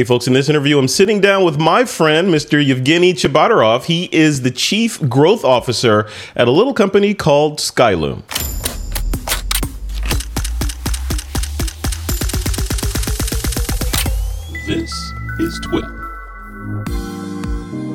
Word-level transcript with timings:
Hey, 0.00 0.04
folks, 0.04 0.26
in 0.26 0.32
this 0.32 0.48
interview, 0.48 0.78
I'm 0.78 0.88
sitting 0.88 1.20
down 1.20 1.44
with 1.44 1.58
my 1.58 1.84
friend, 1.84 2.28
Mr. 2.28 2.58
Evgeny 2.66 3.12
Tchebotarev. 3.12 3.84
He 3.84 4.08
is 4.10 4.40
the 4.40 4.50
chief 4.50 4.98
growth 5.10 5.44
officer 5.44 6.08
at 6.34 6.48
a 6.48 6.50
little 6.50 6.72
company 6.72 7.12
called 7.12 7.58
Skylum. 7.58 8.22
This 14.66 14.90
is 15.38 15.60
TWIP. 15.66 15.99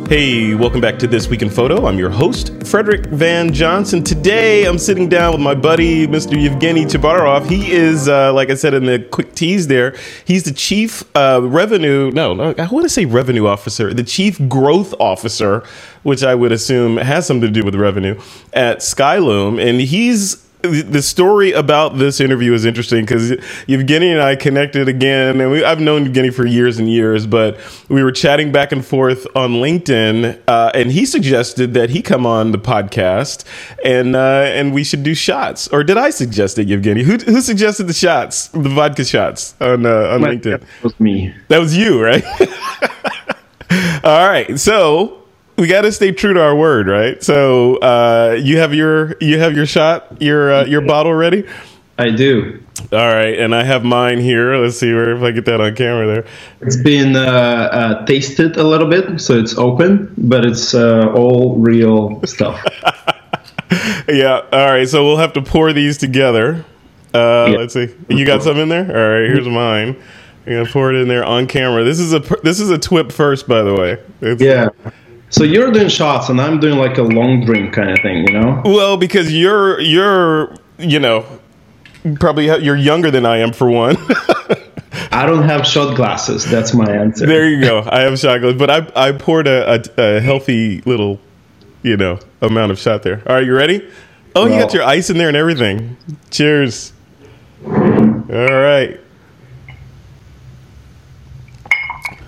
Hey, 0.07 0.53
welcome 0.53 0.81
back 0.81 0.99
to 0.99 1.07
This 1.07 1.27
Week 1.27 1.41
in 1.41 1.49
Photo. 1.49 1.87
I'm 1.87 1.97
your 1.97 2.11
host, 2.11 2.63
Frederick 2.63 3.07
Van 3.07 3.51
Johnson. 3.51 4.03
Today, 4.03 4.65
I'm 4.65 4.77
sitting 4.77 5.09
down 5.09 5.31
with 5.31 5.41
my 5.41 5.55
buddy, 5.55 6.05
Mr. 6.05 6.33
Evgeny 6.39 6.85
Tchebotarev. 6.85 7.49
He 7.49 7.71
is, 7.71 8.07
uh, 8.07 8.31
like 8.31 8.51
I 8.51 8.53
said 8.53 8.75
in 8.75 8.85
the 8.85 8.99
quick 8.99 9.33
tease 9.33 9.65
there, 9.65 9.95
he's 10.23 10.43
the 10.43 10.51
chief 10.51 11.03
uh, 11.17 11.41
revenue, 11.41 12.11
no, 12.11 12.35
no, 12.35 12.53
I 12.55 12.67
want 12.67 12.83
to 12.83 12.89
say 12.89 13.05
revenue 13.05 13.47
officer, 13.47 13.95
the 13.95 14.03
chief 14.03 14.39
growth 14.47 14.93
officer, 14.99 15.63
which 16.03 16.21
I 16.23 16.35
would 16.35 16.51
assume 16.51 16.97
has 16.97 17.25
something 17.25 17.51
to 17.51 17.59
do 17.59 17.65
with 17.65 17.73
revenue 17.73 18.21
at 18.53 18.81
Skylum. 18.81 19.59
And 19.59 19.81
he's 19.81 20.44
the 20.67 21.01
story 21.01 21.51
about 21.51 21.97
this 21.97 22.19
interview 22.19 22.53
is 22.53 22.65
interesting 22.65 23.01
because 23.01 23.31
Evgeny 23.67 24.11
and 24.11 24.21
I 24.21 24.35
connected 24.35 24.87
again, 24.87 25.39
and 25.39 25.51
we, 25.51 25.63
I've 25.63 25.79
known 25.79 26.05
Evgeny 26.07 26.33
for 26.33 26.45
years 26.45 26.77
and 26.77 26.89
years, 26.89 27.25
but 27.27 27.59
we 27.89 28.03
were 28.03 28.11
chatting 28.11 28.51
back 28.51 28.71
and 28.71 28.85
forth 28.85 29.25
on 29.35 29.53
LinkedIn, 29.53 30.41
uh, 30.47 30.71
and 30.73 30.91
he 30.91 31.05
suggested 31.05 31.73
that 31.73 31.89
he 31.89 32.01
come 32.01 32.25
on 32.25 32.51
the 32.51 32.57
podcast 32.57 33.45
and 33.83 34.15
uh, 34.15 34.43
and 34.45 34.73
we 34.73 34.83
should 34.83 35.03
do 35.03 35.13
shots. 35.13 35.67
Or 35.69 35.83
did 35.83 35.97
I 35.97 36.09
suggest 36.09 36.57
it, 36.59 36.67
Evgeny? 36.67 37.03
Who, 37.03 37.17
who 37.17 37.41
suggested 37.41 37.85
the 37.87 37.93
shots, 37.93 38.47
the 38.49 38.69
vodka 38.69 39.05
shots 39.05 39.55
on 39.59 39.85
uh, 39.85 40.09
on 40.09 40.21
LinkedIn? 40.21 40.61
That 40.61 40.83
was 40.83 40.99
me. 40.99 41.33
That 41.47 41.59
was 41.59 41.75
you, 41.75 42.03
right? 42.03 42.23
All 44.03 44.27
right, 44.29 44.59
so 44.59 45.24
we 45.57 45.67
got 45.67 45.81
to 45.81 45.91
stay 45.91 46.11
true 46.11 46.33
to 46.33 46.41
our 46.41 46.55
word, 46.55 46.87
right? 46.87 47.21
So 47.23 47.77
uh, 47.77 48.37
you 48.41 48.57
have 48.57 48.73
your 48.73 49.17
you 49.19 49.39
have 49.39 49.55
your 49.55 49.65
shot, 49.65 50.21
your 50.21 50.53
uh, 50.53 50.65
your 50.65 50.81
bottle 50.81 51.13
ready. 51.13 51.45
I 51.97 52.09
do. 52.09 52.61
All 52.91 53.07
right, 53.07 53.39
and 53.39 53.55
I 53.55 53.63
have 53.63 53.85
mine 53.85 54.19
here. 54.19 54.57
Let's 54.57 54.77
see 54.77 54.93
where 54.93 55.15
if 55.15 55.23
I 55.23 55.31
get 55.31 55.45
that 55.45 55.61
on 55.61 55.75
camera 55.75 56.07
there. 56.07 56.25
It's 56.61 56.75
been 56.75 57.15
uh, 57.15 57.19
uh 57.19 58.05
tasted 58.05 58.57
a 58.57 58.63
little 58.63 58.89
bit, 58.89 59.21
so 59.21 59.37
it's 59.39 59.57
open, 59.57 60.13
but 60.17 60.45
it's 60.45 60.73
uh, 60.73 61.11
all 61.15 61.55
real 61.57 62.21
stuff. 62.25 62.61
yeah. 64.09 64.41
All 64.51 64.67
right. 64.67 64.87
So 64.87 65.05
we'll 65.05 65.17
have 65.17 65.33
to 65.33 65.41
pour 65.41 65.71
these 65.71 65.97
together. 65.97 66.65
Uh, 67.13 67.47
yeah. 67.49 67.57
Let's 67.57 67.73
see. 67.73 67.95
You 68.09 68.25
got 68.25 68.43
some 68.43 68.57
in 68.57 68.67
there? 68.67 68.85
All 68.85 69.21
right. 69.21 69.29
Here's 69.29 69.47
mine. 69.47 69.95
I'm 70.45 70.53
gonna 70.53 70.69
pour 70.69 70.93
it 70.93 71.01
in 71.01 71.07
there 71.07 71.23
on 71.23 71.47
camera. 71.47 71.83
This 71.85 71.99
is 71.99 72.13
a 72.13 72.19
this 72.43 72.59
is 72.59 72.69
a 72.69 72.77
twip 72.77 73.11
first, 73.11 73.47
by 73.47 73.63
the 73.63 73.73
way. 73.73 73.97
It's, 74.21 74.41
yeah. 74.41 74.69
So 75.29 75.43
you're 75.43 75.71
doing 75.71 75.89
shots 75.89 76.29
and 76.29 76.39
I'm 76.39 76.59
doing 76.59 76.77
like 76.77 76.97
a 76.97 77.03
long 77.03 77.45
drink 77.45 77.73
kind 77.73 77.91
of 77.91 77.99
thing, 78.01 78.27
you 78.27 78.33
know? 78.33 78.61
Well, 78.63 78.97
because 78.97 79.33
you're 79.33 79.79
you're 79.79 80.55
you 80.77 80.99
know 80.99 81.25
probably 82.19 82.45
you're 82.63 82.75
younger 82.75 83.11
than 83.11 83.25
I 83.25 83.37
am 83.37 83.51
for 83.51 83.69
one. 83.69 83.97
I 85.11 85.25
don't 85.25 85.43
have 85.43 85.65
shot 85.65 85.95
glasses. 85.95 86.45
That's 86.49 86.73
my 86.73 86.89
answer. 86.89 87.25
There 87.25 87.47
you 87.47 87.61
go. 87.61 87.87
I 87.89 88.01
have 88.01 88.19
shot 88.19 88.39
glasses, 88.39 88.59
but 88.59 88.69
I 88.69 89.07
I 89.09 89.11
poured 89.13 89.47
a, 89.47 89.81
a, 89.97 90.17
a 90.17 90.21
healthy 90.21 90.81
little 90.81 91.19
you 91.83 91.97
know 91.97 92.19
amount 92.41 92.71
of 92.71 92.79
shot 92.79 93.03
there. 93.03 93.21
All 93.27 93.35
right, 93.35 93.45
you 93.45 93.55
ready? 93.55 93.87
Oh, 94.35 94.43
well, 94.43 94.53
you 94.53 94.59
got 94.59 94.73
your 94.73 94.83
ice 94.83 95.09
in 95.09 95.17
there 95.17 95.29
and 95.29 95.37
everything. 95.37 95.95
Cheers. 96.29 96.91
All 97.65 97.71
right. 97.71 98.99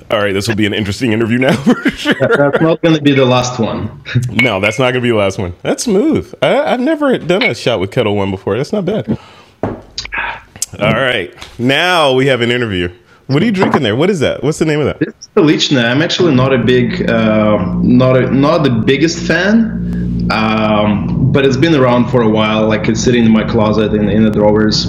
All 0.09 0.19
right, 0.19 0.31
this 0.31 0.47
will 0.47 0.55
be 0.55 0.65
an 0.65 0.73
interesting 0.73 1.11
interview 1.11 1.37
now 1.37 1.55
for 1.63 1.89
sure. 1.91 2.13
That's 2.13 2.61
not 2.61 2.81
going 2.81 2.95
to 2.95 3.01
be 3.01 3.13
the 3.13 3.25
last 3.25 3.59
one. 3.59 4.01
no, 4.29 4.61
that's 4.61 4.79
not 4.79 4.91
going 4.91 4.95
to 4.95 5.01
be 5.01 5.09
the 5.09 5.15
last 5.15 5.37
one. 5.37 5.53
That's 5.63 5.83
smooth. 5.83 6.33
I, 6.41 6.71
have 6.71 6.79
never 6.79 7.17
done 7.17 7.43
a 7.43 7.53
shot 7.53 7.81
with 7.81 7.91
Ketel 7.91 8.15
One 8.15 8.31
before. 8.31 8.55
That's 8.55 8.71
not 8.71 8.85
bad. 8.85 9.19
All 9.63 10.93
right, 10.93 11.33
now 11.59 12.13
we 12.13 12.27
have 12.27 12.41
an 12.41 12.51
interview. 12.51 12.93
What 13.27 13.43
are 13.43 13.45
you 13.45 13.51
drinking 13.51 13.83
there? 13.83 13.95
What 13.97 14.09
is 14.09 14.21
that? 14.21 14.41
What's 14.43 14.59
the 14.59 14.65
name 14.65 14.79
of 14.79 14.85
that? 14.85 15.01
It's 15.01 15.27
the 15.33 15.41
Lichna. 15.41 15.83
I'm 15.83 16.01
actually 16.01 16.33
not 16.33 16.53
a 16.53 16.59
big, 16.59 17.09
uh, 17.09 17.57
not 17.81 18.15
a, 18.15 18.31
not 18.31 18.63
the 18.63 18.69
biggest 18.69 19.27
fan, 19.27 20.29
um, 20.31 21.33
but 21.33 21.45
it's 21.45 21.57
been 21.57 21.75
around 21.75 22.09
for 22.09 22.21
a 22.21 22.29
while. 22.29 22.67
Like 22.67 22.87
it's 22.87 23.01
sitting 23.01 23.25
in 23.25 23.33
my 23.33 23.43
closet 23.43 23.93
in, 23.93 24.07
in 24.07 24.23
the 24.23 24.31
drawers. 24.31 24.85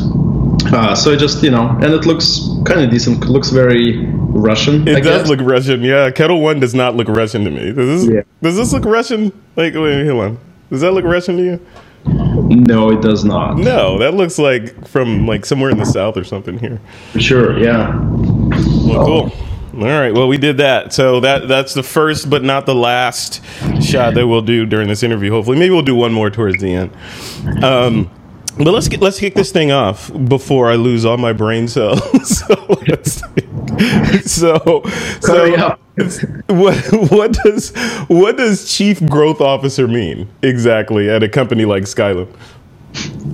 Uh, 0.72 0.94
so 0.94 1.10
it 1.10 1.18
just 1.18 1.42
you 1.42 1.50
know, 1.50 1.68
and 1.82 1.94
it 1.94 2.04
looks 2.06 2.40
kind 2.64 2.80
of 2.80 2.90
decent. 2.90 3.24
It 3.24 3.28
looks 3.28 3.50
very 3.50 4.04
Russian. 4.14 4.86
It 4.86 4.96
I 4.96 5.00
does 5.00 5.22
guess. 5.22 5.28
look 5.28 5.40
Russian. 5.40 5.82
Yeah, 5.82 6.10
Ketel 6.10 6.40
One 6.40 6.60
does 6.60 6.74
not 6.74 6.94
look 6.96 7.08
Russian 7.08 7.44
to 7.44 7.50
me. 7.50 7.72
Does 7.72 8.06
this? 8.06 8.14
Yeah. 8.14 8.22
Does 8.42 8.56
this 8.56 8.72
look 8.72 8.84
Russian? 8.84 9.32
Like, 9.56 9.74
wait, 9.74 10.06
hold 10.06 10.22
on. 10.24 10.38
Does 10.70 10.82
that 10.82 10.92
look 10.92 11.04
Russian 11.04 11.36
to 11.38 11.42
you? 11.42 11.66
No, 12.04 12.90
it 12.90 13.02
does 13.02 13.24
not. 13.24 13.58
No, 13.58 13.98
that 13.98 14.14
looks 14.14 14.38
like 14.38 14.86
from 14.86 15.26
like 15.26 15.44
somewhere 15.44 15.70
in 15.70 15.78
the 15.78 15.84
south 15.86 16.16
or 16.16 16.24
something 16.24 16.58
here. 16.58 16.80
For 17.12 17.20
sure. 17.20 17.58
Yeah. 17.58 17.98
Well, 18.86 19.04
cool. 19.06 19.32
All 19.74 19.84
right. 19.84 20.12
Well, 20.12 20.28
we 20.28 20.38
did 20.38 20.56
that. 20.58 20.92
So 20.92 21.20
that 21.20 21.46
that's 21.48 21.74
the 21.74 21.82
first, 21.82 22.28
but 22.30 22.42
not 22.42 22.66
the 22.66 22.74
last 22.74 23.42
shot 23.82 24.14
that 24.14 24.26
we'll 24.26 24.42
do 24.42 24.66
during 24.66 24.88
this 24.88 25.02
interview. 25.02 25.30
Hopefully, 25.30 25.58
maybe 25.58 25.70
we'll 25.70 25.82
do 25.82 25.94
one 25.94 26.12
more 26.12 26.30
towards 26.30 26.60
the 26.60 26.72
end. 26.74 27.64
Um, 27.64 28.10
but 28.58 28.72
let's 28.72 28.88
get 28.88 29.00
let's 29.00 29.18
kick 29.18 29.34
this 29.34 29.52
thing 29.52 29.70
off 29.70 30.10
before 30.28 30.70
I 30.70 30.74
lose 30.74 31.04
all 31.04 31.16
my 31.16 31.32
brain 31.32 31.68
cells. 31.68 32.00
so 32.24 32.54
so 34.24 34.82
so 35.20 35.78
what 36.48 36.76
what 37.10 37.32
does 37.32 37.70
what 38.08 38.36
does 38.36 38.70
chief 38.70 39.04
growth 39.06 39.40
officer 39.40 39.86
mean 39.86 40.28
exactly 40.42 41.08
at 41.08 41.22
a 41.22 41.28
company 41.28 41.64
like 41.64 41.84
Skylum? 41.84 42.28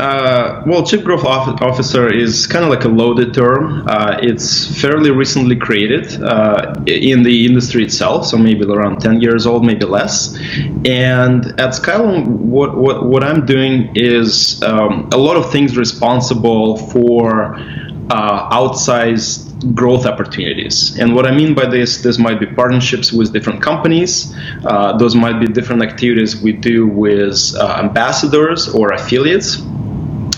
Uh, 0.00 0.62
well, 0.66 0.84
chief 0.84 1.04
growth 1.04 1.24
officer 1.24 2.12
is 2.12 2.46
kind 2.48 2.64
of 2.64 2.70
like 2.70 2.84
a 2.84 2.88
loaded 2.88 3.32
term. 3.32 3.86
Uh, 3.86 4.18
it's 4.20 4.80
fairly 4.80 5.10
recently 5.10 5.54
created 5.54 6.20
uh, 6.22 6.74
in 6.86 7.22
the 7.22 7.46
industry 7.46 7.84
itself, 7.84 8.26
so 8.26 8.36
maybe 8.36 8.64
around 8.64 9.00
10 9.00 9.20
years 9.20 9.46
old, 9.46 9.64
maybe 9.64 9.86
less. 9.86 10.36
And 10.84 11.46
at 11.60 11.74
Skylum, 11.74 12.26
what, 12.26 12.76
what, 12.76 13.06
what 13.06 13.22
I'm 13.22 13.46
doing 13.46 13.92
is 13.94 14.60
um, 14.64 15.08
a 15.12 15.16
lot 15.16 15.36
of 15.36 15.52
things 15.52 15.76
responsible 15.76 16.76
for 16.88 17.54
uh, 18.10 18.50
outsized 18.50 19.53
growth 19.72 20.06
opportunities. 20.06 20.98
And 20.98 21.14
what 21.14 21.26
I 21.26 21.30
mean 21.30 21.54
by 21.54 21.66
this, 21.66 22.02
this 22.02 22.18
might 22.18 22.38
be 22.38 22.46
partnerships 22.46 23.12
with 23.12 23.32
different 23.32 23.62
companies. 23.62 24.34
Uh, 24.64 24.96
those 24.96 25.14
might 25.14 25.40
be 25.40 25.46
different 25.46 25.82
activities 25.82 26.40
we 26.40 26.52
do 26.52 26.86
with 26.86 27.54
uh, 27.56 27.80
ambassadors 27.82 28.68
or 28.68 28.92
affiliates. 28.92 29.60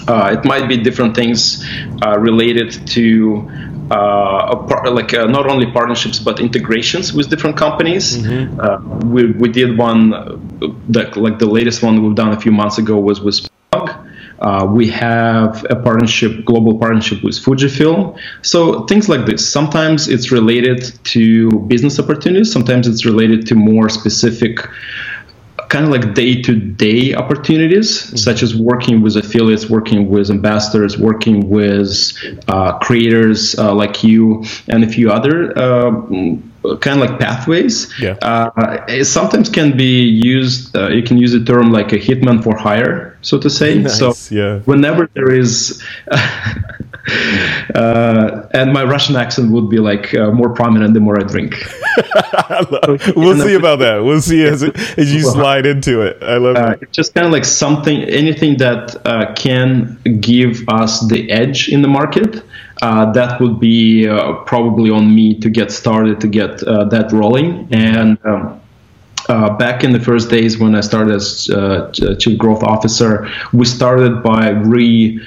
Uh, 0.09 0.37
it 0.39 0.45
might 0.45 0.69
be 0.69 0.77
different 0.77 1.17
things 1.17 1.65
uh, 2.05 2.17
related 2.19 2.71
to 2.87 3.51
uh, 3.91 4.57
par- 4.69 4.91
like 4.91 5.15
uh, 5.15 5.27
not 5.27 5.47
only 5.47 5.71
partnerships 5.71 6.19
but 6.19 6.41
integrations 6.41 7.13
with 7.13 7.29
different 7.31 7.57
companies. 7.57 8.19
Mm-hmm. 8.19 8.61
Uh, 8.61 8.79
we, 9.07 9.33
we 9.33 9.49
did 9.49 9.77
one 9.79 10.11
that 10.89 11.17
like 11.17 11.39
the 11.39 11.47
latest 11.47 11.83
one 11.83 12.03
we've 12.03 12.15
done 12.15 12.33
a 12.33 12.41
few 12.41 12.53
months 12.53 12.79
ago 12.79 12.99
was 12.99 13.21
with. 13.21 13.49
Uh, 14.39 14.67
we 14.71 14.89
have 14.89 15.65
a 15.71 15.77
partnership, 15.77 16.45
global 16.45 16.79
partnership 16.79 17.23
with 17.23 17.35
Fujifilm. 17.35 18.19
So 18.43 18.85
things 18.85 19.09
like 19.09 19.27
this. 19.27 19.49
Sometimes 19.49 20.09
it's 20.09 20.31
related 20.31 20.93
to 21.05 21.51
business 21.69 21.99
opportunities. 21.99 22.53
Sometimes 22.53 22.87
it's 22.87 23.05
related 23.05 23.47
to 23.49 23.55
more 23.55 23.89
specific 23.89 24.61
kind 25.69 25.85
of 25.85 25.91
like 25.91 26.15
day-to-day 26.15 27.15
opportunities 27.15 28.03
mm-hmm. 28.03 28.17
such 28.17 28.43
as 28.43 28.55
working 28.55 29.03
with 29.03 29.17
affiliates 29.17 29.69
working 29.69 30.09
with 30.09 30.31
ambassadors 30.31 30.99
working 30.99 31.49
with 31.49 32.13
uh, 32.49 32.79
creators 32.79 33.59
uh, 33.59 33.75
like 33.75 34.05
you 34.05 34.45
and 34.69 34.85
a 34.85 34.89
few 34.89 35.11
other 35.11 35.57
uh, 35.59 35.91
kind 36.77 37.01
of 37.01 37.11
like 37.11 37.19
pathways 37.19 37.93
yeah. 38.01 38.13
Uh, 38.23 38.85
it 38.89 39.05
sometimes 39.05 39.49
can 39.49 39.77
be 39.77 40.03
used 40.03 40.77
uh, 40.77 40.89
you 40.89 41.03
can 41.03 41.19
use 41.19 41.33
the 41.33 41.45
term 41.45 41.73
like 41.73 41.93
a 41.93 41.99
hitman 41.99 42.43
for 42.43 42.57
hire 42.57 43.06
so 43.27 43.39
to 43.39 43.51
say 43.51 43.79
nice, 43.79 43.99
so 43.99 44.15
yeah. 44.31 44.61
whenever 44.61 45.11
there 45.15 45.33
is 45.33 45.83
uh, 47.75 48.47
and 48.53 48.73
my 48.73 48.85
Russian 48.85 49.17
accent 49.17 49.51
would 49.51 49.69
be 49.69 49.79
like 49.79 50.15
uh, 50.15 50.31
more 50.31 50.51
prominent 50.51 50.95
the 50.95 51.01
more 51.01 51.19
I 51.19 51.25
drink. 51.25 51.55
we'll 53.17 53.37
see 53.37 53.55
about 53.55 53.81
that. 53.81 54.03
We'll 54.05 54.21
see 54.21 54.45
as, 54.45 54.63
it, 54.63 54.79
as 54.97 55.13
you 55.13 55.23
slide 55.23 55.67
into 55.67 56.03
it. 56.03 56.23
I 56.23 56.37
love 56.37 56.57
uh, 56.57 56.77
it. 56.81 56.93
Just 56.93 57.15
kind 57.15 57.27
of 57.27 57.33
like 57.33 57.45
something, 57.45 58.01
anything 58.03 58.59
that 58.59 58.95
uh, 59.05 59.35
can 59.35 59.99
give 60.21 60.63
us 60.69 61.07
the 61.09 61.31
edge 61.31 61.69
in 61.69 61.83
the 61.83 61.89
market. 61.89 62.45
Uh, 62.83 63.11
that 63.13 63.41
would 63.41 63.59
be 63.59 64.07
uh, 64.07 64.35
probably 64.45 64.91
on 64.91 65.13
me 65.13 65.35
to 65.41 65.51
get 65.51 65.73
started 65.73 66.21
to 66.21 66.29
get 66.29 66.59
that 66.61 67.09
rolling 67.13 67.69
and. 67.73 68.19
Um, 68.25 68.61
uh, 69.29 69.57
back 69.57 69.85
in 69.85 69.93
the 69.93 70.01
first 70.01 70.31
days 70.31 70.59
when 70.59 70.75
I 70.75 70.81
started 70.81 71.15
as 71.15 71.51
uh, 71.51 71.91
chief 72.19 72.39
growth 72.39 72.63
officer, 72.63 73.29
we 73.53 73.65
started 73.65 74.23
by 74.23 74.51
re 74.51 75.21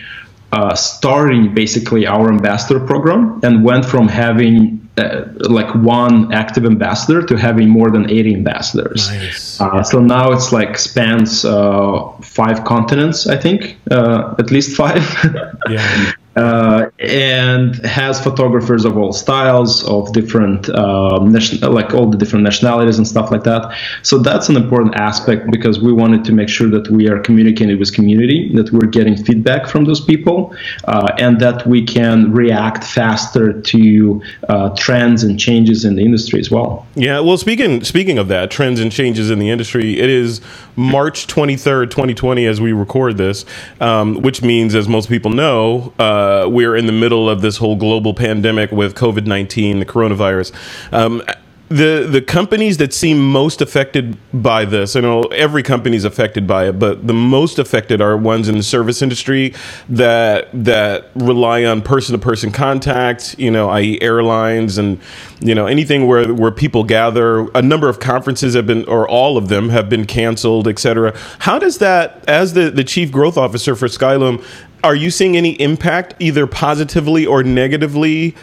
uh, 0.52 0.74
starting 0.74 1.54
basically 1.54 2.08
our 2.08 2.30
ambassador 2.30 2.80
program 2.80 3.40
and 3.44 3.64
went 3.64 3.86
from 3.86 4.08
having 4.08 4.88
uh, 4.98 5.26
like 5.42 5.74
one 5.76 6.34
active 6.34 6.66
ambassador 6.66 7.22
to 7.22 7.38
having 7.38 7.70
more 7.70 7.92
than 7.92 8.10
80 8.10 8.34
ambassadors. 8.34 9.10
Nice. 9.10 9.62
Uh, 9.62 9.84
so 9.84 10.00
now 10.00 10.32
it's 10.32 10.52
like 10.52 10.78
spans 10.78 11.46
uh, 11.46 12.12
five 12.22 12.66
continents, 12.66 13.28
I 13.28 13.38
think, 13.38 13.78
uh, 13.92 14.36
at 14.40 14.52
least 14.52 14.76
five. 14.76 15.04
Yeah. 15.70 16.14
Uh, 16.36 16.86
and 17.00 17.76
has 17.86 18.24
photographers 18.24 18.86
of 18.86 18.98
all 18.98 19.12
styles, 19.12 19.84
of 19.86 20.12
different, 20.14 20.70
um, 20.70 21.32
nation- 21.32 21.60
like 21.74 21.94
all 21.94 22.08
the 22.10 22.18
different 22.18 22.44
nationalities 22.44 22.98
and 22.98 23.08
stuff 23.08 23.32
like 23.32 23.44
that. 23.44 23.76
So 24.04 24.20
that's 24.20 24.48
an 24.50 24.56
important 24.56 24.96
aspect 24.96 25.52
because 25.52 25.80
we 25.80 25.92
wanted 25.92 26.24
to 26.26 26.32
make 26.32 26.50
sure 26.50 26.70
that 26.70 26.90
we 26.90 27.10
are 27.10 27.20
communicating 27.20 27.78
with 27.80 27.94
community, 27.94 28.52
that 28.56 28.72
we're 28.72 28.88
getting 28.88 29.16
feedback 29.18 29.68
from 29.68 29.86
those 29.86 30.02
people, 30.02 30.56
uh, 30.86 31.12
and 31.18 31.40
that 31.40 31.66
we 31.66 31.84
can 31.84 32.32
react 32.32 32.84
faster 32.84 33.60
to 33.62 34.22
uh, 34.48 34.70
trends 34.78 35.24
and 35.24 35.40
changes 35.40 35.84
in 35.86 35.96
the 35.96 36.04
industry 36.04 36.40
as 36.40 36.50
well. 36.52 36.86
Yeah, 36.96 37.20
well, 37.20 37.38
speaking 37.38 37.84
speaking 37.84 38.18
of 38.18 38.28
that, 38.28 38.52
trends 38.52 38.80
and 38.80 38.92
changes 38.92 39.30
in 39.30 39.40
the 39.40 39.50
industry, 39.50 40.00
it 40.00 40.10
is 40.10 40.42
March 40.76 41.28
twenty 41.28 41.58
third, 41.58 41.92
twenty 41.92 42.14
twenty, 42.14 42.46
as 42.46 42.62
we 42.62 42.72
record 42.72 43.18
this, 43.18 43.46
um, 43.82 44.22
which 44.22 44.42
means, 44.42 44.76
as 44.76 44.88
most 44.88 45.10
people 45.10 45.32
know, 45.32 45.94
uh, 46.00 46.19
we're 46.50 46.76
in 46.76 46.86
the 46.86 46.92
middle 46.92 47.30
of 47.30 47.42
this 47.42 47.58
whole 47.58 47.76
global 47.76 48.14
pandemic 48.14 48.72
with 48.72 48.96
COVID 48.96 49.26
nineteen, 49.26 49.80
the 49.80 49.86
coronavirus. 49.86 50.52
Um, 50.92 51.22
the 51.70 52.08
the 52.10 52.22
companies 52.22 52.78
that 52.78 52.94
seem 52.94 53.20
most 53.20 53.62
affected 53.62 54.18
by 54.34 54.66
this, 54.66 54.96
I 54.96 55.02
know 55.02 55.22
every 55.26 55.62
company 55.62 55.96
is 55.96 56.04
affected 56.04 56.48
by 56.48 56.68
it, 56.68 56.80
but 56.80 57.06
the 57.06 57.14
most 57.14 57.60
affected 57.60 58.02
are 58.02 58.18
ones 58.18 58.50
in 58.50 58.58
the 58.58 58.64
service 58.64 59.04
industry 59.04 59.54
that 59.88 60.50
that 60.52 61.12
rely 61.14 61.64
on 61.66 61.84
person 61.84 62.14
to 62.14 62.20
person 62.20 62.52
contact, 62.52 63.38
you 63.38 63.52
know, 63.52 63.70
i.e., 63.70 64.02
airlines 64.02 64.80
and 64.80 65.00
you 65.42 65.54
know 65.54 65.68
anything 65.68 66.08
where 66.08 66.34
where 66.34 66.52
people 66.52 66.84
gather. 66.84 67.48
A 67.52 67.62
number 67.62 67.88
of 67.88 68.00
conferences 68.00 68.56
have 68.56 68.66
been, 68.66 68.84
or 68.86 69.08
all 69.08 69.38
of 69.38 69.48
them 69.48 69.70
have 69.70 69.90
been 69.90 70.06
canceled, 70.06 70.68
et 70.68 70.80
cetera. 70.80 71.16
How 71.38 71.60
does 71.60 71.78
that, 71.78 72.24
as 72.28 72.54
the 72.54 72.72
the 72.72 72.84
chief 72.84 73.12
growth 73.12 73.38
officer 73.38 73.76
for 73.76 73.88
Skylum, 73.88 74.44
are 74.84 74.96
you 74.96 75.12
seeing 75.12 75.36
any 75.36 75.52
impact 75.62 76.14
either 76.20 76.48
positively 76.48 77.26
or 77.26 77.44
negatively 77.44 78.36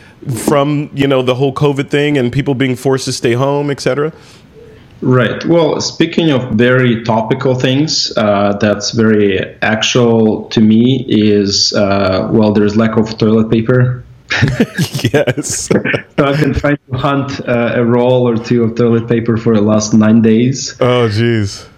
from 0.47 0.91
you 0.95 1.07
know 1.07 1.23
the 1.23 1.35
whole 1.35 1.53
covid 1.53 1.89
thing 1.89 2.19
and 2.19 2.33
people 2.33 2.55
being 2.55 2.77
forced 2.77 3.05
to 3.05 3.13
stay 3.13 3.33
home 3.33 3.71
etc 3.71 4.13
Right. 5.03 5.45
Well, 5.45 5.81
speaking 5.81 6.31
of 6.31 6.53
very 6.53 7.05
topical 7.05 7.55
things, 7.55 8.17
uh, 8.17 8.57
that's 8.59 8.93
very 8.93 9.41
actual 9.61 10.49
to 10.49 10.61
me 10.61 11.05
is 11.07 11.73
uh, 11.75 12.29
well, 12.33 12.53
there's 12.53 12.77
lack 12.77 12.97
of 12.97 13.17
toilet 13.19 13.51
paper. 13.51 14.05
yes 15.13 15.69
So 15.69 15.81
I've 16.19 16.41
been 16.41 16.55
trying 16.55 16.79
to 16.91 16.99
hunt 16.99 17.47
uh, 17.47 17.75
a 17.77 17.85
roll 17.85 18.29
or 18.29 18.37
two 18.37 18.65
of 18.65 18.75
toilet 18.75 19.07
paper 19.07 19.37
for 19.37 19.55
the 19.55 19.61
last 19.61 19.95
nine 19.95 20.21
days. 20.21 20.75
oh 20.81 21.09
jeez 21.09 21.69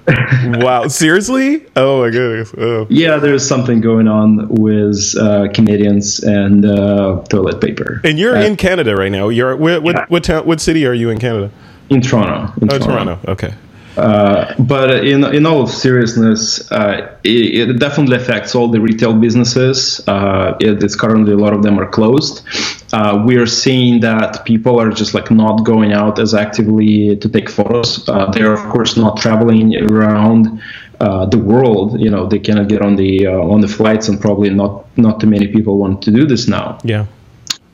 wow 0.63 0.87
seriously 0.89 1.65
oh 1.77 2.03
my 2.03 2.11
goodness 2.11 2.53
oh. 2.59 2.87
Yeah, 2.89 3.19
there's 3.19 3.47
something 3.47 3.81
going 3.81 4.09
on 4.09 4.49
with 4.49 5.15
uh, 5.21 5.49
Canadians 5.53 6.21
and 6.21 6.65
uh, 6.65 7.23
toilet 7.29 7.61
paper. 7.61 8.01
and 8.05 8.19
you're 8.19 8.37
Uh, 8.37 8.43
in 8.43 8.57
canada 8.57 8.97
right 8.97 9.13
now 9.13 9.29
you're 9.29 9.55
what 9.57 9.83
what, 9.83 9.95
Yeah. 9.95 10.07
what 10.09 10.25
town 10.25 10.47
what 10.47 10.61
city 10.61 10.87
are 10.87 10.95
you 10.95 11.11
in 11.11 11.19
canada 11.19 11.51
in 11.91 12.01
Toronto. 12.01 12.53
In 12.61 12.73
oh 12.73 12.79
toronto 12.79 13.19
okay 13.29 13.55
Uh, 13.99 14.55
but 14.61 15.05
in 15.05 15.25
in 15.35 15.45
all 15.45 15.67
seriousness, 15.67 16.71
uh, 16.71 17.17
it, 17.25 17.71
it 17.71 17.79
definitely 17.79 18.17
affects 18.17 18.55
all 18.55 18.69
the 18.69 18.81
retail 18.81 19.13
businesses. 19.13 20.01
Uh, 20.07 20.57
it, 20.61 20.83
it's 20.83 20.95
currently 20.95 21.33
a 21.33 21.37
lot 21.37 21.53
of 21.53 21.63
them 21.63 21.79
are 21.81 21.89
closed. 21.89 22.45
Uh, 22.93 23.23
we 23.27 23.37
are 23.37 23.47
seeing 23.47 24.01
that 24.01 24.45
people 24.45 24.81
are 24.81 24.91
just 24.91 25.15
like 25.15 25.31
not 25.31 25.65
going 25.65 25.93
out 25.93 26.19
as 26.19 26.33
actively 26.33 27.17
to 27.17 27.29
take 27.29 27.51
photos. 27.51 28.09
Uh, 28.09 28.31
they're 28.31 28.53
of 28.53 28.65
course 28.71 28.97
not 28.97 29.17
traveling 29.19 29.77
around 29.91 30.63
the 30.99 31.39
world. 31.39 32.01
You 32.01 32.11
know, 32.11 32.27
they 32.27 32.39
cannot 32.39 32.69
get 32.69 32.81
on 32.83 32.97
the 32.97 33.27
on 33.27 33.61
the 33.61 33.69
flights, 33.69 34.09
and 34.09 34.21
probably 34.21 34.51
not 34.51 34.87
not 34.97 35.21
too 35.21 35.27
many 35.27 35.49
people 35.49 35.77
want 35.77 36.03
to 36.03 36.11
do 36.11 36.25
this 36.25 36.47
now. 36.47 36.79
yeah 36.85 37.07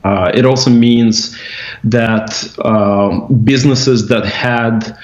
Uh, 0.05 0.29
it 0.35 0.45
also 0.45 0.69
means 0.69 1.35
that 1.83 2.29
um, 2.63 3.27
businesses 3.43 4.07
that 4.07 4.23
had, 4.23 4.95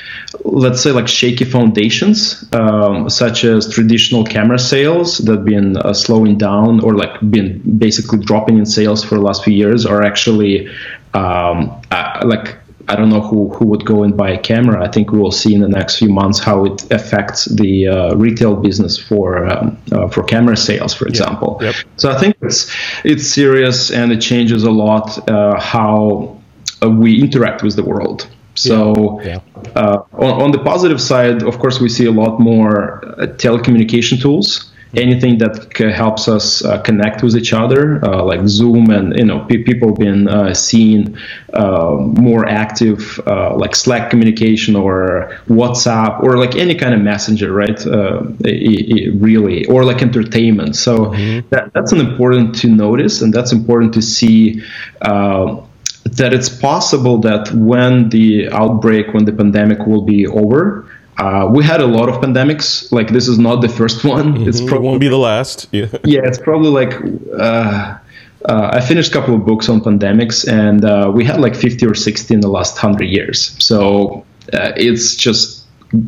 let's 0.45 0.80
say, 0.80 0.92
like 0.92 1.07
shaky 1.07 1.44
foundations, 1.44 2.48
um, 2.53 3.09
such 3.09 3.44
as 3.44 3.68
traditional 3.68 4.24
camera 4.24 4.59
sales 4.59 5.18
that 5.19 5.44
been 5.44 5.75
uh, 5.77 5.92
slowing 5.92 6.38
down 6.38 6.80
or 6.81 6.94
like 6.95 7.19
been 7.31 7.59
basically 7.80 8.19
dropping 8.19 8.59
in 8.59 8.65
sales 8.65 9.03
for 9.03 9.15
the 9.15 9.21
last 9.21 9.44
few 9.44 9.53
years, 9.53 9.88
are 9.88 10.03
actually 10.03 10.68
um, 11.15 11.81
uh, 11.89 12.21
like 12.24 12.60
I 12.91 12.95
don't 12.95 13.09
know 13.09 13.21
who, 13.21 13.49
who 13.55 13.65
would 13.67 13.85
go 13.85 14.03
and 14.03 14.15
buy 14.15 14.31
a 14.31 14.38
camera. 14.38 14.83
I 14.83 14.89
think 14.91 15.11
we 15.11 15.19
will 15.19 15.31
see 15.31 15.53
in 15.53 15.61
the 15.61 15.69
next 15.69 15.97
few 15.97 16.09
months 16.09 16.39
how 16.39 16.65
it 16.65 16.91
affects 16.91 17.45
the 17.45 17.88
uh, 17.88 18.15
retail 18.15 18.55
business 18.55 18.97
for 18.97 19.47
um, 19.47 19.77
uh, 19.91 20.07
for 20.09 20.23
camera 20.23 20.57
sales, 20.57 20.93
for 20.93 21.07
example. 21.07 21.59
Yep. 21.61 21.75
So 21.95 22.11
I 22.11 22.19
think 22.19 22.35
it's 22.41 22.69
it's 23.05 23.25
serious 23.27 23.91
and 23.91 24.11
it 24.11 24.19
changes 24.19 24.63
a 24.63 24.71
lot 24.71 25.05
uh, 25.29 25.59
how 25.59 26.38
uh, 26.83 26.89
we 26.89 27.21
interact 27.21 27.63
with 27.63 27.75
the 27.75 27.83
world. 27.83 28.27
So 28.55 29.21
Yeah. 29.21 29.39
Uh, 29.75 30.03
on, 30.13 30.41
on 30.41 30.51
the 30.51 30.59
positive 30.59 30.99
side, 30.99 31.43
of 31.43 31.59
course, 31.59 31.79
we 31.79 31.88
see 31.88 32.05
a 32.05 32.11
lot 32.11 32.39
more 32.39 33.05
uh, 33.05 33.27
telecommunication 33.38 34.21
tools. 34.21 34.70
Anything 34.93 35.38
that 35.38 35.75
c- 35.77 35.89
helps 35.89 36.27
us 36.27 36.65
uh, 36.65 36.81
connect 36.81 37.23
with 37.23 37.35
each 37.38 37.53
other, 37.53 38.03
uh, 38.03 38.23
like 38.23 38.41
Zoom, 38.45 38.89
and 38.91 39.17
you 39.17 39.23
know, 39.25 39.45
pe- 39.45 39.63
people 39.63 39.93
been 39.93 40.27
uh, 40.27 40.53
seeing 40.53 41.17
uh, 41.53 41.95
more 41.97 42.45
active, 42.47 43.19
uh, 43.25 43.55
like 43.55 43.73
Slack 43.75 44.09
communication 44.09 44.75
or 44.75 45.31
WhatsApp 45.47 46.21
or 46.23 46.38
like 46.38 46.55
any 46.55 46.75
kind 46.75 46.93
of 46.93 46.99
messenger, 47.01 47.53
right? 47.53 47.79
Uh, 47.88 48.23
i- 48.45 48.49
i- 48.49 49.09
really, 49.15 49.65
or 49.65 49.85
like 49.85 50.01
entertainment. 50.01 50.75
So 50.75 51.11
that, 51.51 51.71
that's 51.73 51.93
an 51.93 52.01
important 52.01 52.55
to 52.55 52.67
notice, 52.67 53.21
and 53.21 53.33
that's 53.33 53.53
important 53.53 53.93
to 53.93 54.01
see. 54.01 54.61
Uh, 55.01 55.61
that 56.03 56.33
it's 56.33 56.49
possible 56.49 57.19
that 57.19 57.51
when 57.53 58.09
the 58.09 58.49
outbreak, 58.49 59.13
when 59.13 59.23
the 59.25 59.31
pandemic 59.31 59.85
will 59.85 60.01
be 60.01 60.25
over, 60.25 60.88
uh, 61.17 61.47
we 61.49 61.63
had 61.63 61.81
a 61.81 61.87
lot 61.87 62.09
of 62.09 62.15
pandemics. 62.15 62.91
Like 62.91 63.09
this 63.09 63.27
is 63.27 63.37
not 63.37 63.61
the 63.61 63.69
first 63.69 64.03
one. 64.15 64.47
It's 64.47 64.59
it 64.59 64.67
probably 64.67 64.87
won't 64.87 65.01
be 65.01 65.09
the 65.09 65.17
last 65.17 65.67
yeah 65.71 65.87
yeah, 66.03 66.21
it's 66.23 66.39
probably 66.39 66.69
like 66.69 66.93
uh, 67.37 67.97
uh, 68.45 68.69
I 68.73 68.81
finished 68.81 69.11
a 69.11 69.13
couple 69.13 69.35
of 69.35 69.45
books 69.45 69.69
on 69.69 69.81
pandemics, 69.81 70.47
and 70.47 70.83
uh, 70.83 71.11
we 71.13 71.23
had 71.23 71.39
like 71.39 71.55
50 71.55 71.85
or 71.85 71.93
60 71.93 72.33
in 72.33 72.39
the 72.39 72.47
last 72.47 72.77
hundred 72.77 73.09
years. 73.09 73.55
So 73.63 74.25
uh, 74.53 74.71
it's 74.75 75.15
just 75.15 75.62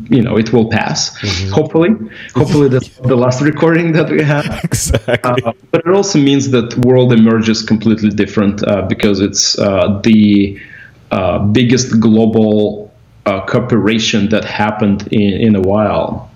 you 0.08 0.22
know 0.22 0.36
it 0.36 0.52
will 0.52 0.68
pass. 0.70 1.16
Hopefully, 1.50 1.90
hopefully 2.34 2.68
that's 2.68 2.88
the 3.02 3.16
last 3.16 3.40
recording 3.40 3.92
that 3.92 4.10
we 4.10 4.22
have. 4.22 4.46
exactly 4.64 5.44
Uh, 5.44 5.52
but 5.70 5.82
it 5.86 5.92
also 5.92 6.18
means 6.18 6.50
that 6.50 6.76
world 6.78 7.12
emerges 7.12 7.62
completely 7.62 8.10
different 8.10 8.66
uh, 8.66 8.82
because 8.82 9.20
it's 9.20 9.58
uh, 9.58 10.00
the 10.02 10.60
uh, 11.10 11.38
biggest 11.38 12.00
global 12.00 12.83
uh, 13.26 13.44
cooperation 13.46 14.28
that 14.30 14.44
happened 14.44 15.08
in, 15.12 15.32
in 15.40 15.56
a 15.56 15.60
while. 15.60 16.30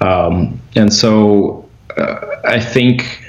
Um, 0.00 0.60
and 0.76 0.92
so 0.92 1.68
uh, 1.96 2.40
I 2.44 2.60
think, 2.60 3.22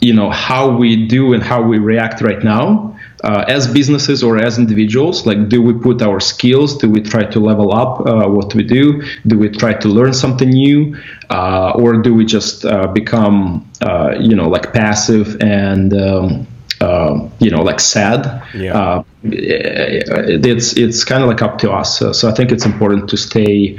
you 0.00 0.12
know, 0.12 0.30
how 0.30 0.70
we 0.70 1.06
do 1.06 1.32
and 1.32 1.42
how 1.42 1.62
we 1.62 1.78
react 1.78 2.20
right 2.20 2.42
now 2.42 2.94
uh, 3.24 3.42
as 3.48 3.66
businesses 3.66 4.22
or 4.22 4.38
as 4.38 4.58
individuals, 4.58 5.26
like, 5.26 5.48
do 5.48 5.62
we 5.62 5.72
put 5.72 6.02
our 6.02 6.20
skills? 6.20 6.76
Do 6.76 6.90
we 6.90 7.00
try 7.00 7.24
to 7.24 7.40
level 7.40 7.72
up 7.72 8.00
uh, 8.00 8.28
what 8.28 8.54
we 8.54 8.62
do? 8.62 9.02
Do 9.26 9.38
we 9.38 9.48
try 9.48 9.72
to 9.72 9.88
learn 9.88 10.12
something 10.12 10.50
new? 10.50 10.94
Uh, 11.30 11.72
or 11.74 11.94
do 12.02 12.14
we 12.14 12.26
just 12.26 12.66
uh, 12.66 12.86
become, 12.88 13.66
uh, 13.80 14.14
you 14.20 14.36
know, 14.36 14.48
like 14.48 14.74
passive 14.74 15.40
and, 15.40 15.94
um, 15.94 16.46
uh, 16.84 17.28
you 17.44 17.50
know, 17.50 17.62
like 17.70 17.80
sad? 17.80 18.20
Yeah. 18.54 18.78
Uh, 18.78 19.02
it's 19.22 20.68
it's 20.84 21.04
kind 21.04 21.22
of 21.22 21.28
like 21.32 21.42
up 21.46 21.58
to 21.58 21.72
us. 21.80 21.98
So, 21.98 22.12
so 22.12 22.30
I 22.30 22.34
think 22.36 22.52
it's 22.52 22.66
important 22.66 23.08
to 23.10 23.16
stay 23.16 23.78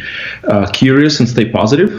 uh, 0.51 0.65
curious 0.81 1.19
and 1.19 1.29
stay 1.29 1.45
positive, 1.59 1.91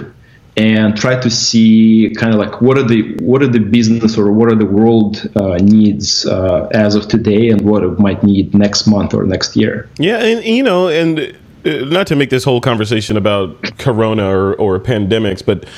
and 0.56 0.96
try 0.96 1.14
to 1.20 1.30
see 1.30 2.14
kind 2.20 2.32
of 2.34 2.38
like 2.44 2.60
what 2.60 2.76
are 2.78 2.88
the 2.92 3.00
what 3.30 3.42
are 3.42 3.52
the 3.58 3.60
business 3.60 4.18
or 4.18 4.32
what 4.32 4.48
are 4.50 4.58
the 4.64 4.70
world 4.78 5.12
uh, 5.36 5.56
needs 5.76 6.26
uh, 6.26 6.68
as 6.72 6.94
of 6.94 7.08
today, 7.08 7.50
and 7.50 7.60
what 7.60 7.82
it 7.82 7.98
might 7.98 8.22
need 8.22 8.54
next 8.54 8.86
month 8.86 9.14
or 9.14 9.24
next 9.24 9.56
year. 9.56 9.88
Yeah, 9.98 10.18
and 10.18 10.44
you 10.44 10.62
know, 10.62 10.88
and 10.88 11.18
uh, 11.66 11.84
not 11.84 12.06
to 12.06 12.16
make 12.16 12.30
this 12.30 12.44
whole 12.44 12.60
conversation 12.60 13.16
about 13.16 13.60
corona 13.78 14.26
or, 14.28 14.54
or 14.54 14.78
pandemics, 14.80 15.44
but 15.44 15.64
uh, 15.64 15.68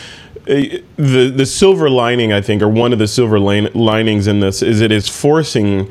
the 0.49 1.33
the 1.35 1.47
silver 1.47 1.91
lining, 1.91 2.33
I 2.33 2.41
think, 2.41 2.63
or 2.63 2.69
one 2.69 2.93
of 2.93 2.99
the 2.99 3.07
silver 3.07 3.39
lin- 3.39 3.71
linings 3.75 4.27
in 4.27 4.41
this 4.41 4.63
is 4.63 4.81
it 4.81 4.91
is 4.91 5.07
forcing 5.09 5.91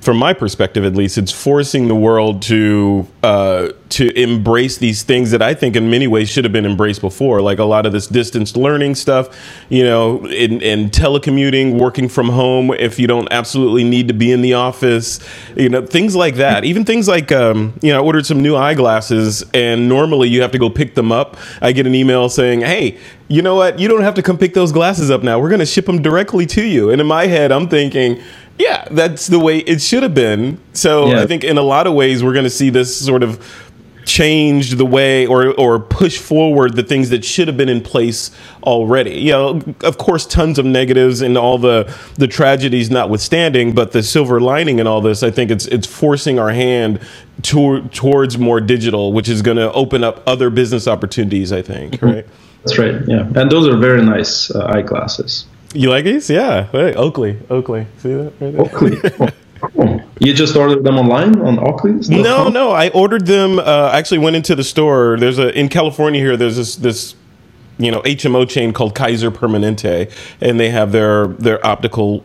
from 0.00 0.16
my 0.16 0.32
perspective 0.32 0.84
at 0.84 0.94
least, 0.94 1.18
it's 1.18 1.32
forcing 1.32 1.88
the 1.88 1.94
world 1.94 2.42
to 2.42 3.06
uh, 3.22 3.68
to 3.90 4.10
embrace 4.20 4.78
these 4.78 5.04
things 5.04 5.30
that 5.30 5.40
I 5.40 5.54
think 5.54 5.76
in 5.76 5.88
many 5.88 6.08
ways 6.08 6.28
should 6.28 6.44
have 6.44 6.52
been 6.52 6.66
embraced 6.66 7.00
before, 7.00 7.40
like 7.40 7.60
a 7.60 7.64
lot 7.64 7.86
of 7.86 7.92
this 7.92 8.08
distance 8.08 8.56
learning 8.56 8.96
stuff, 8.96 9.28
you 9.68 9.84
know, 9.84 10.26
in, 10.26 10.60
in 10.62 10.90
telecommuting, 10.90 11.78
working 11.78 12.08
from 12.08 12.28
home 12.28 12.72
if 12.72 12.98
you 12.98 13.06
don't 13.06 13.28
absolutely 13.30 13.84
need 13.84 14.08
to 14.08 14.14
be 14.14 14.32
in 14.32 14.42
the 14.42 14.54
office, 14.54 15.20
you 15.56 15.68
know, 15.68 15.86
things 15.86 16.16
like 16.16 16.34
that. 16.36 16.64
Even 16.64 16.84
things 16.84 17.06
like, 17.06 17.30
um, 17.30 17.72
you 17.82 17.92
know, 17.92 18.00
I 18.00 18.04
ordered 18.04 18.26
some 18.26 18.42
new 18.42 18.56
eyeglasses 18.56 19.44
and 19.54 19.88
normally 19.88 20.28
you 20.28 20.42
have 20.42 20.52
to 20.52 20.58
go 20.58 20.68
pick 20.68 20.96
them 20.96 21.12
up. 21.12 21.36
I 21.62 21.70
get 21.70 21.86
an 21.86 21.94
email 21.94 22.28
saying, 22.28 22.62
hey, 22.62 22.98
you 23.28 23.42
know 23.42 23.54
what? 23.54 23.78
You 23.78 23.88
don't 23.88 24.02
have 24.02 24.14
to 24.14 24.22
come 24.22 24.38
pick 24.38 24.54
those 24.54 24.72
glasses 24.72 25.10
up 25.10 25.22
now. 25.22 25.38
We're 25.38 25.48
going 25.48 25.60
to 25.60 25.66
ship 25.66 25.86
them 25.86 26.02
directly 26.02 26.46
to 26.46 26.62
you. 26.62 26.90
And 26.90 27.00
in 27.00 27.06
my 27.06 27.26
head, 27.26 27.52
I'm 27.52 27.68
thinking, 27.68 28.20
yeah, 28.58 28.86
that's 28.90 29.26
the 29.26 29.38
way 29.38 29.58
it 29.58 29.80
should 29.80 30.02
have 30.02 30.14
been. 30.14 30.60
So 30.72 31.08
yeah. 31.08 31.22
I 31.22 31.26
think 31.26 31.44
in 31.44 31.58
a 31.58 31.62
lot 31.62 31.86
of 31.86 31.94
ways, 31.94 32.22
we're 32.22 32.32
going 32.32 32.44
to 32.44 32.50
see 32.50 32.70
this 32.70 33.04
sort 33.04 33.22
of 33.22 33.44
change 34.04 34.72
the 34.72 34.84
way 34.84 35.26
or 35.26 35.58
or 35.58 35.78
push 35.78 36.18
forward 36.18 36.76
the 36.76 36.82
things 36.82 37.10
that 37.10 37.24
should 37.24 37.48
have 37.48 37.56
been 37.56 37.68
in 37.68 37.80
place 37.80 38.30
already. 38.62 39.18
You 39.18 39.32
know, 39.32 39.60
of 39.82 39.98
course, 39.98 40.26
tons 40.26 40.58
of 40.58 40.66
negatives 40.66 41.20
and 41.20 41.36
all 41.36 41.58
the 41.58 41.92
the 42.16 42.28
tragedies 42.28 42.90
notwithstanding, 42.90 43.74
but 43.74 43.92
the 43.92 44.02
silver 44.02 44.40
lining 44.40 44.78
in 44.78 44.86
all 44.86 45.00
this, 45.00 45.22
I 45.22 45.30
think 45.30 45.50
it's 45.50 45.66
it's 45.66 45.86
forcing 45.86 46.38
our 46.38 46.50
hand 46.50 47.00
to, 47.42 47.82
towards 47.88 48.38
more 48.38 48.60
digital, 48.60 49.12
which 49.12 49.28
is 49.28 49.42
going 49.42 49.56
to 49.56 49.72
open 49.72 50.04
up 50.04 50.22
other 50.26 50.50
business 50.50 50.86
opportunities. 50.86 51.52
I 51.52 51.62
think, 51.62 51.94
mm-hmm. 51.94 52.06
right? 52.06 52.26
That's 52.64 52.78
right. 52.78 53.02
Yeah, 53.06 53.26
and 53.34 53.50
those 53.50 53.66
are 53.68 53.76
very 53.76 54.02
nice 54.02 54.50
uh, 54.50 54.66
eyeglasses. 54.66 55.46
You 55.74 55.90
like 55.90 56.04
these? 56.04 56.30
Yeah. 56.30 56.64
Hey, 56.68 56.94
Oakley. 56.94 57.38
Oakley. 57.50 57.86
See 57.98 58.14
that 58.14 58.32
right 58.40 58.52
there? 58.52 58.60
Oakley. 58.60 59.32
Oh, 59.76 60.00
you 60.20 60.32
just 60.32 60.56
ordered 60.56 60.84
them 60.84 60.98
online 60.98 61.40
on 61.40 61.58
Oakley? 61.58 61.92
No, 62.08 62.48
no. 62.48 62.70
I 62.70 62.90
ordered 62.90 63.26
them. 63.26 63.58
Uh, 63.58 63.90
I 63.92 63.98
actually 63.98 64.18
went 64.18 64.36
into 64.36 64.54
the 64.54 64.64
store. 64.64 65.16
There's 65.18 65.38
a 65.38 65.56
in 65.58 65.68
California 65.68 66.20
here. 66.20 66.36
There's 66.36 66.56
this 66.56 66.76
this 66.76 67.16
you 67.78 67.90
know 67.90 68.00
HMO 68.02 68.48
chain 68.48 68.72
called 68.72 68.94
Kaiser 68.94 69.30
Permanente, 69.30 70.12
and 70.40 70.60
they 70.60 70.70
have 70.70 70.92
their 70.92 71.26
their 71.26 71.64
optical 71.66 72.24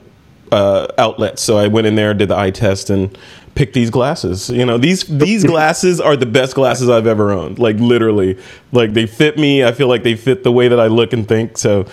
uh, 0.52 0.88
outlets. 0.98 1.42
So 1.42 1.58
I 1.58 1.68
went 1.68 1.88
in 1.88 1.96
there, 1.96 2.14
did 2.14 2.30
the 2.30 2.38
eye 2.38 2.52
test, 2.52 2.90
and 2.90 3.18
picked 3.56 3.74
these 3.74 3.90
glasses. 3.90 4.50
You 4.50 4.66
know, 4.66 4.78
these 4.78 5.04
these 5.04 5.44
glasses 5.44 6.00
are 6.00 6.16
the 6.16 6.26
best 6.26 6.56
glasses 6.56 6.90
I've 6.90 7.08
ever 7.08 7.32
owned. 7.32 7.60
Like 7.60 7.78
literally, 7.78 8.38
like 8.72 8.94
they 8.94 9.08
fit 9.08 9.38
me. 9.38 9.64
I 9.64 9.72
feel 9.72 9.88
like 9.88 10.04
they 10.04 10.16
fit 10.16 10.44
the 10.44 10.52
way 10.52 10.68
that 10.68 10.80
I 10.80 10.88
look 10.88 11.14
and 11.14 11.28
think. 11.28 11.58
So 11.58 11.86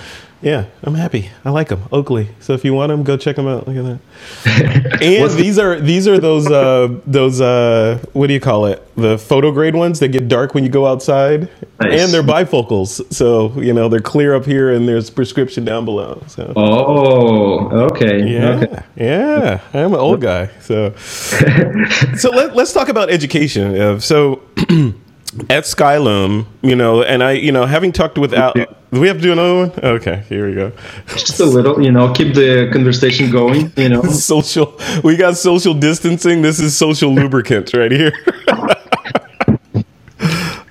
yeah, 0.43 0.66
I'm 0.83 0.95
happy. 0.95 1.31
I 1.45 1.50
like 1.50 1.69
them. 1.69 1.83
Oakley. 1.90 2.28
So 2.40 2.52
if 2.52 2.64
you 2.64 2.75
want 2.75 2.90
them, 2.90 3.02
go 3.05 3.16
check 3.16 3.37
them 3.37 3.47
out. 3.47 3.66
Look 3.66 3.76
at 3.76 3.85
that. 3.85 4.99
and 5.02 5.31
these 5.33 5.59
are 5.59 5.81
these 5.81 6.07
are 6.07 6.19
those 6.19 6.50
uh, 6.50 7.00
those 7.07 7.40
uh, 7.40 8.05
what 8.12 8.26
do 8.26 8.35
you 8.35 8.40
call 8.40 8.66
it? 8.66 8.83
The 8.97 9.16
photo 9.16 9.50
grade 9.50 9.75
ones 9.75 9.99
that 10.00 10.09
get 10.09 10.28
dark 10.28 10.55
when 10.55 10.62
you 10.62 10.71
go 10.71 10.87
outside, 10.87 11.49
nice. 11.81 12.02
and 12.02 12.12
they're 12.12 12.23
bifocals. 12.23 13.12
So 13.12 13.59
you 13.61 13.73
know 13.73 13.88
they're 13.88 14.00
clear 14.00 14.35
up 14.35 14.45
here, 14.45 14.73
and 14.73 14.87
there's 14.87 15.09
prescription 15.09 15.64
down 15.64 15.87
below. 15.87 16.23
So. 16.26 16.52
Oh, 16.55 17.69
okay. 17.90 18.31
Yeah, 18.31 18.49
okay. 18.57 18.83
yeah. 18.97 19.61
I'm 19.73 19.95
an 19.95 20.00
old 20.00 20.21
guy. 20.21 20.50
So 20.61 20.95
so 20.97 22.31
let, 22.31 22.55
let's 22.55 22.73
talk 22.73 22.88
about 22.88 23.11
education. 23.11 24.00
So. 24.00 24.43
at 25.50 25.64
Skylum, 25.64 26.47
you 26.62 26.76
know, 26.76 27.02
and 27.02 27.23
I, 27.23 27.33
you 27.33 27.52
know, 27.52 27.66
having 27.66 27.93
talked 27.93 28.19
with 28.19 28.33
Al, 28.35 28.52
do 28.55 29.00
we 29.00 29.09
have 29.09 29.16
to 29.16 29.23
do 29.23 29.33
another 29.33 29.55
one? 29.55 29.73
Okay, 29.83 30.25
here 30.28 30.49
we 30.49 30.55
go. 30.55 30.73
Just 31.09 31.40
a 31.40 31.45
little, 31.45 31.83
you 31.83 31.93
know, 31.93 32.12
keep 32.12 32.35
the 32.35 32.71
conversation 32.73 33.31
going, 33.31 33.73
you 33.76 33.88
know. 33.88 34.02
social, 34.11 34.78
we 35.02 35.16
got 35.16 35.37
social 35.37 35.75
distancing. 35.75 36.43
This 36.43 36.61
is 36.61 36.76
social 36.76 37.14
lubricant 37.14 37.73
right 37.75 37.90
here. 37.90 38.12
all 38.49 39.85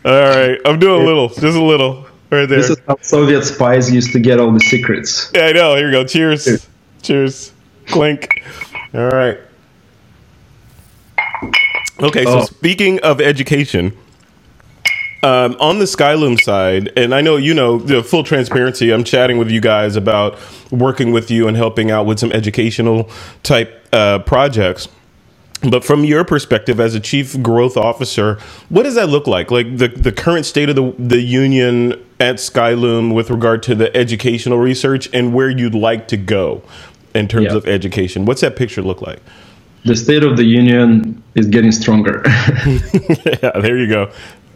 right, 0.04 0.58
I'm 0.66 0.80
doing 0.80 1.02
a 1.02 1.06
little, 1.06 1.30
just 1.30 1.58
a 1.58 1.64
little, 1.64 2.04
right 2.30 2.48
there. 2.48 2.58
This 2.58 2.70
is 2.70 2.78
how 2.88 2.98
Soviet 3.02 3.44
spies 3.44 3.92
used 3.92 4.12
to 4.14 4.20
get 4.20 4.40
all 4.40 4.52
the 4.52 4.60
secrets. 4.60 5.32
Yeah, 5.34 5.48
I 5.48 5.52
know. 5.52 5.76
Here 5.76 5.88
we 5.88 5.92
go. 5.92 6.06
Cheers. 6.06 6.46
Cheers. 6.46 6.68
Cheers. 7.02 7.52
Clink. 7.88 8.44
All 8.94 9.10
right. 9.10 9.40
Okay, 12.02 12.26
so 12.26 12.40
oh. 12.40 12.46
speaking 12.46 13.00
of 13.02 13.22
education 13.22 13.96
um, 15.24 15.56
on 15.60 15.80
the 15.80 15.86
Skylum 15.86 16.40
side, 16.40 16.92
and 16.96 17.14
I 17.14 17.22
know 17.22 17.38
you 17.38 17.54
know 17.54 17.78
the 17.78 18.04
full 18.04 18.24
transparency. 18.24 18.92
I'm 18.92 19.04
chatting 19.04 19.38
with 19.38 19.50
you 19.50 19.62
guys 19.62 19.96
about 19.96 20.38
working 20.72 21.12
with 21.12 21.32
you 21.32 21.48
and 21.48 21.58
helping 21.58 21.92
out 21.92 22.06
with 22.06 22.20
some 22.20 22.32
educational 22.32 23.10
type 23.44 23.88
uh, 23.92 24.20
projects. 24.20 24.88
But 25.70 25.84
from 25.84 26.04
your 26.04 26.24
perspective 26.24 26.80
as 26.80 26.96
a 26.96 27.00
chief 27.00 27.42
growth 27.42 27.78
officer, 27.78 28.40
what 28.70 28.84
does 28.84 28.96
that 28.96 29.10
look 29.10 29.26
like? 29.26 29.52
Like 29.52 29.78
the, 29.78 29.88
the 29.88 30.12
current 30.12 30.46
state 30.46 30.70
of 30.70 30.76
the, 30.76 30.94
the 31.00 31.22
union 31.22 31.94
at 32.20 32.36
Skylum 32.36 33.14
with 33.14 33.30
regard 33.30 33.64
to 33.64 33.76
the 33.76 33.96
educational 33.96 34.60
research 34.60 35.10
and 35.14 35.34
where 35.34 35.50
you'd 35.50 35.74
like 35.74 36.08
to 36.10 36.18
go 36.18 36.62
in 37.16 37.28
terms 37.28 37.48
yeah. 37.48 37.56
of 37.56 37.68
education. 37.68 38.26
What's 38.26 38.42
that 38.42 38.56
picture 38.56 38.82
look 38.82 39.02
like? 39.02 39.20
The 39.86 39.96
state 39.96 40.24
of 40.24 40.36
the 40.36 40.44
union 40.44 41.24
is 41.36 41.48
getting 41.48 41.72
stronger. 41.72 42.24
yeah, 42.26 43.52
there 43.60 43.78
you 43.78 43.88
go. 43.88 44.12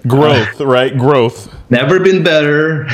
Growth, 0.07 0.61
uh, 0.61 0.67
right? 0.67 0.97
Growth. 0.97 1.53
Never 1.69 1.99
been 1.99 2.23
better. 2.23 2.85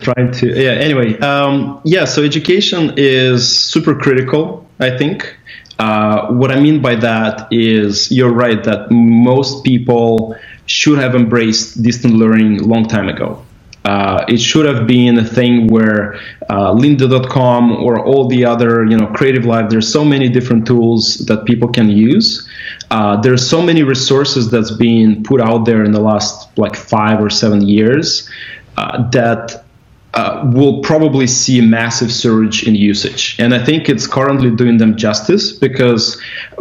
trying 0.00 0.32
to, 0.32 0.60
yeah. 0.60 0.72
Anyway, 0.72 1.18
um, 1.20 1.80
yeah. 1.84 2.04
So 2.04 2.22
education 2.22 2.92
is 2.96 3.48
super 3.48 3.94
critical. 3.94 4.66
I 4.80 4.96
think. 4.96 5.36
Uh, 5.78 6.32
what 6.32 6.50
I 6.50 6.58
mean 6.58 6.82
by 6.82 6.96
that 6.96 7.46
is 7.52 8.10
you're 8.10 8.32
right 8.32 8.64
that 8.64 8.90
most 8.90 9.62
people 9.62 10.34
should 10.66 10.98
have 10.98 11.14
embraced 11.14 11.82
distant 11.82 12.14
learning 12.14 12.60
a 12.60 12.64
long 12.64 12.86
time 12.86 13.08
ago. 13.08 13.44
Uh, 13.88 14.22
it 14.28 14.38
should 14.38 14.66
have 14.66 14.86
been 14.86 15.16
a 15.16 15.24
thing 15.24 15.66
where 15.68 16.16
uh, 16.50 16.70
lynda.com 16.74 17.72
or 17.72 18.04
all 18.04 18.28
the 18.28 18.44
other 18.44 18.84
you 18.84 18.94
know 18.98 19.06
creative 19.18 19.46
live 19.46 19.70
there's 19.70 19.90
so 19.90 20.04
many 20.04 20.28
different 20.28 20.66
tools 20.66 21.16
that 21.28 21.46
people 21.46 21.68
can 21.68 21.88
use. 21.88 22.46
Uh, 22.90 23.18
there's 23.22 23.48
so 23.48 23.62
many 23.62 23.82
resources 23.82 24.50
that's 24.50 24.70
been 24.72 25.22
put 25.22 25.40
out 25.40 25.64
there 25.64 25.84
in 25.84 25.92
the 25.92 26.00
last 26.00 26.34
like 26.58 26.76
five 26.76 27.18
or 27.18 27.30
seven 27.30 27.62
years 27.66 28.28
uh, 28.76 29.08
that 29.08 29.64
uh, 30.12 30.50
will 30.52 30.82
probably 30.82 31.26
see 31.26 31.58
a 31.58 31.62
massive 31.62 32.12
surge 32.12 32.64
in 32.68 32.74
usage. 32.74 33.36
And 33.38 33.54
i 33.54 33.64
think 33.64 33.88
it's 33.88 34.06
currently 34.06 34.50
doing 34.50 34.76
them 34.76 34.98
justice 34.98 35.52
because 35.66 36.20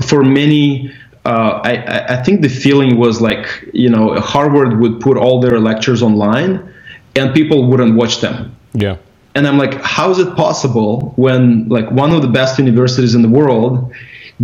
for 0.10 0.24
many 0.24 0.94
uh, 1.26 1.60
I, 1.66 1.74
I, 2.20 2.24
think 2.24 2.40
the 2.42 2.48
feeling 2.48 2.98
was 2.98 3.20
like 3.20 3.46
you 3.74 3.90
know 3.90 4.16
Harvard 4.16 4.80
would 4.80 5.02
put 5.02 5.18
all 5.18 5.42
their 5.42 5.60
lectures 5.60 6.02
online, 6.02 6.74
and 7.18 7.34
people 7.34 7.68
wouldn't 7.70 7.96
watch 7.96 8.22
them. 8.22 8.56
Yeah. 8.74 8.98
And 9.36 9.48
I'm 9.48 9.58
like, 9.58 9.76
how 9.82 10.10
is 10.10 10.20
it 10.20 10.36
possible 10.36 11.14
when 11.16 11.68
like 11.70 11.90
one 11.92 12.12
of 12.12 12.22
the 12.22 12.28
best 12.28 12.58
universities 12.58 13.14
in 13.16 13.22
the 13.22 13.30
world 13.30 13.94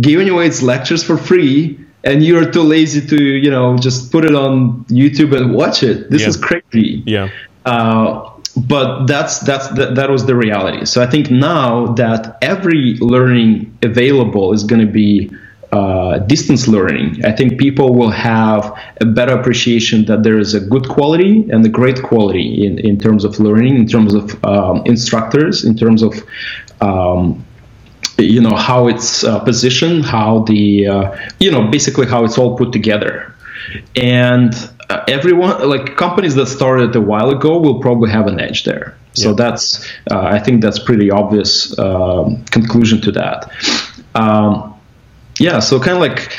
giving 0.00 0.28
away 0.28 0.46
its 0.46 0.62
lectures 0.62 1.02
for 1.02 1.16
free 1.16 1.78
and 2.04 2.22
you're 2.22 2.50
too 2.50 2.62
lazy 2.62 3.00
to 3.06 3.22
you 3.22 3.50
know 3.50 3.76
just 3.78 4.12
put 4.12 4.24
it 4.24 4.34
on 4.34 4.84
YouTube 4.84 5.36
and 5.36 5.54
watch 5.54 5.82
it? 5.82 6.10
This 6.10 6.22
yeah. 6.22 6.28
is 6.28 6.36
crazy. 6.36 7.02
Yeah. 7.06 7.30
Uh, 7.64 8.30
but 8.56 9.06
that's 9.06 9.40
that's 9.40 9.68
that, 9.70 9.96
that 9.96 10.10
was 10.10 10.26
the 10.26 10.36
reality. 10.36 10.84
So 10.84 11.02
I 11.02 11.06
think 11.06 11.30
now 11.30 11.86
that 11.94 12.38
every 12.40 12.94
learning 13.00 13.76
available 13.82 14.52
is 14.52 14.62
going 14.62 14.86
to 14.86 14.92
be 14.92 15.30
uh, 15.74 16.18
distance 16.18 16.68
learning, 16.68 17.24
I 17.24 17.32
think 17.32 17.58
people 17.58 17.94
will 17.94 18.10
have 18.10 18.62
a 19.00 19.04
better 19.04 19.34
appreciation 19.36 20.04
that 20.04 20.22
there 20.22 20.38
is 20.38 20.54
a 20.54 20.60
good 20.60 20.88
quality 20.88 21.50
and 21.50 21.66
a 21.66 21.68
great 21.68 22.00
quality 22.00 22.64
in, 22.64 22.78
in 22.78 22.96
terms 22.96 23.24
of 23.24 23.40
learning, 23.40 23.74
in 23.76 23.88
terms 23.88 24.14
of 24.14 24.44
um, 24.44 24.82
instructors, 24.86 25.64
in 25.64 25.76
terms 25.76 26.02
of 26.02 26.12
um, 26.80 27.44
you 28.18 28.40
know 28.40 28.54
how 28.54 28.86
it's 28.86 29.24
uh, 29.24 29.40
positioned, 29.40 30.04
how 30.04 30.44
the 30.44 30.86
uh, 30.86 31.16
you 31.40 31.50
know 31.50 31.66
basically 31.66 32.06
how 32.06 32.24
it's 32.24 32.38
all 32.38 32.56
put 32.56 32.70
together, 32.70 33.34
and 33.96 34.54
uh, 34.90 35.04
everyone 35.08 35.68
like 35.68 35.96
companies 35.96 36.36
that 36.36 36.46
started 36.46 36.94
a 36.94 37.00
while 37.00 37.30
ago 37.30 37.58
will 37.58 37.80
probably 37.80 38.10
have 38.12 38.28
an 38.28 38.38
edge 38.38 38.62
there. 38.62 38.96
So 39.14 39.30
yeah. 39.30 39.34
that's 39.36 39.84
uh, 40.08 40.20
I 40.20 40.38
think 40.38 40.62
that's 40.62 40.78
pretty 40.78 41.10
obvious 41.10 41.76
um, 41.80 42.44
conclusion 42.44 43.00
to 43.00 43.12
that. 43.12 43.50
Yeah, 45.38 45.58
so 45.58 45.80
kind 45.80 45.96
of 45.96 46.00
like 46.00 46.32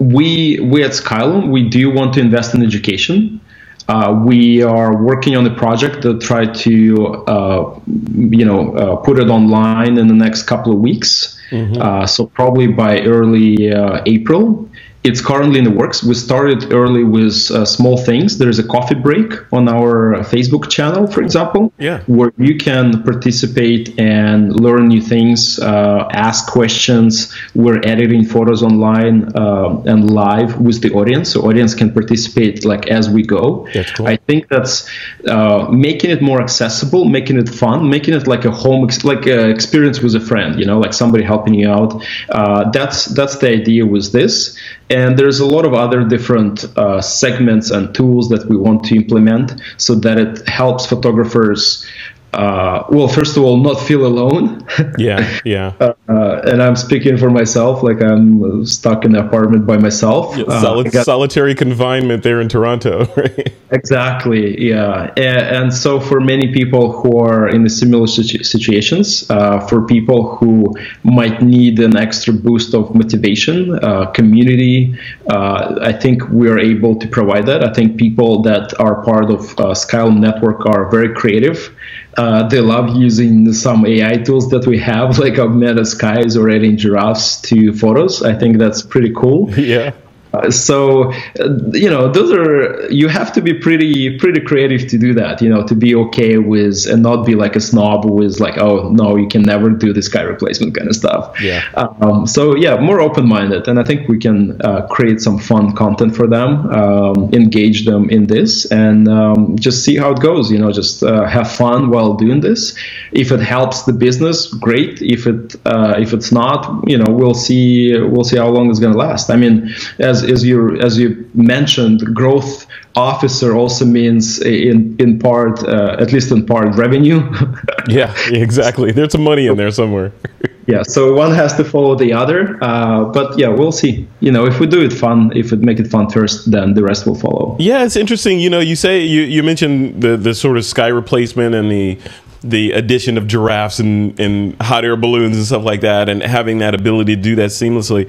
we 0.00 0.60
we 0.60 0.84
at 0.84 0.92
Skylum 0.92 1.50
we 1.50 1.68
do 1.68 1.90
want 1.90 2.14
to 2.14 2.20
invest 2.20 2.54
in 2.54 2.62
education. 2.62 3.40
Uh, 3.88 4.22
we 4.26 4.62
are 4.62 5.02
working 5.02 5.34
on 5.34 5.46
a 5.46 5.54
project 5.54 6.02
to 6.02 6.18
try 6.18 6.44
to 6.44 7.24
uh, 7.26 7.80
you 7.86 8.44
know 8.44 8.74
uh, 8.76 8.96
put 8.96 9.18
it 9.18 9.28
online 9.28 9.96
in 9.96 10.08
the 10.08 10.14
next 10.14 10.42
couple 10.42 10.72
of 10.72 10.78
weeks. 10.78 11.40
Mm-hmm. 11.50 11.80
Uh, 11.80 12.06
so 12.06 12.26
probably 12.26 12.66
by 12.66 13.00
early 13.00 13.72
uh, 13.72 14.02
April, 14.04 14.68
it's 15.04 15.20
currently 15.20 15.58
in 15.58 15.64
the 15.64 15.70
works. 15.70 16.02
We 16.02 16.14
started 16.14 16.72
early 16.72 17.04
with 17.04 17.50
uh, 17.50 17.64
small 17.64 17.96
things. 17.96 18.38
There 18.38 18.48
is 18.48 18.58
a 18.58 18.66
coffee 18.66 18.96
break 18.96 19.32
on 19.52 19.68
our 19.68 20.16
Facebook 20.24 20.68
channel, 20.68 21.06
for 21.06 21.22
example, 21.22 21.72
yeah. 21.78 22.02
where 22.06 22.32
you 22.36 22.56
can 22.56 23.02
participate 23.04 23.98
and 23.98 24.58
learn 24.58 24.88
new 24.88 25.00
things, 25.00 25.58
uh, 25.60 26.08
ask 26.12 26.50
questions. 26.50 27.32
We're 27.54 27.80
editing 27.84 28.24
photos 28.24 28.62
online 28.62 29.30
uh, 29.36 29.82
and 29.86 30.10
live 30.10 30.60
with 30.60 30.82
the 30.82 30.92
audience, 30.92 31.30
so 31.32 31.42
audience 31.42 31.74
can 31.74 31.92
participate 31.92 32.64
like 32.64 32.88
as 32.88 33.08
we 33.08 33.22
go. 33.22 33.68
That's 33.72 33.92
cool. 33.92 34.08
I 34.08 34.16
think 34.16 34.48
that's 34.48 34.88
uh, 35.28 35.68
making 35.70 36.10
it 36.10 36.20
more 36.22 36.42
accessible, 36.42 37.04
making 37.04 37.38
it 37.38 37.48
fun, 37.48 37.88
making 37.88 38.14
it 38.14 38.26
like 38.26 38.44
a 38.44 38.50
home, 38.50 38.84
ex- 38.84 39.04
like 39.04 39.26
an 39.26 39.48
experience 39.50 40.00
with 40.00 40.14
a 40.16 40.20
friend. 40.20 40.58
You 40.58 40.66
know, 40.66 40.78
like 40.80 40.92
somebody 40.92 41.22
helping 41.22 41.54
you 41.54 41.70
out. 41.70 42.02
Uh, 42.30 42.70
that's 42.70 43.06
that's 43.06 43.38
the 43.38 43.48
idea 43.48 43.86
with 43.86 44.12
this. 44.12 44.58
And 44.90 45.18
there's 45.18 45.40
a 45.40 45.46
lot 45.46 45.64
of 45.66 45.74
other 45.74 46.04
different 46.04 46.64
uh, 46.78 47.00
segments 47.00 47.70
and 47.70 47.94
tools 47.94 48.28
that 48.30 48.48
we 48.48 48.56
want 48.56 48.84
to 48.84 48.96
implement 48.96 49.60
so 49.76 49.94
that 49.96 50.18
it 50.18 50.48
helps 50.48 50.86
photographers 50.86 51.86
uh, 52.32 52.84
well, 52.90 53.08
first 53.08 53.36
of 53.36 53.42
all, 53.42 53.56
not 53.56 53.80
feel 53.80 54.06
alone. 54.06 54.66
yeah, 54.98 55.38
yeah. 55.44 55.72
Uh, 55.80 55.94
and 56.08 56.62
I'm 56.62 56.76
speaking 56.76 57.18
for 57.18 57.30
myself, 57.30 57.82
like 57.82 58.02
I'm 58.02 58.64
stuck 58.64 59.04
in 59.04 59.14
an 59.14 59.26
apartment 59.26 59.66
by 59.66 59.76
myself. 59.76 60.36
Yeah, 60.36 60.44
solid, 60.60 60.90
got, 60.90 61.04
solitary 61.04 61.54
confinement 61.54 62.22
there 62.22 62.40
in 62.40 62.48
Toronto, 62.48 63.04
right? 63.16 63.52
Exactly, 63.70 64.68
yeah. 64.68 65.12
And, 65.16 65.56
and, 65.56 65.74
so, 65.74 66.00
for 66.00 66.20
many 66.20 66.52
people 66.52 66.92
who 66.92 67.18
are 67.18 67.48
in 67.48 67.62
the 67.62 67.70
similar 67.70 68.06
situ- 68.06 68.42
situations, 68.42 69.28
uh, 69.30 69.60
for 69.60 69.84
people 69.86 70.36
who 70.36 70.74
might 71.04 71.42
need 71.42 71.78
an 71.78 71.96
extra 71.96 72.32
boost 72.32 72.74
of 72.74 72.94
motivation, 72.94 73.78
uh, 73.84 74.06
community, 74.12 74.98
uh, 75.30 75.78
I 75.82 75.92
think 75.92 76.26
we 76.30 76.48
are 76.48 76.58
able 76.58 76.98
to 76.98 77.06
provide 77.06 77.44
that. 77.46 77.62
I 77.62 77.72
think 77.74 77.98
people 77.98 78.40
that 78.42 78.78
are 78.80 79.04
part 79.04 79.30
of 79.30 79.40
uh, 79.58 79.74
Skylum 79.74 80.18
Network 80.20 80.64
are 80.64 80.90
very 80.90 81.14
creative. 81.14 81.74
Uh, 82.18 82.48
they 82.48 82.60
love 82.60 82.96
using 82.96 83.52
some 83.52 83.86
AI 83.86 84.16
tools 84.16 84.50
that 84.50 84.66
we 84.66 84.76
have, 84.76 85.18
like 85.24 85.38
augmented 85.38 85.86
skies 85.98 86.36
or 86.36 86.48
adding 86.48 86.76
giraffes 86.76 87.40
to 87.48 87.72
photos. 87.72 88.22
I 88.22 88.34
think 88.34 88.58
that's 88.58 88.82
pretty 88.82 89.12
cool. 89.14 89.52
Yeah. 89.58 89.92
Uh, 90.32 90.50
so 90.50 91.12
uh, 91.40 91.48
you 91.72 91.88
know 91.88 92.10
those 92.10 92.30
are 92.32 92.90
you 92.90 93.08
have 93.08 93.32
to 93.32 93.40
be 93.40 93.54
pretty 93.54 94.18
pretty 94.18 94.40
creative 94.40 94.86
to 94.88 94.98
do 94.98 95.14
that 95.14 95.40
you 95.40 95.48
know 95.48 95.66
to 95.66 95.74
be 95.74 95.94
okay 95.94 96.38
with 96.38 96.86
and 96.86 97.02
not 97.02 97.24
be 97.24 97.34
like 97.34 97.56
a 97.56 97.60
snob 97.60 98.04
who 98.04 98.22
is 98.22 98.40
like 98.40 98.58
oh 98.58 98.88
no 98.90 99.16
you 99.16 99.28
can 99.28 99.42
never 99.42 99.70
do 99.70 99.92
this 99.92 100.06
sky 100.06 100.22
replacement 100.22 100.74
kind 100.74 100.88
of 100.88 100.94
stuff. 100.94 101.40
Yeah. 101.40 101.62
Um, 101.74 102.26
so 102.26 102.54
yeah 102.56 102.76
more 102.80 103.00
open-minded 103.00 103.68
and 103.68 103.78
i 103.78 103.84
think 103.84 104.08
we 104.08 104.18
can 104.18 104.60
uh, 104.62 104.86
create 104.88 105.20
some 105.20 105.38
fun 105.38 105.74
content 105.74 106.14
for 106.14 106.26
them 106.26 106.68
um, 106.70 107.32
engage 107.32 107.84
them 107.84 108.08
in 108.10 108.26
this 108.26 108.70
and 108.70 109.08
um, 109.08 109.56
just 109.58 109.84
see 109.84 109.96
how 109.96 110.12
it 110.12 110.20
goes 110.20 110.50
you 110.50 110.58
know 110.58 110.72
just 110.72 111.02
uh, 111.02 111.26
have 111.26 111.50
fun 111.50 111.90
while 111.90 112.14
doing 112.14 112.40
this. 112.40 112.76
If 113.12 113.32
it 113.32 113.40
helps 113.40 113.84
the 113.84 113.92
business 113.92 114.46
great. 114.46 115.00
If 115.02 115.26
it 115.26 115.56
uh, 115.64 115.94
if 115.98 116.12
it's 116.12 116.30
not 116.32 116.58
you 116.86 116.98
know 116.98 117.10
we'll 117.12 117.34
see 117.34 117.98
we'll 117.98 118.24
see 118.24 118.38
how 118.38 118.48
long 118.48 118.70
it's 118.70 118.78
going 118.78 118.92
to 118.92 118.98
last. 118.98 119.30
I 119.30 119.36
mean 119.36 119.74
as 119.98 120.17
as, 120.22 120.30
as 120.30 120.44
you 120.44 120.76
as 120.80 120.98
you 120.98 121.28
mentioned, 121.34 122.14
growth 122.14 122.66
officer 122.96 123.56
also 123.56 123.84
means 123.84 124.40
in 124.40 124.96
in 124.98 125.18
part, 125.18 125.62
uh, 125.64 125.96
at 125.98 126.12
least 126.12 126.30
in 126.32 126.46
part, 126.46 126.74
revenue. 126.76 127.20
yeah, 127.88 128.14
exactly. 128.28 128.92
There's 128.92 129.12
some 129.12 129.24
money 129.24 129.46
in 129.46 129.56
there 129.56 129.70
somewhere. 129.70 130.12
yeah, 130.66 130.82
so 130.82 131.14
one 131.14 131.32
has 131.34 131.56
to 131.56 131.64
follow 131.64 131.94
the 131.94 132.12
other. 132.12 132.58
Uh, 132.62 133.04
but 133.04 133.38
yeah, 133.38 133.48
we'll 133.48 133.72
see. 133.72 134.06
You 134.20 134.32
know, 134.32 134.46
if 134.46 134.60
we 134.60 134.66
do 134.66 134.82
it 134.82 134.92
fun, 134.92 135.32
if 135.36 135.50
we 135.52 135.58
make 135.58 135.78
it 135.78 135.88
fun 135.88 136.10
first, 136.10 136.50
then 136.50 136.74
the 136.74 136.82
rest 136.82 137.06
will 137.06 137.14
follow. 137.14 137.56
Yeah, 137.58 137.84
it's 137.84 137.96
interesting. 137.96 138.40
You 138.40 138.50
know, 138.50 138.60
you 138.60 138.76
say 138.76 139.04
you 139.04 139.22
you 139.22 139.42
mentioned 139.42 140.02
the 140.02 140.16
the 140.16 140.34
sort 140.34 140.56
of 140.56 140.64
sky 140.64 140.88
replacement 140.88 141.54
and 141.54 141.70
the 141.70 141.98
the 142.42 142.72
addition 142.72 143.18
of 143.18 143.26
giraffes 143.26 143.80
and, 143.80 144.18
and 144.20 144.54
hot 144.62 144.84
air 144.84 144.96
balloons 144.96 145.36
and 145.36 145.44
stuff 145.44 145.64
like 145.64 145.80
that 145.80 146.08
and 146.08 146.22
having 146.22 146.58
that 146.58 146.74
ability 146.74 147.16
to 147.16 147.22
do 147.22 147.34
that 147.34 147.50
seamlessly 147.50 148.08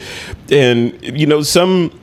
and 0.52 1.20
you 1.20 1.26
know 1.26 1.42
some 1.42 1.99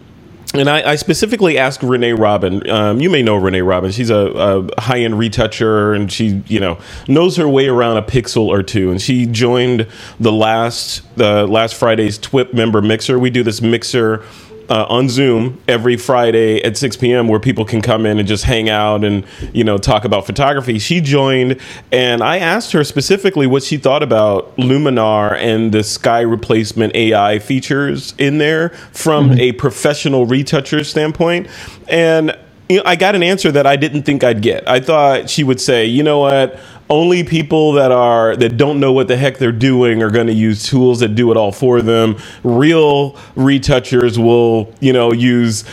and 0.60 0.68
I, 0.68 0.92
I, 0.92 0.96
specifically 0.96 1.58
asked 1.58 1.82
Renee 1.82 2.12
Robyn. 2.12 2.68
Um, 2.68 3.00
you 3.00 3.10
may 3.10 3.22
know 3.22 3.36
Renee 3.36 3.62
Robyn. 3.62 3.90
She's 3.92 4.10
a, 4.10 4.16
a, 4.16 4.80
high-end 4.80 5.18
retoucher, 5.18 5.94
and 5.94 6.10
she, 6.10 6.42
you 6.46 6.60
know, 6.60 6.78
knows 7.08 7.36
her 7.36 7.48
way 7.48 7.68
around 7.68 7.96
a 7.96 8.02
pixel 8.02 8.46
or 8.46 8.62
two. 8.62 8.90
And 8.90 9.00
she 9.00 9.26
joined 9.26 9.86
the 10.20 10.32
last 10.32 11.02
the 11.16 11.46
last 11.46 11.74
Friday's 11.74 12.18
TWIP 12.18 12.52
member 12.54 12.82
mixer. 12.82 13.18
We 13.18 13.30
do 13.30 13.42
this 13.42 13.60
mixer 13.60 14.24
uh, 14.68 14.86
on 14.88 15.08
Zoom 15.08 15.60
every 15.68 15.96
Friday 15.96 16.62
at 16.62 16.76
6 16.76 16.96
p.m. 16.96 17.28
where 17.28 17.40
people 17.40 17.64
can 17.64 17.82
come 17.82 18.06
in 18.06 18.18
and 18.18 18.26
just 18.26 18.44
hang 18.44 18.68
out 18.68 19.04
and 19.04 19.24
you 19.52 19.64
know 19.64 19.78
talk 19.78 20.04
about 20.04 20.26
photography. 20.26 20.78
She 20.78 21.00
joined, 21.00 21.60
and 21.92 22.22
I 22.22 22.38
asked 22.38 22.72
her 22.72 22.84
specifically 22.84 23.46
what 23.46 23.62
she 23.62 23.76
thought 23.76 24.02
about 24.02 24.56
Luminar 24.56 25.36
and 25.36 25.72
the 25.72 25.82
sky 25.82 26.20
replacement 26.20 26.94
AI 26.94 27.38
features 27.38 28.14
in 28.18 28.38
there 28.38 28.70
from 28.92 29.30
mm-hmm. 29.30 29.40
a 29.40 29.52
professional 29.52 30.26
retoucher 30.26 30.84
standpoint, 30.84 31.48
and 31.88 32.36
you 32.68 32.78
know, 32.78 32.82
I 32.84 32.96
got 32.96 33.14
an 33.14 33.22
answer 33.22 33.52
that 33.52 33.66
I 33.66 33.76
didn't 33.76 34.02
think 34.02 34.24
I'd 34.24 34.42
get. 34.42 34.68
I 34.68 34.80
thought 34.80 35.30
she 35.30 35.44
would 35.44 35.60
say, 35.60 35.86
you 35.86 36.02
know 36.02 36.20
what 36.20 36.58
only 36.88 37.24
people 37.24 37.72
that 37.72 37.90
are 37.90 38.36
that 38.36 38.56
don't 38.56 38.78
know 38.78 38.92
what 38.92 39.08
the 39.08 39.16
heck 39.16 39.38
they're 39.38 39.52
doing 39.52 40.02
are 40.02 40.10
going 40.10 40.28
to 40.28 40.32
use 40.32 40.64
tools 40.64 41.00
that 41.00 41.14
do 41.14 41.30
it 41.30 41.36
all 41.36 41.52
for 41.52 41.82
them. 41.82 42.16
Real 42.44 43.16
retouchers 43.34 44.18
will, 44.18 44.72
you 44.80 44.92
know, 44.92 45.12
use 45.12 45.64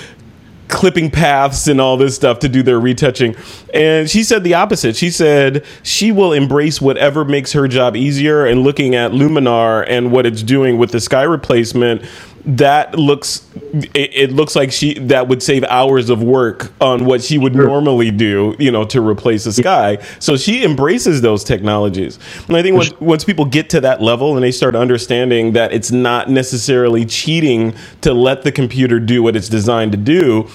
clipping 0.69 1.12
paths 1.12 1.67
and 1.67 1.79
all 1.79 1.97
this 1.97 2.15
stuff 2.15 2.39
to 2.39 2.49
do 2.49 2.63
their 2.63 2.79
retouching. 2.79 3.36
And 3.75 4.10
she 4.10 4.23
said 4.23 4.43
the 4.43 4.56
opposite. 4.56 4.95
She 4.95 5.12
said 5.12 5.63
she 5.84 6.12
will 6.12 6.34
embrace 6.34 6.82
whatever 6.82 7.23
makes 7.23 7.51
her 7.51 7.67
job 7.67 7.95
easier 7.95 8.45
and 8.45 8.63
looking 8.63 8.95
at 8.95 9.12
Luminar 9.12 9.86
and 9.88 10.12
what 10.12 10.25
it's 10.25 10.41
doing 10.41 10.79
with 10.79 10.91
the 10.91 10.99
sky 10.99 11.23
replacement 11.23 12.03
that 12.45 12.95
looks 12.95 13.49
it, 13.93 14.13
it, 14.13 14.32
looks 14.34 14.56
like 14.56 14.71
she 14.71 14.95
that 14.95 15.27
would 15.27 15.41
save 15.41 15.63
hours 15.65 16.10
of 16.10 16.21
work 16.21 16.73
on 16.82 17.06
what 17.06 17.23
she 17.23 17.38
would 17.38 17.56
normally 17.56 18.12
do 18.12 18.56
you 18.60 18.69
know 18.71 18.84
to 18.84 19.01
replace 19.01 19.45
the 19.45 19.53
sky. 19.53 19.97
So 20.19 20.36
she 20.36 20.63
embraces 20.63 21.21
those 21.21 21.43
technologies. 21.43 22.19
And 22.47 22.58
i 22.58 22.62
think 22.62 22.75
once, 22.75 22.99
once 22.99 23.23
people 23.23 23.45
get 23.45 23.69
to 23.71 23.82
that 23.82 24.01
level 24.01 24.36
and 24.36 24.43
they 24.43 24.51
start 24.51 24.75
understanding 24.75 25.53
that 25.53 25.71
it's 25.71 25.91
not 25.91 26.29
necessarily 26.29 27.06
cheating 27.06 27.75
to 28.01 28.13
let 28.13 28.43
the 28.43 28.51
computer 28.51 28.99
do 28.99 29.23
what 29.23 29.36
it's 29.36 29.49
designed 29.49 29.93
to 29.93 29.97
do 29.97 30.49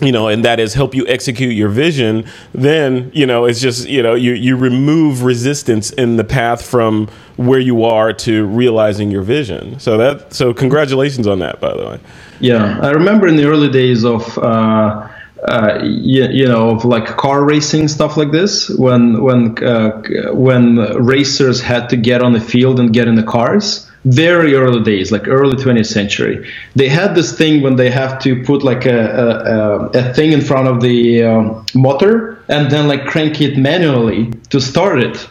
you 0.00 0.12
know, 0.12 0.28
and 0.28 0.44
that 0.44 0.60
is 0.60 0.74
help 0.74 0.94
you 0.94 1.06
execute 1.06 1.54
your 1.54 1.68
vision, 1.68 2.24
then, 2.54 3.10
you 3.14 3.26
know, 3.26 3.44
it's 3.44 3.60
just, 3.60 3.88
you 3.88 4.02
know, 4.02 4.14
you, 4.14 4.32
you 4.32 4.56
remove 4.56 5.22
resistance 5.22 5.90
in 5.90 6.16
the 6.16 6.24
path 6.24 6.64
from 6.64 7.08
where 7.36 7.60
you 7.60 7.84
are 7.84 8.12
to 8.12 8.46
realizing 8.46 9.10
your 9.10 9.22
vision. 9.22 9.78
So 9.78 9.96
that, 9.98 10.32
so 10.32 10.54
congratulations 10.54 11.26
on 11.26 11.40
that, 11.40 11.60
by 11.60 11.76
the 11.76 11.84
way. 11.84 12.00
Yeah. 12.40 12.78
I 12.80 12.90
remember 12.90 13.26
in 13.26 13.36
the 13.36 13.44
early 13.44 13.70
days 13.70 14.04
of, 14.04 14.38
uh, 14.38 15.08
uh, 15.46 15.80
you, 15.82 16.24
you, 16.28 16.46
know, 16.46 16.70
of 16.70 16.84
like 16.84 17.04
car 17.04 17.44
racing 17.44 17.88
stuff 17.88 18.16
like 18.16 18.30
this, 18.30 18.70
when 18.70 19.20
when 19.22 19.62
uh, 19.64 20.00
when 20.32 20.76
racers 21.04 21.60
had 21.60 21.88
to 21.90 21.96
get 21.96 22.22
on 22.22 22.32
the 22.32 22.40
field 22.40 22.78
and 22.78 22.92
get 22.92 23.08
in 23.08 23.16
the 23.16 23.24
cars, 23.24 23.90
very 24.04 24.54
early 24.54 24.82
days, 24.82 25.12
like 25.12 25.28
early 25.28 25.56
20th 25.56 25.86
century. 25.86 26.50
They 26.74 26.88
had 26.88 27.14
this 27.14 27.36
thing 27.36 27.62
when 27.62 27.76
they 27.76 27.90
have 27.90 28.18
to 28.20 28.42
put 28.42 28.62
like 28.62 28.84
a, 28.84 29.90
a, 29.94 29.98
a 29.98 30.14
thing 30.14 30.32
in 30.32 30.40
front 30.40 30.68
of 30.68 30.80
the 30.80 31.22
uh, 31.22 31.62
motor 31.74 32.42
and 32.48 32.70
then 32.70 32.88
like 32.88 33.06
crank 33.06 33.40
it 33.40 33.56
manually 33.56 34.32
to 34.50 34.60
start 34.60 34.98
it. 35.02 35.28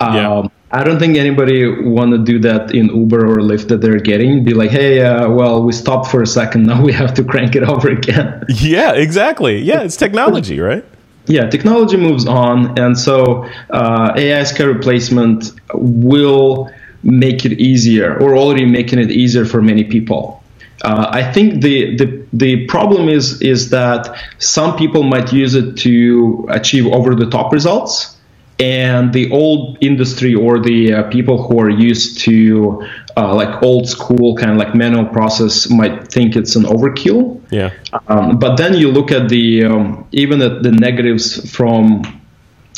Yeah. 0.00 0.38
Um, 0.38 0.50
I 0.74 0.82
don't 0.82 0.98
think 0.98 1.16
anybody 1.16 1.68
want 1.68 2.10
to 2.10 2.18
do 2.18 2.40
that 2.40 2.74
in 2.74 2.86
Uber 2.86 3.26
or 3.26 3.36
Lyft 3.36 3.68
that 3.68 3.80
they're 3.80 4.00
getting. 4.00 4.42
Be 4.42 4.54
like, 4.54 4.70
hey, 4.70 5.02
uh, 5.02 5.30
well, 5.30 5.62
we 5.62 5.72
stopped 5.72 6.10
for 6.10 6.20
a 6.20 6.26
second. 6.26 6.66
Now 6.74 6.82
we 6.82 6.92
have 6.92 7.14
to 7.14 7.22
crank 7.22 7.54
it 7.54 7.62
over 7.62 7.88
again. 7.90 8.44
Yeah, 8.48 8.92
exactly. 8.92 9.58
Yeah, 9.58 9.82
it's 9.82 9.96
technology, 9.96 10.58
right? 10.58 10.84
Yeah, 11.26 11.48
technology 11.48 11.96
moves 11.96 12.26
on, 12.26 12.78
and 12.78 12.98
so 12.98 13.48
uh, 13.70 14.12
AI 14.16 14.42
sky 14.42 14.64
replacement 14.64 15.52
will 15.72 16.70
make 17.04 17.44
it 17.44 17.60
easier 17.60 18.18
or 18.20 18.36
already 18.36 18.64
making 18.64 18.98
it 18.98 19.10
easier 19.10 19.44
for 19.44 19.62
many 19.62 19.84
people. 19.84 20.42
Uh, 20.82 21.06
I 21.10 21.32
think 21.32 21.62
the, 21.62 21.96
the 21.96 22.26
the 22.32 22.66
problem 22.66 23.08
is 23.08 23.40
is 23.40 23.70
that 23.70 24.18
some 24.38 24.76
people 24.76 25.02
might 25.02 25.32
use 25.32 25.54
it 25.54 25.76
to 25.78 26.46
achieve 26.50 26.86
over 26.86 27.14
the 27.14 27.30
top 27.30 27.52
results, 27.52 28.16
and 28.58 29.12
the 29.12 29.30
old 29.30 29.78
industry 29.80 30.34
or 30.34 30.58
the 30.58 30.92
uh, 30.92 31.02
people 31.10 31.42
who 31.42 31.58
are 31.60 31.70
used 31.70 32.18
to 32.20 32.86
uh, 33.16 33.34
like 33.34 33.62
old 33.62 33.88
school 33.88 34.36
kind 34.36 34.50
of 34.50 34.56
like 34.58 34.74
manual 34.74 35.06
process 35.06 35.70
might 35.70 36.08
think 36.08 36.36
it's 36.36 36.56
an 36.56 36.64
overkill. 36.64 37.40
Yeah. 37.50 37.70
Um, 38.08 38.38
but 38.38 38.56
then 38.56 38.74
you 38.74 38.90
look 38.90 39.10
at 39.10 39.28
the 39.28 39.64
um, 39.64 40.06
even 40.12 40.42
at 40.42 40.62
the 40.62 40.72
negatives 40.72 41.50
from 41.50 42.02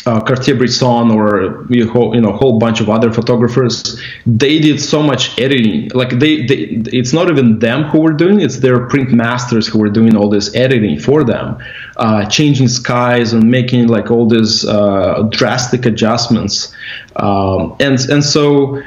uh, 0.07 0.21
Cartier-Bresson 0.21 1.11
or 1.11 1.67
you 1.69 1.85
know 2.21 2.31
a 2.31 2.37
whole 2.37 2.59
bunch 2.59 2.81
of 2.81 2.89
other 2.89 3.13
photographers, 3.13 4.01
they 4.25 4.61
did 4.61 4.81
so 4.81 5.03
much 5.03 5.39
editing. 5.39 5.91
Like 5.95 6.11
they, 6.19 6.47
they, 6.47 6.55
it's 6.93 7.13
not 7.13 7.29
even 7.29 7.59
them 7.59 7.85
who 7.85 8.01
were 8.01 8.13
doing 8.13 8.41
it; 8.41 8.45
it's 8.45 8.59
their 8.59 8.87
print 8.87 9.13
masters 9.13 9.67
who 9.67 9.79
were 9.79 9.91
doing 9.91 10.17
all 10.17 10.31
this 10.31 10.55
editing 10.55 10.99
for 10.99 11.25
them, 11.25 11.59
uh, 11.97 12.25
changing 12.27 12.69
skies 12.69 13.33
and 13.33 13.51
making 13.51 13.89
like 13.89 14.11
all 14.11 14.27
these 14.27 14.65
uh, 14.65 15.23
drastic 15.31 15.85
adjustments. 15.87 16.75
Um, 17.17 17.77
and 17.81 17.99
and 18.09 18.25
so 18.25 18.81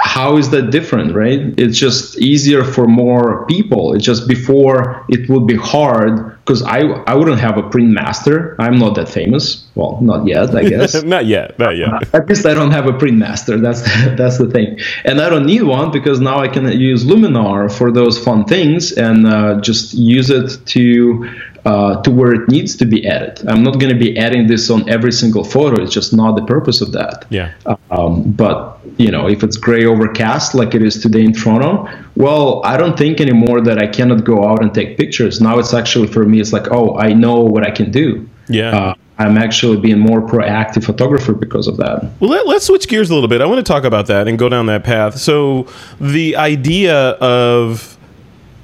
how 0.00 0.36
is 0.36 0.50
that 0.50 0.70
different 0.70 1.14
right? 1.14 1.54
It's 1.58 1.78
just 1.78 2.18
easier 2.18 2.64
for 2.64 2.86
more 2.86 3.46
people. 3.46 3.94
It's 3.94 4.04
just 4.04 4.28
before 4.28 5.04
it 5.08 5.28
would 5.28 5.46
be 5.46 5.56
hard 5.56 6.38
because 6.40 6.62
I, 6.62 6.80
I 6.80 7.14
wouldn't 7.14 7.40
have 7.40 7.58
a 7.58 7.62
print 7.62 7.90
master. 7.90 8.56
I'm 8.58 8.78
not 8.78 8.94
that 8.94 9.08
famous. 9.08 9.66
Well 9.74 9.98
not 10.00 10.26
yet 10.26 10.54
i 10.54 10.64
guess. 10.68 11.02
Not 11.14 11.26
yet 11.26 11.58
not 11.58 11.76
yet. 11.76 11.88
Uh, 11.88 12.00
at 12.14 12.28
least 12.28 12.46
i 12.46 12.54
don't 12.54 12.72
have 12.72 12.86
a 12.86 12.92
print 12.92 13.18
master. 13.18 13.58
That's 13.58 13.82
that's 14.16 14.38
the 14.38 14.50
thing. 14.50 14.78
And 15.04 15.20
i 15.20 15.28
don't 15.28 15.46
need 15.46 15.62
one 15.62 15.90
because 15.90 16.20
now 16.20 16.38
i 16.38 16.48
can 16.48 16.66
use 16.72 17.04
luminar 17.04 17.70
for 17.70 17.92
those 17.92 18.18
fun 18.18 18.44
things 18.44 18.92
and 18.92 19.26
uh, 19.26 19.60
just 19.60 19.94
use 19.94 20.30
it 20.30 20.64
to 20.66 21.28
uh, 21.68 22.00
to 22.02 22.10
where 22.10 22.32
it 22.32 22.48
needs 22.48 22.74
to 22.74 22.86
be 22.86 23.06
added. 23.06 23.46
I'm 23.46 23.62
not 23.62 23.78
going 23.78 23.92
to 23.92 23.98
be 23.98 24.16
adding 24.16 24.46
this 24.46 24.70
on 24.70 24.88
every 24.88 25.12
single 25.12 25.44
photo. 25.44 25.82
It's 25.82 25.92
just 25.92 26.14
not 26.14 26.34
the 26.34 26.46
purpose 26.46 26.80
of 26.80 26.92
that. 26.92 27.26
Yeah. 27.28 27.52
Um, 27.90 28.32
but 28.32 28.80
you 28.96 29.10
know, 29.10 29.28
if 29.28 29.42
it's 29.42 29.58
gray 29.58 29.84
overcast 29.84 30.54
like 30.54 30.74
it 30.74 30.80
is 30.80 30.98
today 31.02 31.24
in 31.24 31.34
Toronto, 31.34 31.86
well, 32.16 32.62
I 32.64 32.78
don't 32.78 32.96
think 32.96 33.20
anymore 33.20 33.60
that 33.60 33.78
I 33.78 33.86
cannot 33.86 34.24
go 34.24 34.48
out 34.48 34.62
and 34.62 34.72
take 34.72 34.96
pictures. 34.96 35.42
Now 35.42 35.58
it's 35.58 35.74
actually 35.74 36.06
for 36.06 36.24
me, 36.24 36.40
it's 36.40 36.54
like, 36.54 36.68
oh, 36.70 36.96
I 36.96 37.12
know 37.12 37.40
what 37.40 37.66
I 37.66 37.70
can 37.70 37.90
do. 37.90 38.26
Yeah. 38.48 38.70
Uh, 38.74 38.94
I'm 39.18 39.36
actually 39.36 39.76
being 39.78 39.98
more 39.98 40.22
proactive 40.22 40.84
photographer 40.84 41.34
because 41.34 41.66
of 41.66 41.76
that. 41.78 42.08
Well, 42.20 42.30
let, 42.30 42.46
us 42.46 42.64
switch 42.64 42.88
gears 42.88 43.10
a 43.10 43.14
little 43.14 43.28
bit. 43.28 43.42
I 43.42 43.46
want 43.46 43.58
to 43.58 43.72
talk 43.72 43.84
about 43.84 44.06
that 44.06 44.26
and 44.26 44.38
go 44.38 44.48
down 44.48 44.66
that 44.66 44.84
path. 44.84 45.18
So, 45.18 45.66
the 46.00 46.36
idea 46.36 47.10
of 47.20 47.97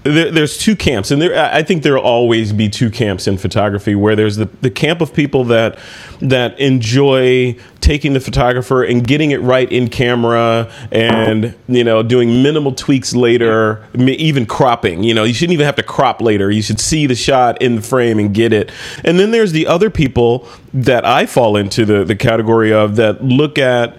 there, 0.04 0.30
there's 0.30 0.58
two 0.58 0.76
camps, 0.76 1.10
and 1.10 1.20
there 1.20 1.34
I 1.52 1.62
think 1.62 1.82
there'll 1.82 2.02
always 2.02 2.52
be 2.52 2.68
two 2.68 2.90
camps 2.90 3.26
in 3.26 3.38
photography. 3.38 3.94
Where 3.94 4.14
there's 4.14 4.36
the, 4.36 4.46
the 4.60 4.70
camp 4.70 5.00
of 5.00 5.14
people 5.14 5.44
that 5.44 5.78
that 6.20 6.58
enjoy 6.60 7.56
taking 7.80 8.12
the 8.12 8.20
photographer 8.20 8.82
and 8.82 9.06
getting 9.06 9.30
it 9.30 9.40
right 9.40 9.70
in 9.72 9.88
camera, 9.88 10.70
and 10.92 11.54
you 11.68 11.84
know 11.84 12.02
doing 12.02 12.42
minimal 12.42 12.72
tweaks 12.72 13.14
later, 13.14 13.82
even 13.98 14.44
cropping. 14.44 15.02
You 15.02 15.14
know, 15.14 15.24
you 15.24 15.32
shouldn't 15.32 15.54
even 15.54 15.64
have 15.66 15.76
to 15.76 15.82
crop 15.82 16.20
later. 16.20 16.50
You 16.50 16.62
should 16.62 16.80
see 16.80 17.06
the 17.06 17.14
shot 17.14 17.60
in 17.62 17.76
the 17.76 17.82
frame 17.82 18.18
and 18.18 18.34
get 18.34 18.52
it. 18.52 18.70
And 19.04 19.18
then 19.18 19.30
there's 19.30 19.52
the 19.52 19.66
other 19.66 19.88
people 19.88 20.46
that 20.74 21.06
I 21.06 21.24
fall 21.24 21.56
into 21.56 21.86
the 21.86 22.04
the 22.04 22.16
category 22.16 22.74
of 22.74 22.96
that 22.96 23.24
look 23.24 23.58
at 23.58 23.98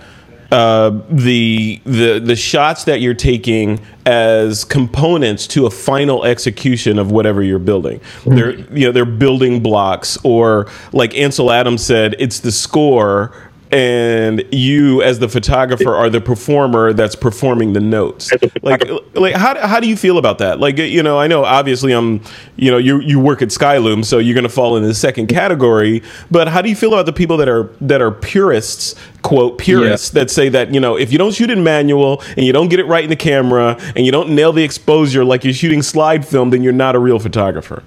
uh, 0.52 1.02
the 1.10 1.82
the 1.86 2.20
the 2.20 2.36
shots 2.36 2.84
that 2.86 3.02
you're 3.02 3.14
taking 3.14 3.80
as 4.06 4.64
components 4.64 5.48
to 5.48 5.66
a 5.66 5.70
final 5.70 6.24
execution 6.26 7.00
of 7.00 7.12
whatever 7.12 7.42
you're 7.42 7.60
building. 7.60 8.00
They're 8.26 8.54
you 8.76 8.86
know 8.86 8.92
they're 8.92 9.06
building 9.06 9.62
blocks, 9.64 10.18
or 10.24 10.68
like 10.94 11.16
Ansel 11.16 11.52
Adams 11.52 11.84
said, 11.84 12.16
it's 12.20 12.40
the 12.40 12.52
score 12.52 13.34
and 13.72 14.44
you 14.52 15.02
as 15.02 15.20
the 15.20 15.30
photographer 15.30 15.94
are 15.94 16.10
the 16.10 16.22
performer 16.22 16.94
that's 16.94 17.16
performing 17.16 17.74
the 17.74 17.82
notes. 17.82 18.32
Like 18.62 18.84
like 19.14 19.36
how, 19.36 19.68
how 19.68 19.80
do 19.80 19.88
you 19.88 19.98
feel 19.98 20.18
about 20.18 20.40
that? 20.40 20.60
Like 20.60 20.78
you 20.78 21.04
know 21.04 21.20
i 21.20 21.28
know 21.28 21.44
obviously 21.44 21.92
i'm 21.92 22.22
you 22.56 22.72
know 22.72 22.78
you 22.78 23.00
you 23.00 23.20
work 23.20 23.42
at 23.42 23.50
skylum 23.50 24.04
so 24.04 24.18
you're 24.18 24.34
going 24.34 24.44
to 24.44 24.50
fall 24.50 24.78
in 24.78 24.84
the 24.84 24.94
second 24.94 25.28
category 25.28 26.02
but 26.32 26.48
how 26.48 26.62
do 26.62 26.70
you 26.70 26.76
feel 26.76 26.94
about 26.94 27.06
the 27.06 27.14
people 27.14 27.38
that 27.38 27.48
are 27.48 27.64
that 27.82 28.02
are 28.02 28.12
purists 28.12 28.96
quote 29.22 29.58
purists 29.58 30.14
yeah. 30.14 30.22
that 30.22 30.30
say 30.30 30.50
that 30.50 30.74
you 30.74 30.80
know 30.80 30.98
if 30.98 31.12
you 31.12 31.18
don't 31.18 31.34
shoot 31.34 31.50
in 31.50 31.64
manual 31.64 32.22
and 32.38 32.46
you 32.46 32.54
don't 32.54 32.70
get 32.70 32.80
it 32.80 32.86
right 32.86 33.04
in 33.04 33.10
the 33.10 33.16
camera 33.16 33.78
and 33.96 34.06
you 34.06 34.12
don't 34.12 34.30
nail 34.30 34.52
the 34.52 34.64
exposure 34.64 35.24
like 35.24 35.44
you're 35.44 35.54
shooting 35.54 35.82
slide 35.82 36.26
film 36.26 36.50
then 36.50 36.64
you're 36.64 36.74
not 36.74 36.96
a 36.96 37.00
real 37.00 37.20
photographer 37.20 37.84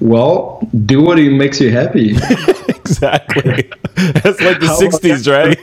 well, 0.00 0.66
do 0.86 1.02
what 1.02 1.18
makes 1.18 1.60
you 1.60 1.70
happy. 1.70 2.10
exactly. 2.68 3.70
That's 3.94 4.40
like 4.40 4.60
the 4.60 4.66
How 4.66 4.80
60s, 4.80 5.30
right? 5.30 5.58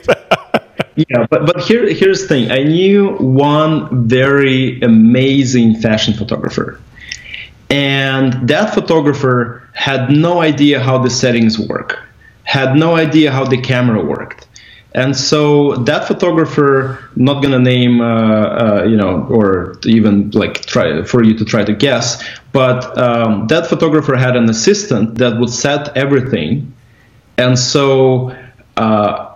yeah, 0.96 1.26
but 1.28 1.46
but 1.46 1.62
here 1.62 1.88
here's 1.92 2.22
the 2.22 2.28
thing. 2.28 2.50
I 2.50 2.62
knew 2.62 3.16
one 3.16 4.08
very 4.08 4.80
amazing 4.80 5.76
fashion 5.76 6.14
photographer. 6.14 6.80
And 7.70 8.48
that 8.48 8.72
photographer 8.72 9.68
had 9.74 10.10
no 10.10 10.40
idea 10.40 10.80
how 10.80 10.98
the 10.98 11.10
settings 11.10 11.58
work, 11.58 11.98
had 12.44 12.76
no 12.76 12.96
idea 12.96 13.30
how 13.30 13.44
the 13.44 13.60
camera 13.60 14.02
worked. 14.02 14.47
And 14.98 15.16
so 15.16 15.76
that 15.84 16.08
photographer, 16.08 16.98
not 17.14 17.40
gonna 17.40 17.60
name, 17.60 18.00
uh, 18.00 18.04
uh, 18.04 18.84
you 18.84 18.96
know, 18.96 19.28
or 19.30 19.78
even 19.84 20.32
like 20.32 20.66
try 20.66 21.04
for 21.04 21.22
you 21.22 21.38
to 21.38 21.44
try 21.44 21.62
to 21.62 21.72
guess, 21.72 22.20
but 22.52 22.98
um, 22.98 23.46
that 23.46 23.68
photographer 23.68 24.16
had 24.16 24.34
an 24.34 24.50
assistant 24.50 25.14
that 25.18 25.38
would 25.38 25.50
set 25.50 25.96
everything, 25.96 26.74
and 27.36 27.56
so 27.56 28.36
uh, 28.76 29.30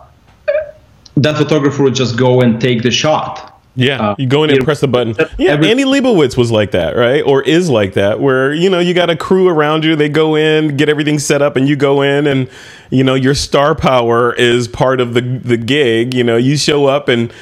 that 1.17 1.37
photographer 1.37 1.85
would 1.85 1.95
just 1.95 2.17
go 2.17 2.41
and 2.41 2.61
take 2.61 2.83
the 2.83 2.91
shot. 2.91 3.52
Yeah, 3.75 4.11
uh, 4.11 4.15
you 4.19 4.27
go 4.27 4.45
in 4.45 4.51
and 4.51 4.63
press 4.65 4.81
the 4.81 4.89
button. 4.89 5.15
Yeah, 5.39 5.53
every- 5.53 5.71
Annie 5.71 5.85
Leibovitz 5.85 6.37
was 6.37 6.51
like 6.51 6.73
that, 6.73 6.95
right? 6.95 7.23
Or 7.25 7.43
is 7.43 7.71
like 7.71 7.95
that, 7.95 8.21
where 8.21 8.53
you 8.53 8.69
know 8.69 8.81
you 8.81 8.93
got 8.93 9.09
a 9.09 9.17
crew 9.17 9.49
around 9.49 9.85
you. 9.85 9.97
They 9.97 10.11
go 10.11 10.35
in, 10.37 10.77
get 10.77 10.89
everything 10.91 11.19
set 11.19 11.41
up, 11.41 11.57
and 11.57 11.67
you 11.69 11.75
go 11.77 12.03
in, 12.03 12.27
and 12.27 12.49
you 12.91 13.03
know 13.03 13.15
your 13.15 13.35
star 13.35 13.75
power 13.75 14.35
is 14.35 14.69
part 14.69 15.01
of 15.01 15.15
the 15.15 15.23
the 15.23 15.57
gig. 15.57 16.13
You 16.13 16.23
know, 16.25 16.37
you 16.37 16.57
show 16.59 16.87
up 16.87 17.09
and 17.09 17.33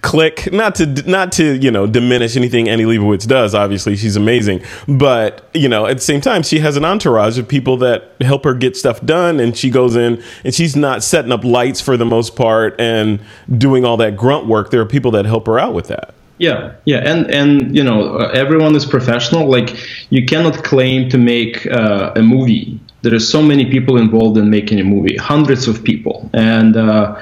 click 0.00 0.52
not 0.52 0.76
to 0.76 0.86
not 1.10 1.32
to 1.32 1.56
you 1.56 1.70
know 1.70 1.86
diminish 1.86 2.36
anything 2.36 2.68
Annie 2.68 2.84
Leibovitz 2.84 3.26
does 3.26 3.52
obviously 3.52 3.96
she's 3.96 4.14
amazing 4.14 4.62
but 4.86 5.48
you 5.54 5.68
know 5.68 5.86
at 5.86 5.96
the 5.96 6.02
same 6.02 6.20
time 6.20 6.44
she 6.44 6.60
has 6.60 6.76
an 6.76 6.84
entourage 6.84 7.36
of 7.36 7.48
people 7.48 7.76
that 7.78 8.12
help 8.20 8.44
her 8.44 8.54
get 8.54 8.76
stuff 8.76 9.04
done 9.04 9.40
and 9.40 9.56
she 9.56 9.70
goes 9.70 9.96
in 9.96 10.22
and 10.44 10.54
she's 10.54 10.76
not 10.76 11.02
setting 11.02 11.32
up 11.32 11.42
lights 11.42 11.80
for 11.80 11.96
the 11.96 12.04
most 12.04 12.36
part 12.36 12.80
and 12.80 13.20
doing 13.56 13.84
all 13.84 13.96
that 13.96 14.16
grunt 14.16 14.46
work. 14.46 14.70
There 14.70 14.80
are 14.80 14.86
people 14.86 15.10
that 15.12 15.24
help 15.24 15.46
her 15.46 15.58
out 15.58 15.74
with 15.74 15.88
that. 15.88 16.14
Yeah 16.38 16.74
yeah 16.84 16.98
and 16.98 17.28
and 17.32 17.74
you 17.74 17.82
know 17.82 18.18
everyone 18.18 18.76
is 18.76 18.86
professional. 18.86 19.48
Like 19.48 19.76
you 20.10 20.24
cannot 20.24 20.62
claim 20.62 21.08
to 21.10 21.18
make 21.18 21.66
uh, 21.66 22.12
a 22.14 22.22
movie. 22.22 22.78
There 23.02 23.14
are 23.14 23.20
so 23.20 23.42
many 23.42 23.68
people 23.68 23.96
involved 23.96 24.38
in 24.38 24.48
making 24.50 24.78
a 24.78 24.84
movie 24.84 25.16
hundreds 25.16 25.66
of 25.66 25.82
people 25.82 26.30
and 26.32 26.76
uh, 26.76 27.20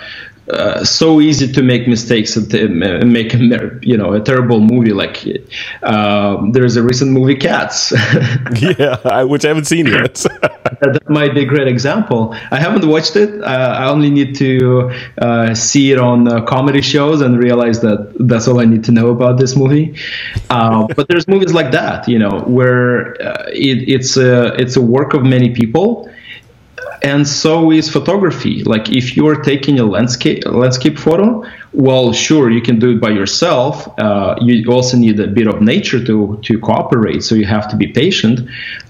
uh, 0.50 0.85
so 0.85 1.20
easy 1.20 1.50
to 1.52 1.62
make 1.62 1.88
mistakes 1.88 2.37
and 2.37 2.52
uh, 2.54 3.04
make 3.04 3.35
a, 3.35 3.78
you 3.82 3.96
know 3.96 4.12
a 4.12 4.20
terrible 4.20 4.61
movie. 4.61 4.92
Like 4.92 5.24
uh, 5.82 6.42
there's 6.52 6.76
a 6.76 6.82
recent 6.82 7.11
movie 7.11 7.35
Cats. 7.35 7.92
yeah, 8.61 9.22
which 9.22 9.44
I 9.44 9.48
haven't 9.48 9.66
seen 9.66 9.87
yet. 9.87 10.14
that 10.80 11.00
might 11.09 11.35
be 11.35 11.42
a 11.42 11.44
great 11.44 11.68
example. 11.68 12.35
I 12.50 12.59
haven't 12.59 12.87
watched 12.87 13.16
it. 13.16 13.42
Uh, 13.42 13.46
I 13.46 13.88
only 13.88 14.11
need 14.11 14.37
to 14.37 14.90
uh, 15.18 15.54
see 15.54 15.92
it 15.92 15.98
on 15.98 16.28
uh, 16.28 16.42
comedy 16.42 16.82
shows 16.82 17.20
and 17.20 17.38
realize 17.38 17.80
that 17.80 18.12
that's 18.20 18.46
all 18.46 18.61
I 18.61 18.64
need 18.64 18.85
to 18.85 18.92
know 18.92 19.11
about 19.11 19.38
this 19.38 19.56
movie. 19.56 19.96
but 20.48 21.09
there's 21.09 21.26
movies 21.26 21.52
like 21.52 21.72
that, 21.72 22.09
you 22.09 22.18
know, 22.18 22.40
where 22.46 23.14
it, 23.52 23.88
it's 23.88 24.16
a 24.16 24.54
it's 24.61 24.76
a 24.76 24.80
work 24.80 25.14
of 25.14 25.22
many 25.24 25.50
people 25.50 26.09
and 27.02 27.26
so 27.26 27.70
is 27.70 27.88
photography. 27.88 28.62
Like 28.64 28.90
if 28.90 29.16
you're 29.16 29.42
taking 29.42 29.78
a 29.80 29.85
landscape 29.85 30.44
landscape 30.46 30.98
photo 30.98 31.44
well 31.72 32.12
sure 32.12 32.50
you 32.50 32.62
can 32.62 32.78
do 32.78 32.92
it 32.92 33.00
by 33.00 33.11
yourself. 33.11 33.87
Uh, 33.98 34.35
you 34.40 34.70
also 34.72 34.96
need 34.96 35.20
a 35.20 35.26
bit 35.26 35.46
of 35.46 35.61
nature 35.61 36.04
to 36.04 36.38
to 36.42 36.59
cooperate 36.59 37.22
so 37.22 37.35
you 37.35 37.46
have 37.46 37.68
to 37.68 37.76
be 37.76 37.87
patient. 37.87 38.40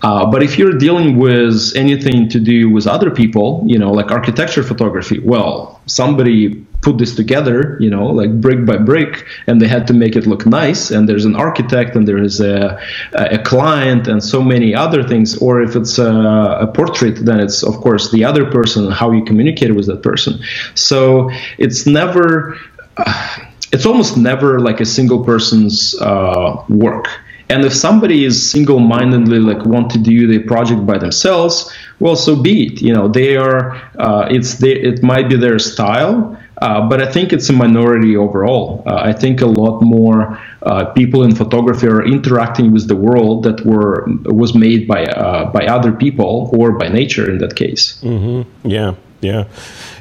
Uh, 0.03 0.27
but 0.27 0.43
if 0.43 0.59
you're 0.59 0.79
dealing 0.79 1.17
with 1.17 1.73
anything 1.77 2.29
to 2.29 2.39
do 2.41 2.71
with 2.71 2.87
other 2.87 3.11
people 3.11 3.63
you 3.67 3.79
know 3.79 3.93
like 3.93 4.11
architecture 4.11 4.63
photography 4.63 5.19
well 5.21 5.81
somebody 5.87 6.66
put 6.83 6.99
this 6.99 7.15
together, 7.15 7.77
you 7.81 7.91
know, 7.91 8.07
like 8.07 8.41
brick 8.41 8.65
by 8.65 8.77
brick, 8.77 9.27
and 9.47 9.61
they 9.61 9.69
had 9.69 9.87
to 9.87 9.95
make 9.95 10.17
it 10.17 10.27
look 10.27 10.47
nice. 10.47 10.91
And 10.91 11.09
there's 11.09 11.25
an 11.25 11.37
architect, 11.37 11.97
and 11.97 12.07
there 12.07 12.23
is 12.23 12.41
a, 12.41 12.81
a 13.13 13.39
client, 13.39 14.09
and 14.09 14.23
so 14.23 14.43
many 14.43 14.75
other 14.75 15.03
things. 15.03 15.37
Or 15.39 15.63
if 15.63 15.77
it's 15.77 15.99
a, 15.99 16.13
a 16.61 16.67
portrait, 16.67 17.25
then 17.25 17.41
it's 17.41 17.63
of 17.63 17.75
course 17.77 18.11
the 18.13 18.25
other 18.25 18.51
person, 18.51 18.91
how 18.91 19.11
you 19.11 19.25
communicate 19.25 19.75
with 19.75 19.87
that 19.87 20.03
person. 20.03 20.39
So 20.75 21.31
it's 21.59 21.87
never. 21.87 22.57
Uh, 22.97 23.39
it's 23.73 23.85
almost 23.85 24.17
never 24.17 24.61
like 24.61 24.81
a 24.81 24.87
single 24.87 25.25
person's 25.25 25.95
uh, 26.01 26.65
work. 26.69 27.09
And 27.49 27.65
if 27.65 27.75
somebody 27.75 28.25
is 28.25 28.51
single-mindedly 28.51 29.39
like 29.39 29.65
want 29.65 29.91
to 29.91 29.99
do 29.99 30.27
the 30.27 30.41
project 30.41 30.85
by 30.85 30.99
themselves, 30.99 31.73
well, 32.01 32.17
so 32.17 32.35
be 32.35 32.67
it. 32.67 32.83
You 32.83 32.93
know, 32.93 33.09
they 33.09 33.37
are. 33.37 33.77
Uh, 33.99 34.29
it's 34.31 34.55
they, 34.55 34.73
it 34.73 35.03
might 35.03 35.29
be 35.29 35.37
their 35.37 35.59
style, 35.59 36.37
uh, 36.63 36.89
but 36.89 37.03
I 37.03 37.11
think 37.13 37.33
it's 37.33 37.49
a 37.49 37.53
minority 37.53 38.17
overall. 38.17 38.83
Uh, 38.87 38.95
I 38.97 39.13
think 39.13 39.41
a 39.41 39.47
lot 39.47 39.81
more 39.83 40.39
uh, 40.63 40.87
people 40.87 41.23
in 41.23 41.35
photography 41.35 41.87
are 41.87 42.03
interacting 42.05 42.73
with 42.73 42.89
the 42.89 42.97
world 42.97 43.43
that 43.45 43.65
were 43.67 44.05
was 44.25 44.55
made 44.55 44.87
by 44.89 45.05
uh, 45.05 45.51
by 45.53 45.67
other 45.67 45.93
people 45.93 46.51
or 46.59 46.73
by 46.73 46.89
nature 46.89 47.31
in 47.31 47.39
that 47.39 47.57
case. 47.57 47.99
Mm-hmm. 48.03 48.69
Yeah, 48.69 48.95
Yeah, 49.21 49.45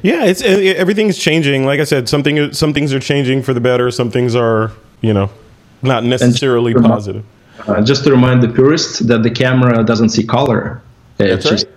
yeah. 0.04 0.26
It's 0.26 0.42
it, 0.42 0.78
everything's 0.78 1.18
changing. 1.18 1.66
Like 1.66 1.80
I 1.80 1.86
said, 1.86 2.08
something 2.10 2.54
some 2.54 2.74
things 2.74 2.94
are 2.94 3.00
changing 3.02 3.44
for 3.44 3.54
the 3.54 3.62
better. 3.62 3.92
Some 3.92 4.10
things 4.12 4.36
are 4.36 4.72
you 5.02 5.14
know 5.14 5.30
not 5.82 6.04
necessarily 6.04 6.74
And- 6.74 6.84
positive. 6.86 7.24
Uh, 7.68 7.82
just 7.82 8.04
to 8.04 8.12
remind 8.12 8.44
the 8.44 8.50
purists 8.50 9.00
that 9.00 9.24
the 9.24 9.32
camera 9.32 9.84
doesn't 9.84 10.10
see 10.10 10.24
color. 10.24 10.82
It 11.18 11.28
That's 11.30 11.50
just 11.50 11.68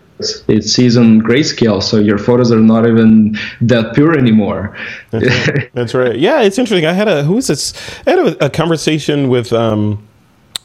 it 0.49 0.63
sees 0.65 0.97
in 0.97 1.21
grayscale, 1.21 1.83
so 1.83 1.99
your 1.99 2.19
photos 2.19 2.51
are 2.51 2.61
not 2.61 2.87
even 2.87 3.37
that 3.61 3.95
pure 3.95 4.17
anymore. 4.19 4.77
That's 5.11 5.95
right. 5.95 6.19
Yeah, 6.19 6.43
it's 6.43 6.59
interesting. 6.59 6.87
I 6.87 6.93
had 6.93 7.09
a 7.09 7.23
who 7.23 7.37
is 7.37 7.47
this? 7.47 7.75
I 8.07 8.11
had 8.11 8.19
a, 8.19 8.47
a 8.47 8.51
conversation 8.51 9.29
with 9.29 9.53
um 9.53 10.08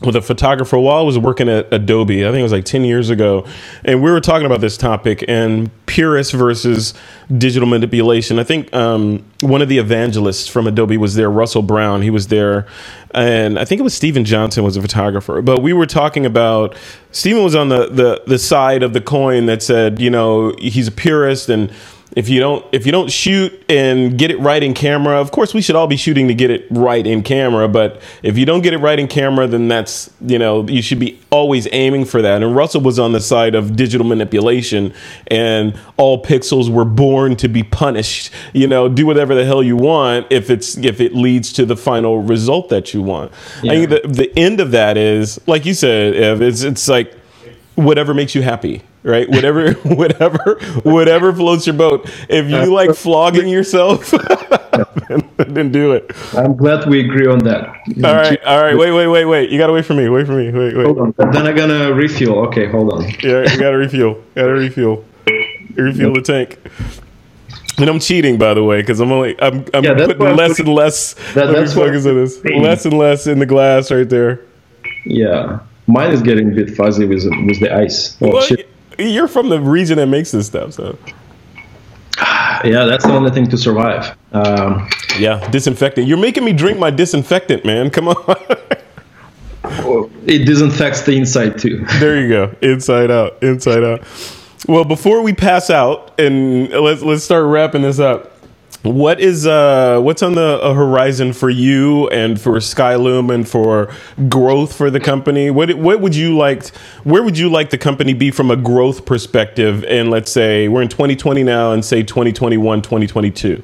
with 0.06 0.16
a 0.16 0.22
photographer 0.22 0.78
while 0.78 0.98
I 0.98 1.02
was 1.02 1.18
working 1.18 1.50
at 1.50 1.72
Adobe. 1.74 2.26
I 2.26 2.30
think 2.30 2.40
it 2.40 2.44
was 2.44 2.52
like 2.52 2.66
ten 2.66 2.84
years 2.84 3.10
ago, 3.10 3.46
and 3.84 4.02
we 4.02 4.12
were 4.12 4.22
talking 4.22 4.46
about 4.46 4.62
this 4.62 4.78
topic 4.78 5.24
and 5.28 5.70
purist 5.86 6.34
versus 6.34 6.94
digital 7.38 7.68
manipulation. 7.68 8.40
I 8.40 8.44
think 8.44 8.74
um, 8.74 9.24
one 9.42 9.62
of 9.62 9.70
the 9.70 9.78
evangelists 9.78 10.48
from 10.48 10.68
Adobe 10.68 10.98
was 10.98 11.16
there, 11.16 11.30
Russell 11.30 11.62
Brown. 11.62 12.02
He 12.02 12.10
was 12.10 12.28
there, 12.28 12.68
and 13.12 13.60
I 13.60 13.66
think 13.66 13.80
it 13.80 13.84
was 13.84 13.94
Stephen 13.94 14.26
Johnson 14.26 14.64
was 14.64 14.78
a 14.78 14.82
photographer. 14.82 15.42
But 15.42 15.62
we 15.62 15.74
were 15.74 15.86
talking 15.86 16.26
about 16.26 16.76
Stephen 17.12 17.44
was 17.44 17.56
on 17.56 17.70
the 17.70 17.88
the 17.88 18.24
the 18.28 18.40
side 18.40 18.84
of 18.84 18.94
the 18.94 19.02
coin 19.02 19.46
that 19.46 19.64
said, 19.64 20.00
you 20.00 20.10
know, 20.10 20.54
he's 20.60 20.88
a 20.88 20.92
purist 20.92 21.50
and 21.50 21.72
if 22.16 22.30
you 22.30 22.40
don't 22.40 22.66
if 22.72 22.86
you 22.86 22.92
don't 22.92 23.12
shoot 23.12 23.52
and 23.70 24.18
get 24.18 24.32
it 24.32 24.40
right 24.40 24.64
in 24.64 24.74
camera 24.74 25.20
of 25.20 25.32
course 25.32 25.54
we 25.54 25.62
should 25.62 25.76
all 25.76 25.88
be 25.88 25.98
shooting 25.98 26.28
to 26.28 26.34
get 26.34 26.52
it 26.52 26.66
right 26.70 27.06
in 27.08 27.24
camera 27.24 27.68
but 27.68 28.02
if 28.22 28.38
you 28.38 28.46
don't 28.46 28.62
get 28.62 28.74
it 28.74 28.78
right 28.78 29.00
in 29.00 29.08
camera 29.08 29.48
then 29.48 29.68
that's 29.68 30.10
you 30.22 30.38
know 30.38 30.68
you 30.68 30.82
should 30.82 31.00
be 31.00 31.20
always 31.34 31.68
aiming 31.72 32.06
for 32.06 32.22
that. 32.22 32.44
And 32.44 32.56
russell 32.56 32.82
was 32.82 33.00
on 33.00 33.12
the 33.12 33.20
side 33.20 33.56
of 33.56 33.76
digital 33.76 34.06
manipulation 34.06 34.94
and 35.28 35.78
all 35.98 36.24
pixels 36.24 36.70
were 36.70 36.86
born 36.86 37.36
to 37.38 37.48
be 37.48 37.64
punished. 37.64 38.32
You 38.54 38.68
know 38.68 38.88
do 38.88 39.06
whatever 39.06 39.34
the 39.36 39.46
hell 39.46 39.64
you 39.64 39.76
want 39.76 40.28
if 40.30 40.50
it's 40.50 40.78
if 40.78 41.02
it 41.02 41.16
leads 41.16 41.52
to 41.54 41.66
the 41.66 41.76
final 41.76 42.22
result 42.22 42.70
that 42.70 42.94
you 42.94 43.02
want. 43.02 43.32
I 43.64 43.86
think 43.86 43.90
the, 43.90 44.02
the 44.08 44.40
end 44.40 44.60
of 44.60 44.72
that 44.72 44.96
is 44.98 45.40
like 45.48 45.66
you 45.66 45.74
said 45.74 46.16
Ev, 46.16 46.42
it's, 46.42 46.62
it's 46.62 46.88
like 46.88 47.14
whatever 47.76 48.14
makes 48.14 48.36
you 48.36 48.44
happy 48.44 48.84
right 49.04 49.30
whatever 49.30 49.72
whatever 49.84 50.58
whatever 50.84 51.34
floats 51.34 51.68
your 51.68 51.76
boat 51.76 52.10
if 52.30 52.50
you 52.50 52.74
like 52.74 52.96
flogging 52.96 53.48
yourself 53.48 54.12
then, 55.08 55.30
then 55.38 55.72
do 55.72 55.92
it 55.92 56.12
I'm 56.34 56.56
glad 56.56 56.88
we 56.90 57.02
agree 57.02 57.28
on 57.28 57.40
that. 57.40 57.68
all 58.04 58.16
right 58.16 58.42
all 58.46 58.62
right 58.62 58.78
wait 58.78 58.92
wait 58.92 59.08
wait 59.08 59.26
wait 59.26 59.50
you 59.50 59.58
gotta 59.58 59.74
wait 59.74 59.86
for 59.86 59.94
me 59.94 60.08
wait 60.10 60.26
for 60.26 60.34
me 60.34 60.52
wait 60.52 60.76
wait 60.76 60.86
Hold 60.86 61.00
on. 61.00 61.32
Then 61.32 61.48
I'm 61.48 61.56
gonna 61.56 61.94
refuel. 61.94 62.40
Okay, 62.48 62.68
hold 62.70 62.94
on. 62.94 63.04
yeah 63.22 63.42
you 63.52 63.60
gotta 63.60 63.78
refuel 63.78 64.24
gotta 64.36 64.54
refuel 64.54 65.04
refuel 65.76 66.14
the 66.14 66.22
tank 66.22 66.60
and 67.80 67.90
I'm 67.90 68.00
cheating, 68.00 68.38
by 68.38 68.54
the 68.54 68.64
way, 68.64 68.82
because 68.82 69.00
I'm 69.00 69.12
only 69.12 69.36
I'm, 69.42 69.66
I'm 69.74 69.84
Yeah, 69.84 69.96
putting 69.96 70.20
less 70.20 70.50
putting- 70.58 70.68
and 70.68 70.76
less. 70.76 71.14
That- 71.34 71.48
that's 71.52 71.76
why 71.76 71.88
focus 71.88 72.06
on 72.06 72.14
this. 72.16 72.40
Less 72.46 72.86
and 72.86 72.96
less 72.96 73.26
in 73.26 73.40
the 73.40 73.48
glass 73.48 73.90
right 73.92 74.08
there. 74.08 74.42
Yeah, 75.06 75.58
mine 75.88 76.12
is 76.12 76.22
getting 76.22 76.52
a 76.52 76.56
bit 76.56 76.70
fuzzy 76.78 77.06
with 77.08 77.24
with 77.48 77.60
the 77.62 77.74
ice. 77.76 78.16
Oh, 78.22 78.30
Well, 78.34 78.42
shit. 78.44 78.70
You're 78.98 79.28
from 79.28 79.50
the 79.50 79.60
region 79.60 79.98
that 79.98 80.08
makes 80.08 80.32
this 80.32 80.48
stuff, 80.48 80.74
so 80.74 80.98
Yeah, 82.64 82.86
that's 82.86 83.04
the 83.06 83.12
only 83.12 83.32
thing 83.32 83.50
to 83.50 83.58
survive. 83.58 84.16
Um, 84.32 84.90
yeah, 85.20 85.50
disinfectant. 85.50 86.08
You're 86.08 86.18
making 86.18 86.46
me 86.46 86.54
drink 86.54 86.80
my 86.80 86.92
disinfectant, 86.92 87.66
man. 87.66 87.90
Come 87.90 88.08
on. 88.08 88.36
it 90.26 90.46
disinfects 90.46 91.02
the 91.02 91.18
inside 91.18 91.58
too. 91.58 91.86
there 92.00 92.22
you 92.22 92.30
go. 92.30 92.56
Inside 92.62 93.12
out. 93.12 93.42
Inside 93.44 93.84
out. 93.84 94.04
Well, 94.68 94.86
before 94.86 95.22
we 95.22 95.34
pass 95.34 95.70
out 95.70 96.18
and 96.20 96.70
let's 96.70 97.02
let's 97.02 97.24
start 97.24 97.46
wrapping 97.46 97.82
this 97.82 98.00
up. 98.00 98.33
What 98.84 99.22
is 99.22 99.48
uh 99.48 100.00
what's 100.02 100.22
on 100.22 100.36
the 100.36 100.60
uh, 100.62 100.74
horizon 100.74 101.32
for 101.34 101.50
you 101.50 102.10
and 102.10 102.40
for 102.40 102.54
Skylum 102.58 103.34
and 103.34 103.48
for 103.48 103.94
growth 104.28 104.76
for 104.76 104.90
the 104.90 105.00
company? 105.00 105.50
What 105.50 105.74
what 105.76 106.02
would 106.02 106.16
you 106.16 106.36
like 106.36 106.68
where 107.04 107.24
would 107.24 107.38
you 107.38 107.50
like 107.50 107.70
the 107.70 107.78
company 107.78 108.14
be 108.14 108.30
from 108.30 108.52
a 108.52 108.58
growth 108.58 109.06
perspective 109.06 109.86
and 109.86 110.10
let's 110.10 110.32
say 110.32 110.68
we're 110.68 110.82
in 110.82 110.90
2020 110.90 111.44
now 111.44 111.72
and 111.72 111.84
say 111.84 112.04
2021 112.04 112.82
2022. 112.82 113.64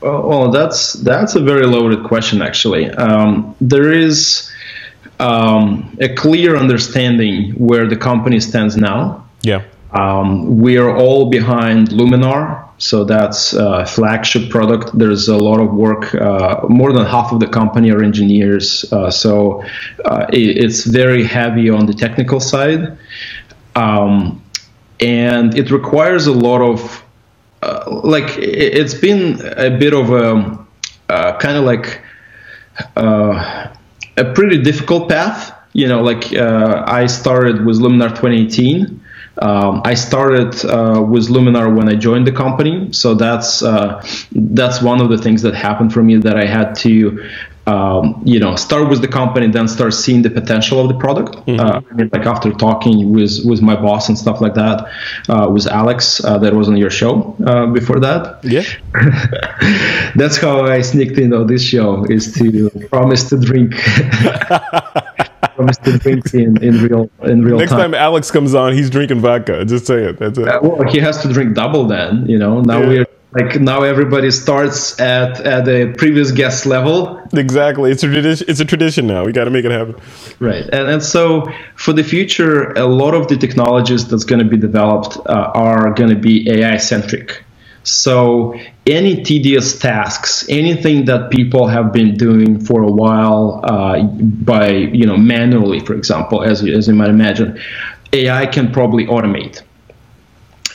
Well, 0.00 0.28
well, 0.28 0.50
that's 0.50 0.92
that's 0.94 1.34
a 1.34 1.40
very 1.40 1.66
loaded 1.66 2.04
question, 2.04 2.42
actually. 2.42 2.90
Um, 2.90 3.56
there 3.60 3.92
is 3.92 4.50
um, 5.18 5.96
a 6.00 6.14
clear 6.14 6.56
understanding 6.56 7.52
where 7.52 7.86
the 7.86 7.96
company 7.96 8.40
stands 8.40 8.76
now. 8.76 9.26
Yeah. 9.42 9.62
Um, 9.92 10.58
we 10.58 10.76
are 10.76 10.94
all 10.94 11.30
behind 11.30 11.88
Luminar, 11.88 12.65
so 12.78 13.04
that's 13.04 13.52
a 13.54 13.86
flagship 13.86 14.50
product. 14.50 14.96
There's 14.98 15.28
a 15.28 15.36
lot 15.36 15.60
of 15.60 15.72
work. 15.72 16.14
Uh, 16.14 16.60
more 16.68 16.92
than 16.92 17.06
half 17.06 17.32
of 17.32 17.40
the 17.40 17.46
company 17.46 17.90
are 17.90 18.02
engineers, 18.02 18.84
uh, 18.92 19.10
so 19.10 19.62
uh, 20.04 20.26
it, 20.32 20.58
it's 20.64 20.84
very 20.84 21.24
heavy 21.24 21.70
on 21.70 21.86
the 21.86 21.94
technical 21.94 22.40
side, 22.40 22.98
um, 23.74 24.42
and 25.00 25.56
it 25.56 25.70
requires 25.70 26.26
a 26.26 26.32
lot 26.32 26.60
of 26.62 27.02
uh, 27.62 28.00
like 28.04 28.36
it- 28.38 28.74
it's 28.80 28.94
been 28.94 29.40
a 29.56 29.70
bit 29.70 29.94
of 29.94 30.10
a 30.10 30.58
uh, 31.08 31.36
kind 31.38 31.56
of 31.56 31.64
like 31.64 32.00
uh, 32.96 33.68
a 34.16 34.24
pretty 34.34 34.62
difficult 34.62 35.08
path. 35.08 35.52
You 35.72 35.88
know, 35.88 36.02
like 36.02 36.32
uh, 36.34 36.84
I 36.86 37.06
started 37.06 37.64
with 37.66 37.78
Luminar 37.78 38.10
2018. 38.10 39.00
Um, 39.38 39.82
I 39.84 39.94
started 39.94 40.64
uh, 40.64 41.02
with 41.02 41.28
Luminar 41.28 41.74
when 41.74 41.88
I 41.88 41.94
joined 41.94 42.26
the 42.26 42.32
company, 42.32 42.92
so 42.92 43.14
that's 43.14 43.62
uh, 43.62 44.02
that's 44.32 44.80
one 44.80 45.00
of 45.00 45.10
the 45.10 45.18
things 45.18 45.42
that 45.42 45.54
happened 45.54 45.92
for 45.92 46.02
me 46.02 46.16
that 46.16 46.36
I 46.38 46.46
had 46.46 46.74
to, 46.76 47.28
um, 47.66 48.22
you 48.24 48.40
know, 48.40 48.56
start 48.56 48.88
with 48.88 49.02
the 49.02 49.08
company, 49.08 49.48
then 49.48 49.68
start 49.68 49.92
seeing 49.92 50.22
the 50.22 50.30
potential 50.30 50.80
of 50.80 50.88
the 50.88 50.94
product. 50.94 51.36
Uh, 51.48 51.82
I 51.90 51.94
mean, 51.94 52.08
like 52.12 52.24
after 52.24 52.50
talking 52.52 53.12
with 53.12 53.44
with 53.44 53.60
my 53.60 53.76
boss 53.76 54.08
and 54.08 54.16
stuff 54.16 54.40
like 54.40 54.54
that, 54.54 54.88
uh, 55.28 55.48
with 55.50 55.66
Alex, 55.66 56.24
uh, 56.24 56.38
that 56.38 56.54
was 56.54 56.68
on 56.68 56.78
your 56.78 56.90
show 56.90 57.36
uh, 57.46 57.66
before 57.66 58.00
that. 58.00 58.42
Yeah. 58.42 58.64
That's 60.16 60.38
how 60.38 60.64
I 60.64 60.80
sneaked 60.80 61.18
in 61.18 61.34
on 61.34 61.46
this 61.46 61.62
show 61.62 62.04
is 62.04 62.32
to 62.34 62.70
promise 62.90 63.28
to 63.28 63.38
drink, 63.38 63.74
promise 65.56 65.76
to 65.78 65.98
drink 65.98 66.32
in, 66.34 66.62
in 66.62 66.82
real 66.82 67.10
in 67.22 67.42
real 67.44 67.58
Next 67.58 67.72
time. 67.72 67.80
time 67.92 67.94
Alex 67.94 68.30
comes 68.30 68.54
on, 68.54 68.72
he's 68.74 68.90
drinking 68.90 69.20
vodka. 69.20 69.64
Just 69.64 69.86
say 69.86 70.04
it. 70.04 70.18
That's 70.18 70.38
it. 70.38 70.46
Uh, 70.48 70.60
well, 70.62 70.88
he 70.88 70.98
has 70.98 71.20
to 71.22 71.32
drink 71.32 71.54
double 71.54 71.86
then. 71.86 72.26
You 72.28 72.38
know, 72.38 72.60
now 72.60 72.80
Yeah. 72.80 72.88
we're 72.88 73.06
like 73.32 73.60
now 73.60 73.82
everybody 73.82 74.30
starts 74.30 74.98
at 75.00 75.40
at 75.40 75.64
the 75.66 75.94
previous 75.98 76.30
guest 76.32 76.64
level, 76.64 77.20
Exactly. 77.34 77.90
It's 77.90 78.02
a 78.02 78.06
tradition. 78.06 78.46
It's 78.48 78.60
a 78.60 78.64
tradition 78.64 79.06
now. 79.06 79.24
We 79.24 79.32
got 79.32 79.44
to 79.44 79.50
make 79.50 79.64
it 79.64 79.72
happen. 79.72 79.96
right? 80.38 80.64
And 80.72 80.88
and 80.88 81.02
so 81.02 81.50
for 81.74 81.92
the 81.92 82.04
future, 82.04 82.72
a 82.74 82.86
lot 82.86 83.14
of 83.14 83.26
the 83.28 83.36
technologies 83.36 84.06
that's 84.08 84.24
going 84.24 84.38
to 84.38 84.48
be 84.48 84.56
developed 84.56 85.18
uh, 85.26 85.50
are 85.54 85.92
going 85.94 86.10
to 86.10 86.16
be 86.16 86.48
AI 86.50 86.76
centric. 86.78 87.42
So 87.86 88.58
any 88.84 89.22
tedious 89.22 89.78
tasks, 89.78 90.44
anything 90.48 91.04
that 91.04 91.30
people 91.30 91.68
have 91.68 91.92
been 91.92 92.16
doing 92.16 92.58
for 92.58 92.82
a 92.82 92.90
while 92.90 93.60
uh, 93.62 94.02
by 94.02 94.70
you 94.70 95.06
know 95.06 95.16
manually, 95.16 95.78
for 95.78 95.94
example, 95.94 96.42
as 96.42 96.66
as 96.66 96.88
you 96.88 96.94
might 96.94 97.10
imagine, 97.10 97.60
AI 98.12 98.46
can 98.46 98.72
probably 98.72 99.06
automate. 99.06 99.62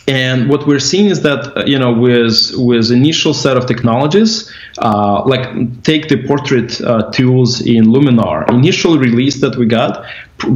And 0.07 0.49
what 0.49 0.65
we're 0.65 0.79
seeing 0.79 1.07
is 1.07 1.21
that 1.23 1.57
uh, 1.57 1.65
you 1.65 1.77
know 1.77 1.91
with 1.91 2.53
with 2.55 2.91
initial 2.91 3.33
set 3.33 3.57
of 3.57 3.65
technologies, 3.65 4.49
uh, 4.77 5.21
like 5.25 5.83
take 5.83 6.07
the 6.07 6.25
portrait 6.25 6.79
uh, 6.79 7.11
tools 7.11 7.59
in 7.59 7.87
Luminar, 7.87 8.49
initial 8.49 8.97
release 8.97 9.41
that 9.41 9.57
we 9.57 9.65
got 9.65 10.05
pr- 10.37 10.53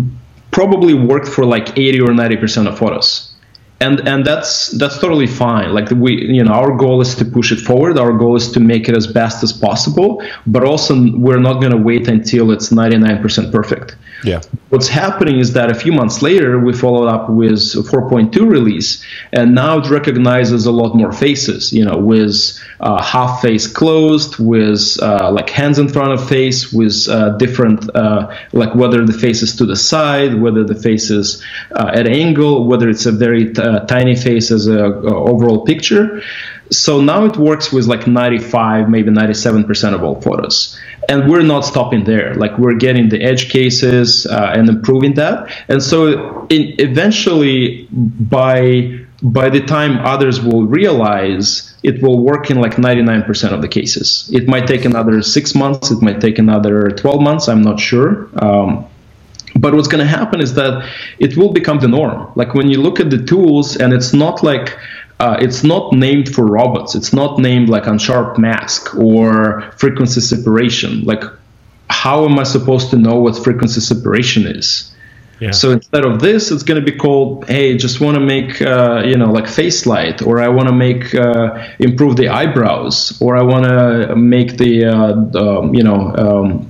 probably 0.52 0.94
worked 0.94 1.28
for 1.28 1.44
like 1.44 1.78
80 1.78 2.00
or 2.00 2.14
90 2.14 2.38
percent 2.38 2.68
of 2.70 2.78
photos 2.78 3.35
and 3.80 4.08
and 4.08 4.26
that's 4.26 4.72
that's 4.78 4.98
totally 5.00 5.28
fine. 5.28 5.74
Like 5.74 5.90
we 5.92 6.26
you 6.26 6.44
know 6.44 6.54
our 6.54 6.76
goal 6.78 7.02
is 7.02 7.16
to 7.16 7.26
push 7.26 7.52
it 7.52 7.60
forward. 7.60 8.00
Our 8.00 8.14
goal 8.14 8.36
is 8.36 8.52
to 8.54 8.60
make 8.60 8.88
it 8.88 8.96
as 8.96 9.08
best 9.08 9.44
as 9.44 9.52
possible. 9.52 10.24
But 10.48 10.64
also 10.64 10.94
we're 11.18 11.40
not 11.40 11.60
going 11.60 11.72
to 11.72 11.78
wait 11.78 12.08
until 12.08 12.52
it's 12.52 12.70
99% 12.70 13.52
perfect 13.52 13.96
Yeah. 14.26 14.42
what's 14.70 14.88
happening 14.88 15.40
is 15.40 15.54
that 15.54 15.70
a 15.70 15.76
few 15.76 15.92
months 15.92 16.22
later 16.22 16.60
we 16.60 16.74
followed 16.74 17.08
up 17.08 17.30
with 17.30 17.60
4.2 17.60 18.50
release 18.50 19.06
and 19.32 19.54
now 19.54 19.78
it 19.78 19.88
recognizes 19.90 20.66
a 20.66 20.72
lot 20.72 20.96
more 20.96 21.12
faces 21.12 21.72
you 21.72 21.86
know 21.86 21.98
with 21.98 22.60
uh, 22.80 23.02
half 23.02 23.42
face 23.42 23.68
closed 23.68 24.38
with 24.40 24.98
uh, 25.02 25.32
like 25.32 25.50
hands 25.50 25.78
in 25.78 25.88
front 25.88 26.12
of 26.12 26.28
face 26.28 26.74
with 26.74 27.08
uh, 27.10 27.30
different 27.38 27.96
uh, 27.96 28.36
like 28.54 28.74
whether 28.74 29.06
the 29.06 29.14
face 29.14 29.44
is 29.44 29.56
to 29.56 29.66
the 29.66 29.76
side 29.76 30.42
whether 30.42 30.64
the 30.64 30.76
face 30.76 31.12
is 31.12 31.44
uh, 31.74 31.92
at 31.94 32.08
angle 32.08 32.66
whether 32.66 32.90
it's 32.90 33.06
a 33.06 33.12
very 33.12 33.56
uh, 33.58 33.80
tiny 33.82 34.16
face 34.16 34.50
as 34.50 34.68
a, 34.68 34.86
a 34.86 35.16
overall 35.16 35.64
picture 35.64 36.22
So 36.72 37.02
now 37.02 37.26
it 37.26 37.38
works 37.38 37.72
with 37.72 37.86
like 37.86 38.08
95, 38.08 38.90
maybe 38.90 39.12
97% 39.12 39.94
of 39.94 40.04
all 40.04 40.20
photos. 40.22 40.80
And 41.08 41.30
we're 41.30 41.44
not 41.44 41.62
stopping 41.62 42.04
there. 42.04 42.34
Like 42.36 42.58
we're 42.58 42.76
getting 42.76 43.10
the 43.10 43.22
edge 43.22 43.50
cases 43.50 44.26
uh, 44.26 44.54
and 44.56 44.68
improving 44.68 45.14
that. 45.16 45.52
And 45.68 45.82
so 45.82 46.48
in, 46.48 46.76
eventually, 46.80 47.88
by 47.92 49.06
by 49.22 49.50
the 49.50 49.62
time 49.62 49.98
others 50.06 50.42
will 50.42 50.66
realize 50.68 51.74
it 51.84 52.02
will 52.02 52.20
work 52.20 52.52
in 52.52 52.60
like 52.60 52.76
99% 52.76 53.52
of 53.54 53.62
the 53.62 53.68
cases. 53.68 54.30
It 54.34 54.48
might 54.48 54.68
take 54.68 54.86
another 54.86 55.22
six 55.22 55.56
months, 55.56 55.90
it 55.90 56.02
might 56.02 56.20
take 56.20 56.38
another 56.38 56.90
12 56.90 57.22
months, 57.22 57.48
I'm 57.48 57.62
not 57.62 57.80
sure. 57.80 58.30
Um, 58.44 58.86
but 59.56 59.74
what's 59.74 59.88
going 59.88 60.04
to 60.04 60.10
happen 60.10 60.42
is 60.42 60.54
that 60.56 60.90
it 61.18 61.38
will 61.38 61.54
become 61.54 61.80
the 61.80 61.88
norm. 61.88 62.32
Like 62.36 62.54
when 62.54 62.70
you 62.70 62.82
look 62.82 63.00
at 63.00 63.10
the 63.10 63.24
tools, 63.24 63.78
and 63.78 63.94
it's 63.94 64.14
not 64.14 64.44
like 64.44 64.78
uh, 65.20 65.38
it's 65.40 65.64
not 65.64 65.94
named 65.94 66.34
for 66.34 66.46
robots. 66.46 66.96
It's 66.96 67.14
not 67.14 67.40
named 67.40 67.70
like 67.70 67.84
unsharp 67.84 68.38
mask 68.38 68.96
or 68.96 69.72
frequency 69.78 70.22
separation. 70.22 71.04
Like, 71.04 71.24
how 71.90 72.26
am 72.26 72.38
I 72.40 72.44
supposed 72.44 72.90
to 72.92 72.98
know 72.98 73.16
what 73.16 73.42
frequency 73.44 73.80
separation 73.80 74.46
is? 74.46 74.92
Yeah. 75.40 75.52
So 75.52 75.72
instead 75.72 76.06
of 76.06 76.22
this, 76.22 76.50
it's 76.50 76.64
going 76.64 76.80
to 76.84 76.92
be 76.92 76.98
called, 76.98 77.46
hey, 77.48 77.76
just 77.76 78.00
want 78.00 78.16
to 78.16 78.22
make, 78.22 78.62
uh, 78.62 79.04
you 79.06 79.18
know, 79.18 79.32
like 79.32 79.48
face 79.48 79.86
light, 79.86 80.22
or 80.22 80.40
I 80.40 80.48
want 80.48 80.70
to 80.70 80.74
make, 80.74 81.14
uh, 81.14 81.68
improve 81.80 82.16
the 82.16 82.30
eyebrows, 82.30 83.18
or 83.22 83.36
I 83.36 83.42
want 83.42 83.66
to 83.66 84.16
make 84.16 84.58
the, 84.58 84.86
uh, 84.86 85.72
you 85.74 85.84
know, 85.84 86.16
um, 86.16 86.70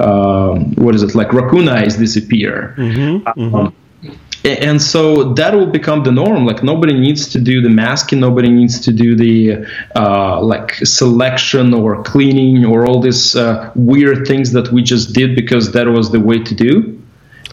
um, 0.00 0.74
what 0.76 0.94
is 0.94 1.02
it, 1.02 1.14
like 1.14 1.34
raccoon 1.34 1.68
eyes 1.68 1.96
disappear. 1.96 2.74
Mm-hmm, 2.78 3.28
mm-hmm. 3.38 3.54
Um, 3.54 3.74
and 4.46 4.80
so 4.80 5.34
that 5.34 5.54
will 5.54 5.66
become 5.66 6.04
the 6.04 6.12
norm 6.12 6.46
like 6.46 6.62
nobody 6.62 6.94
needs 6.94 7.28
to 7.28 7.40
do 7.40 7.60
the 7.60 7.68
masking 7.68 8.20
nobody 8.20 8.48
needs 8.48 8.80
to 8.80 8.92
do 8.92 9.16
the 9.16 9.66
uh, 9.96 10.40
like 10.40 10.74
selection 10.76 11.74
or 11.74 12.02
cleaning 12.04 12.64
or 12.64 12.86
all 12.86 13.00
these 13.00 13.34
uh, 13.34 13.70
weird 13.74 14.26
things 14.26 14.52
that 14.52 14.70
we 14.72 14.82
just 14.82 15.12
did 15.12 15.34
because 15.34 15.72
that 15.72 15.86
was 15.86 16.10
the 16.10 16.20
way 16.20 16.38
to 16.38 16.54
do 16.54 16.96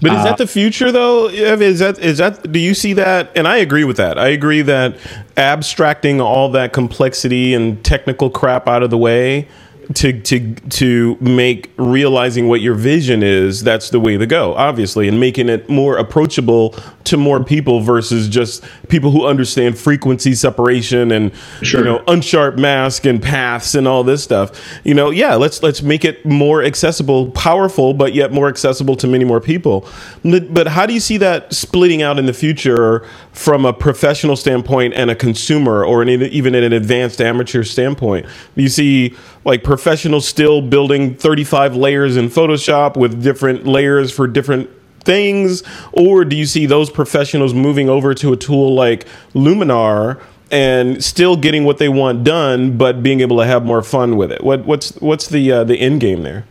but 0.02 0.12
is 0.12 0.20
uh, 0.20 0.24
that 0.26 0.38
the 0.38 0.48
future 0.48 0.92
though? 0.92 1.30
Is 1.30 1.80
that 1.80 1.98
is 2.00 2.18
that 2.18 2.52
do 2.52 2.60
you 2.60 2.74
see 2.74 2.92
that? 2.94 3.32
And 3.38 3.48
I 3.48 3.58
agree 3.58 3.86
with 3.86 3.96
that. 3.98 4.20
I 4.20 4.30
agree 4.30 4.62
that 4.64 4.98
abstracting 5.38 6.20
all 6.20 6.50
that 6.52 6.74
complexity 6.74 7.54
and 7.54 7.84
technical 7.86 8.30
crap 8.30 8.68
out 8.68 8.84
of 8.84 8.90
the 8.90 8.98
way 8.98 9.48
to 9.94 10.20
to 10.22 10.54
to 10.70 11.18
make 11.20 11.72
realizing 11.78 12.48
what 12.48 12.62
your 12.62 12.76
vision 12.76 13.24
is 13.24 13.64
that's 13.64 13.90
the 13.90 14.00
way 14.00 14.18
to 14.18 14.26
go 14.26 14.54
obviously 14.56 15.08
and 15.08 15.20
making 15.20 15.50
it 15.50 15.68
more 15.70 15.98
approachable 15.98 16.76
to 17.04 17.18
more 17.18 17.44
people 17.44 17.82
versus 17.82 18.30
just 18.30 18.64
people 18.88 19.12
who 19.12 19.26
understand 19.26 19.78
frequency 19.78 20.34
separation 20.34 21.12
and 21.12 21.32
sure. 21.62 21.82
you 21.82 21.86
know 21.86 22.00
unsharp 22.06 22.58
mask 22.58 23.06
and 23.06 23.22
paths 23.22 23.76
and 23.76 23.88
all 23.88 24.04
this 24.04 24.24
stuff. 24.24 24.52
You 24.84 24.94
know 24.94 25.10
yeah 25.10 25.36
let's 25.36 25.62
let's 25.64 25.82
make 25.82 26.06
it 26.06 26.26
more 26.26 26.64
accessible 26.64 27.32
powerful 27.32 27.94
but 27.94 28.14
yet 28.14 28.32
more 28.32 28.48
accessible 28.48 28.96
to 28.98 29.08
many 29.08 29.26
more 29.26 29.42
people. 29.42 29.88
But 30.24 30.68
how 30.68 30.86
do 30.86 30.94
you 30.94 31.00
see 31.00 31.18
that 31.18 31.54
splitting 31.54 32.02
out 32.02 32.18
in 32.18 32.26
the 32.26 32.34
future 32.34 33.08
from 33.32 33.66
a 33.66 33.74
professional 33.74 34.36
standpoint 34.36 34.94
and 34.94 35.12
a 35.12 35.16
consumer 35.16 35.84
or 35.84 36.02
an, 36.02 36.10
even 36.10 36.56
an 36.56 36.74
advanced 36.74 37.22
amateur 37.22 37.64
standpoint? 37.64 38.26
You 38.56 38.70
see 38.70 39.16
like 39.46 39.64
professionals 39.64 40.28
still 40.28 40.62
building 40.62 41.16
35 41.16 41.76
layers 41.76 42.18
in 42.18 42.30
Photoshop 42.30 42.96
with 42.96 43.22
different 43.24 43.66
layers 43.66 44.12
for 44.12 44.28
different 44.28 44.70
things? 45.02 45.64
Or 45.92 46.26
do 46.26 46.36
you 46.36 46.46
see 46.46 46.66
those 46.66 46.90
professionals 46.90 47.54
moving 47.54 47.90
over 47.90 48.14
to 48.16 48.34
a 48.34 48.38
tool 48.38 48.74
like 48.74 49.06
Luminar 49.34 50.22
and 50.52 51.04
still 51.04 51.36
getting 51.36 51.64
what 51.64 51.78
they 51.78 51.90
want 51.90 52.24
done, 52.24 52.78
but 52.78 53.04
being 53.04 53.22
able 53.22 53.38
to 53.38 53.46
have 53.46 53.66
more 53.66 53.82
fun 53.82 54.16
with 54.18 54.32
it? 54.32 54.44
What, 54.44 54.66
what's 54.66 54.92
what's 54.98 55.28
the 55.28 55.52
uh, 55.52 55.64
the 55.64 55.78
end 55.78 56.02
game 56.02 56.24
there? 56.24 56.46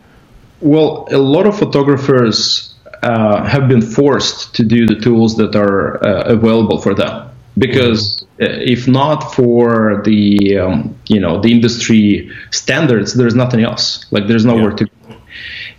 Well, 0.60 1.08
a 1.10 1.18
lot 1.18 1.46
of 1.46 1.58
photographers 1.58 2.74
uh, 3.02 3.44
have 3.44 3.68
been 3.68 3.82
forced 3.82 4.54
to 4.54 4.64
do 4.64 4.86
the 4.86 4.94
tools 4.94 5.36
that 5.36 5.56
are 5.56 6.04
uh, 6.04 6.24
available 6.24 6.80
for 6.80 6.94
them 6.94 7.31
because 7.58 8.22
uh, 8.40 8.46
if 8.48 8.88
not 8.88 9.34
for 9.34 10.02
the 10.04 10.58
um, 10.58 10.96
you 11.06 11.20
know 11.20 11.40
the 11.40 11.50
industry 11.50 12.30
standards 12.50 13.14
there's 13.14 13.34
nothing 13.34 13.62
else. 13.62 14.06
Like 14.10 14.26
there's 14.26 14.44
nowhere 14.44 14.70
yeah. 14.70 14.76
to 14.76 14.84
go. 14.84 15.16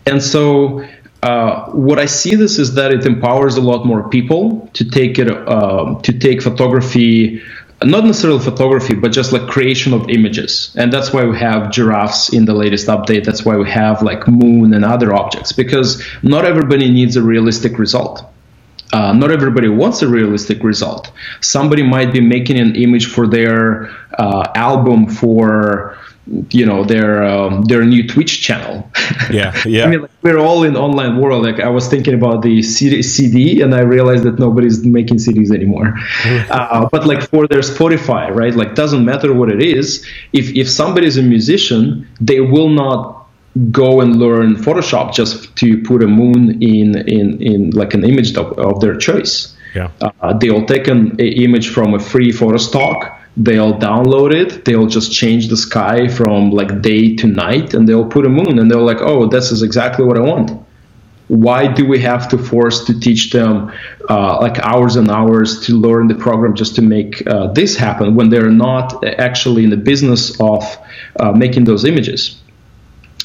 And 0.05 0.21
so 0.21 0.85
uh, 1.23 1.69
what 1.71 1.99
I 1.99 2.05
see 2.05 2.35
this 2.35 2.59
is 2.59 2.75
that 2.75 2.91
it 2.91 3.05
empowers 3.05 3.55
a 3.55 3.61
lot 3.61 3.85
more 3.85 4.09
people 4.09 4.69
to 4.73 4.89
take 4.89 5.17
it 5.17 5.29
uh, 5.29 5.99
to 6.01 6.19
take 6.19 6.41
photography 6.41 7.41
not 7.83 8.05
necessarily 8.05 8.39
photography 8.39 8.93
but 8.93 9.11
just 9.11 9.33
like 9.33 9.47
creation 9.47 9.93
of 9.93 10.09
images. 10.09 10.73
And 10.77 10.91
that's 10.91 11.11
why 11.11 11.25
we 11.25 11.37
have 11.37 11.71
giraffes 11.71 12.31
in 12.31 12.45
the 12.45 12.53
latest 12.53 12.87
update. 12.87 13.25
That's 13.25 13.43
why 13.43 13.57
we 13.57 13.69
have 13.69 14.01
like 14.01 14.25
moon 14.27 14.73
and 14.73 14.85
other 14.85 15.13
objects. 15.13 15.51
Because 15.51 16.01
not 16.21 16.45
everybody 16.45 16.89
needs 16.89 17.17
a 17.17 17.21
realistic 17.21 17.77
result 17.77 18.32
uh, 18.93 19.11
not 19.11 19.31
everybody 19.31 19.67
wants 19.67 20.01
a 20.01 20.07
realistic 20.07 20.63
result. 20.63 21.11
Somebody 21.41 21.83
might 21.83 22.13
be 22.13 22.21
making 22.21 22.59
an 22.59 22.75
image 22.75 23.07
for 23.07 23.27
their 23.27 23.89
uh, 24.19 24.51
album 24.55 25.07
for 25.07 25.97
you 26.51 26.65
know 26.65 26.85
their 26.85 27.23
um, 27.23 27.63
their 27.63 27.83
new 27.83 28.07
Twitch 28.07 28.41
channel. 28.41 28.89
Yeah, 29.29 29.53
yeah. 29.65 29.85
I 29.85 29.87
mean, 29.87 30.01
like, 30.03 30.11
we're 30.21 30.37
all 30.37 30.63
in 30.63 30.77
online 30.77 31.19
world. 31.19 31.43
Like 31.43 31.59
I 31.59 31.69
was 31.69 31.87
thinking 31.87 32.13
about 32.13 32.43
the 32.43 32.61
CD, 32.61 33.61
and 33.61 33.73
I 33.75 33.81
realized 33.81 34.23
that 34.23 34.39
nobody's 34.39 34.85
making 34.85 35.17
CDs 35.17 35.51
anymore. 35.51 35.93
uh, 36.49 36.87
but 36.91 37.05
like 37.05 37.27
for 37.29 37.47
their 37.47 37.59
Spotify, 37.61 38.33
right? 38.33 38.53
Like 38.53 38.75
doesn't 38.75 39.03
matter 39.03 39.33
what 39.33 39.49
it 39.51 39.61
is. 39.61 40.05
If 40.31 40.55
if 40.55 40.69
somebody's 40.69 41.17
a 41.17 41.23
musician, 41.23 42.07
they 42.21 42.39
will 42.39 42.69
not 42.69 43.22
go 43.71 44.01
and 44.01 44.15
learn 44.17 44.55
Photoshop 44.55 45.13
just 45.13 45.55
to 45.57 45.81
put 45.83 46.03
a 46.03 46.07
moon 46.07 46.61
in 46.61 46.95
in, 47.07 47.41
in 47.41 47.69
like 47.71 47.93
an 47.93 48.03
image 48.03 48.35
of, 48.35 48.57
of 48.57 48.79
their 48.79 48.95
choice. 48.95 49.55
Yeah. 49.75 49.89
Uh, 50.01 50.33
they'll 50.37 50.65
take 50.65 50.87
an 50.87 51.19
image 51.19 51.69
from 51.69 51.93
a 51.93 51.99
free 51.99 52.31
photo 52.31 52.57
stock. 52.57 53.19
They'll 53.35 53.73
download 53.73 54.31
it. 54.33 54.65
They'll 54.65 54.85
just 54.85 55.11
change 55.11 55.47
the 55.47 55.57
sky 55.57 56.07
from 56.07 56.51
like 56.51 56.81
day 56.81 57.15
to 57.15 57.27
night, 57.27 57.73
and 57.73 57.87
they'll 57.87 58.05
put 58.05 58.25
a 58.25 58.29
moon, 58.29 58.59
and 58.59 58.69
they're 58.69 58.79
like, 58.79 59.01
"Oh, 59.01 59.27
this 59.27 59.51
is 59.51 59.63
exactly 59.63 60.05
what 60.05 60.17
I 60.17 60.21
want." 60.21 60.51
Why 61.27 61.67
do 61.67 61.87
we 61.87 61.99
have 61.99 62.27
to 62.29 62.37
force 62.37 62.83
to 62.85 62.99
teach 62.99 63.31
them 63.31 63.71
uh, 64.09 64.39
like 64.39 64.59
hours 64.59 64.97
and 64.97 65.09
hours 65.09 65.65
to 65.65 65.73
learn 65.79 66.07
the 66.07 66.15
program 66.15 66.53
just 66.53 66.75
to 66.75 66.81
make 66.81 67.25
uh, 67.25 67.47
this 67.53 67.75
happen 67.75 68.13
when 68.13 68.29
they're 68.29 68.51
not 68.51 69.03
actually 69.17 69.63
in 69.63 69.69
the 69.69 69.77
business 69.77 70.39
of 70.39 70.63
uh, 71.19 71.31
making 71.31 71.63
those 71.63 71.85
images? 71.85 72.42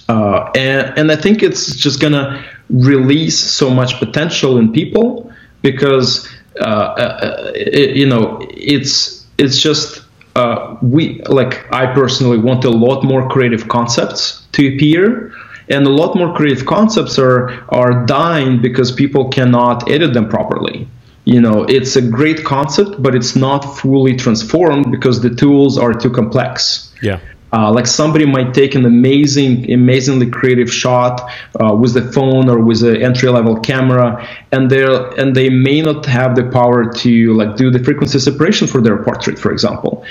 Uh, 0.08 0.50
and, 0.54 0.98
and 0.98 1.12
I 1.12 1.16
think 1.16 1.42
it's 1.42 1.76
just 1.76 2.00
going 2.00 2.14
to 2.14 2.42
release 2.70 3.38
so 3.38 3.70
much 3.70 3.98
potential 3.98 4.58
in 4.58 4.72
people 4.72 5.30
because, 5.62 6.28
uh, 6.60 6.64
uh, 6.64 7.52
it, 7.54 7.96
you 7.96 8.06
know, 8.06 8.38
it's, 8.50 9.26
it's 9.36 9.60
just, 9.60 10.02
uh, 10.34 10.76
we, 10.80 11.20
like, 11.24 11.70
I 11.72 11.92
personally 11.92 12.38
want 12.38 12.64
a 12.64 12.70
lot 12.70 13.04
more 13.04 13.28
creative 13.28 13.68
concepts 13.68 14.46
to 14.52 14.74
appear. 14.74 15.32
And 15.70 15.86
a 15.86 15.90
lot 15.90 16.16
more 16.16 16.34
creative 16.34 16.64
concepts 16.64 17.18
are 17.18 17.50
are 17.68 18.06
dying 18.06 18.62
because 18.62 18.90
people 18.90 19.28
cannot 19.28 19.90
edit 19.90 20.14
them 20.14 20.26
properly. 20.26 20.88
You 21.26 21.42
know 21.42 21.64
it's 21.64 21.94
a 21.94 22.00
great 22.00 22.42
concept 22.42 23.02
but 23.02 23.14
it's 23.14 23.36
not 23.36 23.76
fully 23.76 24.16
transformed 24.16 24.90
because 24.90 25.20
the 25.20 25.28
tools 25.28 25.76
are 25.76 25.92
too 25.92 26.08
complex. 26.08 26.90
Yeah 27.02 27.20
uh, 27.52 27.72
like 27.72 27.86
somebody 27.86 28.26
might 28.26 28.52
take 28.52 28.74
an 28.74 28.84
amazing, 28.84 29.70
amazingly 29.72 30.30
creative 30.30 30.72
shot 30.72 31.30
uh, 31.60 31.74
with 31.74 31.94
the 31.94 32.12
phone 32.12 32.48
or 32.48 32.60
with 32.60 32.82
an 32.82 33.02
entry-level 33.02 33.60
camera, 33.60 34.26
and 34.52 34.70
they 34.70 34.84
and 35.16 35.34
they 35.34 35.48
may 35.48 35.80
not 35.80 36.04
have 36.06 36.36
the 36.36 36.44
power 36.44 36.92
to 36.92 37.34
like 37.34 37.56
do 37.56 37.70
the 37.70 37.82
frequency 37.82 38.18
separation 38.18 38.66
for 38.66 38.80
their 38.80 39.02
portrait, 39.02 39.38
for 39.38 39.50
example. 39.50 40.04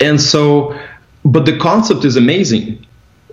And 0.00 0.20
so, 0.20 0.76
but 1.24 1.46
the 1.46 1.56
concept 1.56 2.04
is 2.04 2.16
amazing. 2.16 2.84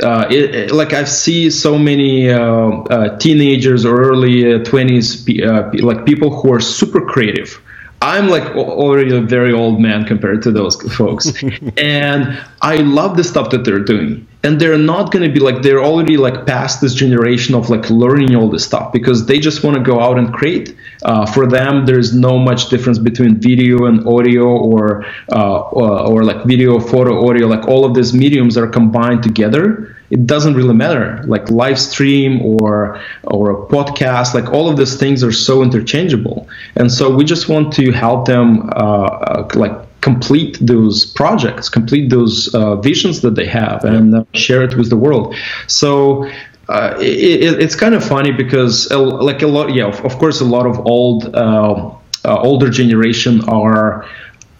Uh, 0.02 0.28
it, 0.30 0.56
it, 0.56 0.72
like 0.72 0.94
I 0.94 1.04
see 1.04 1.50
so 1.50 1.78
many 1.78 2.30
uh, 2.30 2.40
uh, 2.40 3.18
teenagers 3.18 3.84
or 3.84 4.00
early 4.00 4.44
20s, 4.44 5.46
uh, 5.46 5.86
like 5.86 6.06
people 6.06 6.30
who 6.30 6.54
are 6.54 6.62
super 6.62 7.02
creative 7.02 7.62
I'm 8.02 8.30
like 8.30 8.56
already 8.56 9.16
a 9.16 9.22
very 9.22 9.52
old 9.52 9.82
man 9.82 10.06
compared 10.06 10.42
to 10.44 10.52
those 10.52 10.82
folks. 10.94 11.34
and 11.78 12.42
I 12.62 12.78
love 12.78 13.18
the 13.18 13.24
stuff 13.24 13.50
that 13.50 13.66
they're 13.66 13.84
doing. 13.84 14.26
And 14.42 14.60
they're 14.60 14.78
not 14.78 15.12
going 15.12 15.28
to 15.28 15.34
be 15.34 15.42
like, 15.42 15.64
they're 15.64 15.84
already 15.84 16.16
like 16.16 16.46
past 16.46 16.80
this 16.80 16.94
generation 16.94 17.56
of 17.56 17.70
like 17.70 17.90
learning 17.90 18.36
all 18.38 18.50
this 18.50 18.64
stuff 18.64 18.94
because 18.94 19.26
they 19.26 19.38
just 19.38 19.66
want 19.66 19.76
to 19.76 19.84
go 19.84 20.00
out 20.00 20.18
and 20.18 20.34
create. 20.34 20.78
Uh, 21.04 21.26
for 21.26 21.46
them, 21.46 21.86
there's 21.86 22.16
no 22.16 22.38
much 22.38 22.70
difference 22.70 22.98
between 22.98 23.36
video 23.36 23.86
and 23.86 24.08
audio 24.08 24.46
or, 24.46 25.06
uh, 25.34 25.60
or, 25.60 26.00
or 26.00 26.24
like 26.24 26.46
video, 26.46 26.80
photo, 26.80 27.28
audio. 27.28 27.48
Like 27.48 27.68
all 27.68 27.84
of 27.84 27.94
these 27.94 28.14
mediums 28.14 28.58
are 28.58 28.68
combined 28.68 29.24
together 29.24 29.98
it 30.12 30.26
doesn't 30.26 30.56
really 30.56 30.74
matter 30.74 31.22
like 31.28 31.50
live 31.50 31.80
stream 31.80 32.41
or 32.41 33.00
or 33.24 33.52
a 33.52 33.67
podcast 33.67 34.34
like 34.34 34.52
all 34.52 34.69
of 34.69 34.78
these 34.78 34.98
things 34.98 35.24
are 35.24 35.32
so 35.32 35.62
interchangeable 35.62 36.48
and 36.76 36.91
so 36.91 37.13
we 37.15 37.24
just 37.24 37.48
want 37.48 37.72
to 37.74 37.91
help 37.91 38.26
them 38.26 38.69
uh, 38.76 39.06
uh 39.06 39.50
like 39.56 39.74
complete 40.02 40.58
those 40.62 41.06
projects, 41.06 41.69
complete 41.69 42.10
those 42.10 42.54
uh, 42.56 42.76
visions 42.78 43.22
that 43.22 43.36
they 43.36 43.45
have, 43.45 43.84
and 43.84 44.15
uh, 44.15 44.24
share 44.34 44.64
it 44.64 44.76
with 44.76 44.89
the 44.89 44.97
world. 44.97 45.36
So. 45.68 46.30
Uh, 46.68 46.95
it, 46.99 47.60
it's 47.60 47.76
kind 47.76 47.95
of 47.95 48.03
funny 48.03 48.32
because, 48.32 48.91
uh, 48.91 49.01
like 49.01 49.41
a 49.41 49.47
lot, 49.47 49.74
yeah, 49.74 49.88
of, 49.88 50.05
of 50.05 50.20
course, 50.20 50.39
a 50.39 50.45
lot 50.45 50.68
of 50.68 50.78
old, 50.86 51.36
uh, 51.36 51.89
older 52.24 52.70
generation 52.70 53.41
are 53.49 54.05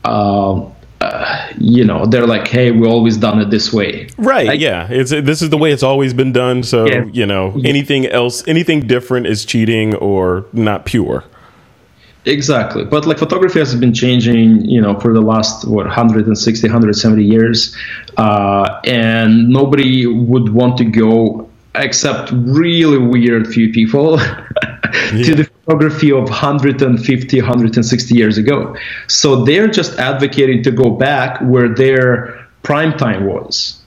uh, 0.06 0.60
you 1.60 1.84
know 1.84 2.05
they're 2.05 2.28
like 2.28 2.47
hey 2.47 2.72
we 2.72 2.88
always 2.88 3.18
done 3.18 3.39
it 3.39 3.49
this 3.49 3.72
way. 3.74 4.07
Right 4.18 4.47
like, 4.47 4.60
yeah. 4.60 4.88
It's 4.89 5.12
this 5.12 5.41
is 5.41 5.49
the 5.49 5.57
way 5.57 5.72
it's 5.72 5.84
always 5.84 6.14
been 6.14 6.32
done 6.32 6.64
so 6.64 6.86
yeah. 6.88 7.05
you 7.12 7.26
know 7.26 7.60
anything 7.64 8.05
else 8.07 8.47
anything 8.47 8.88
different 8.88 9.28
is 9.28 9.45
cheating 9.45 9.95
or 9.95 10.45
not 10.53 10.86
pure. 10.86 11.24
Exactly. 12.26 12.84
But 12.84 13.07
like 13.07 13.18
photography 13.18 13.60
has 13.60 13.76
been 13.76 13.93
changing 13.93 14.66
you 14.66 14.82
know 14.82 14.99
for 14.99 15.14
the 15.14 15.22
last 15.22 15.68
what 15.68 15.86
160 15.86 16.68
170 16.68 17.24
years 17.24 17.76
uh, 18.18 18.80
and 18.86 19.49
nobody 19.49 20.05
would 20.05 20.49
want 20.49 20.78
to 20.78 20.86
go 20.86 21.49
except 21.76 22.32
really 22.34 22.97
weird 22.97 23.47
few 23.47 23.72
people 23.72 24.20
yeah. 25.14 25.24
to 25.24 25.36
the 25.36 25.44
photography 25.44 26.12
of 26.12 26.24
150, 26.24 27.42
160 27.42 28.16
years 28.16 28.38
ago. 28.38 28.76
So 29.08 29.44
they're 29.44 29.68
just 29.68 30.00
advocating 30.00 30.64
to 30.64 30.72
go 30.72 30.90
back 30.90 31.40
where 31.42 31.70
their 31.70 32.48
prime 32.64 32.98
time 32.98 33.26
was. 33.26 33.80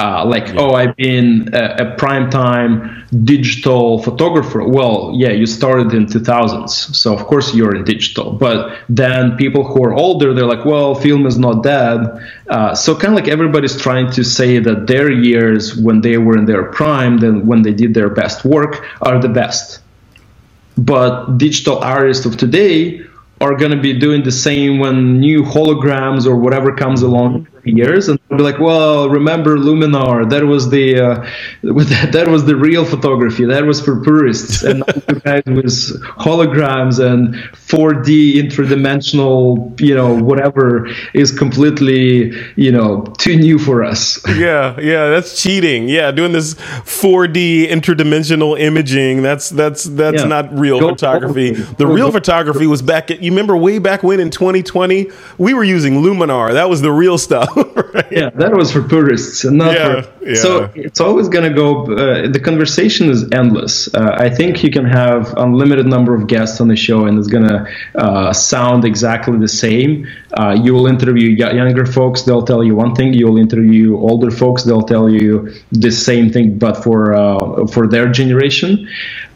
Uh, 0.00 0.24
like, 0.24 0.46
yeah. 0.46 0.60
oh, 0.60 0.74
I've 0.74 0.94
been 0.94 1.50
a, 1.52 1.88
a 1.92 1.96
prime 1.96 2.30
time 2.30 3.04
digital 3.24 4.00
photographer. 4.00 4.62
Well, 4.62 5.12
yeah, 5.14 5.30
you 5.30 5.44
started 5.44 5.92
in 5.92 6.06
2000s, 6.06 6.70
so 6.70 7.12
of 7.12 7.26
course 7.26 7.52
you're 7.52 7.74
in 7.74 7.82
digital. 7.82 8.30
But 8.30 8.78
then 8.88 9.36
people 9.36 9.64
who 9.64 9.82
are 9.82 9.94
older, 9.94 10.32
they're 10.34 10.46
like, 10.46 10.64
well, 10.64 10.94
film 10.94 11.26
is 11.26 11.36
not 11.36 11.64
dead. 11.64 11.98
Uh, 12.48 12.76
so 12.76 12.94
kind 12.94 13.08
of 13.08 13.14
like 13.14 13.26
everybody's 13.26 13.76
trying 13.80 14.08
to 14.12 14.22
say 14.22 14.60
that 14.60 14.86
their 14.86 15.10
years 15.10 15.74
when 15.76 16.00
they 16.00 16.16
were 16.16 16.38
in 16.38 16.44
their 16.44 16.70
prime, 16.70 17.18
then 17.18 17.44
when 17.44 17.62
they 17.62 17.72
did 17.72 17.94
their 17.94 18.08
best 18.08 18.44
work, 18.44 18.84
are 19.02 19.20
the 19.20 19.28
best. 19.28 19.80
But 20.78 21.38
digital 21.38 21.78
artists 21.78 22.24
of 22.24 22.36
today 22.36 23.02
are 23.40 23.56
going 23.56 23.72
to 23.72 23.80
be 23.80 23.98
doing 23.98 24.22
the 24.22 24.32
same 24.32 24.78
when 24.78 25.18
new 25.18 25.42
holograms 25.42 26.26
or 26.26 26.36
whatever 26.36 26.74
comes 26.74 27.02
along 27.02 27.48
years 27.64 28.08
and 28.08 28.17
be 28.36 28.42
like 28.42 28.58
well 28.58 29.08
remember 29.08 29.56
luminar? 29.56 30.28
That 30.28 30.44
was 30.44 30.68
the 30.70 31.00
uh, 31.00 31.14
that 31.62 32.26
was 32.28 32.44
the 32.44 32.56
real 32.56 32.84
photography. 32.84 33.44
That 33.46 33.64
was 33.64 33.80
for 33.80 34.02
purists. 34.02 34.64
And 34.68 34.84
guys 35.24 35.42
with 35.46 36.02
holograms 36.18 36.98
and 37.00 37.34
4d 37.54 38.34
interdimensional 38.34 39.80
you 39.80 39.94
know 39.94 40.14
whatever 40.14 40.88
is 41.14 41.32
completely 41.32 42.32
you 42.56 42.70
know 42.70 43.02
too 43.18 43.36
new 43.36 43.58
for 43.58 43.82
us. 43.82 44.20
Yeah 44.38 44.78
yeah 44.78 45.08
that's 45.08 45.42
cheating. 45.42 45.88
Yeah 45.88 46.10
doing 46.10 46.32
this 46.32 46.54
4d 46.54 47.68
interdimensional 47.70 48.58
imaging 48.60 49.22
that's 49.22 49.48
that's 49.48 49.84
that's 49.84 50.22
yeah. 50.22 50.28
not 50.28 50.52
real 50.56 50.80
Go 50.80 50.90
photography. 50.90 51.52
the 51.52 51.86
real 51.86 52.12
photography 52.12 52.66
was 52.66 52.82
back 52.82 53.10
at 53.10 53.22
you 53.22 53.30
remember 53.30 53.56
way 53.56 53.78
back 53.78 54.02
when 54.02 54.20
in 54.20 54.30
2020 54.30 55.10
we 55.38 55.54
were 55.54 55.64
using 55.64 56.02
luminar. 56.02 56.52
That 56.52 56.68
was 56.68 56.82
the 56.82 56.92
real 56.92 57.16
stuff 57.16 57.48
right? 57.94 58.12
Yeah, 58.18 58.30
that 58.30 58.52
was 58.52 58.72
for 58.72 58.82
purists, 58.82 59.44
and 59.44 59.58
not 59.58 59.74
yeah, 59.74 60.02
for. 60.02 60.24
Yeah. 60.24 60.34
So 60.34 60.70
it's 60.74 61.00
always 61.00 61.28
going 61.28 61.48
to 61.48 61.54
go. 61.54 61.68
Uh, 61.84 62.28
the 62.28 62.40
conversation 62.40 63.08
is 63.10 63.20
endless. 63.32 63.92
Uh, 63.94 64.16
I 64.18 64.28
think 64.28 64.62
you 64.64 64.70
can 64.70 64.84
have 64.84 65.32
unlimited 65.36 65.86
number 65.86 66.14
of 66.14 66.26
guests 66.26 66.60
on 66.60 66.68
the 66.68 66.76
show, 66.76 67.06
and 67.06 67.18
it's 67.18 67.28
going 67.28 67.48
to 67.48 67.58
uh, 67.94 68.32
sound 68.32 68.84
exactly 68.84 69.38
the 69.38 69.54
same. 69.66 70.06
Uh, 70.38 70.56
you 70.64 70.74
will 70.74 70.86
interview 70.86 71.28
younger 71.28 71.86
folks; 71.86 72.22
they'll 72.22 72.48
tell 72.52 72.64
you 72.64 72.74
one 72.74 72.94
thing. 72.94 73.14
You'll 73.14 73.38
interview 73.38 73.96
older 73.96 74.30
folks; 74.30 74.64
they'll 74.64 74.88
tell 74.94 75.08
you 75.08 75.52
the 75.70 75.90
same 75.90 76.30
thing, 76.30 76.58
but 76.58 76.82
for 76.82 77.14
uh, 77.14 77.66
for 77.66 77.86
their 77.86 78.10
generation. 78.10 78.88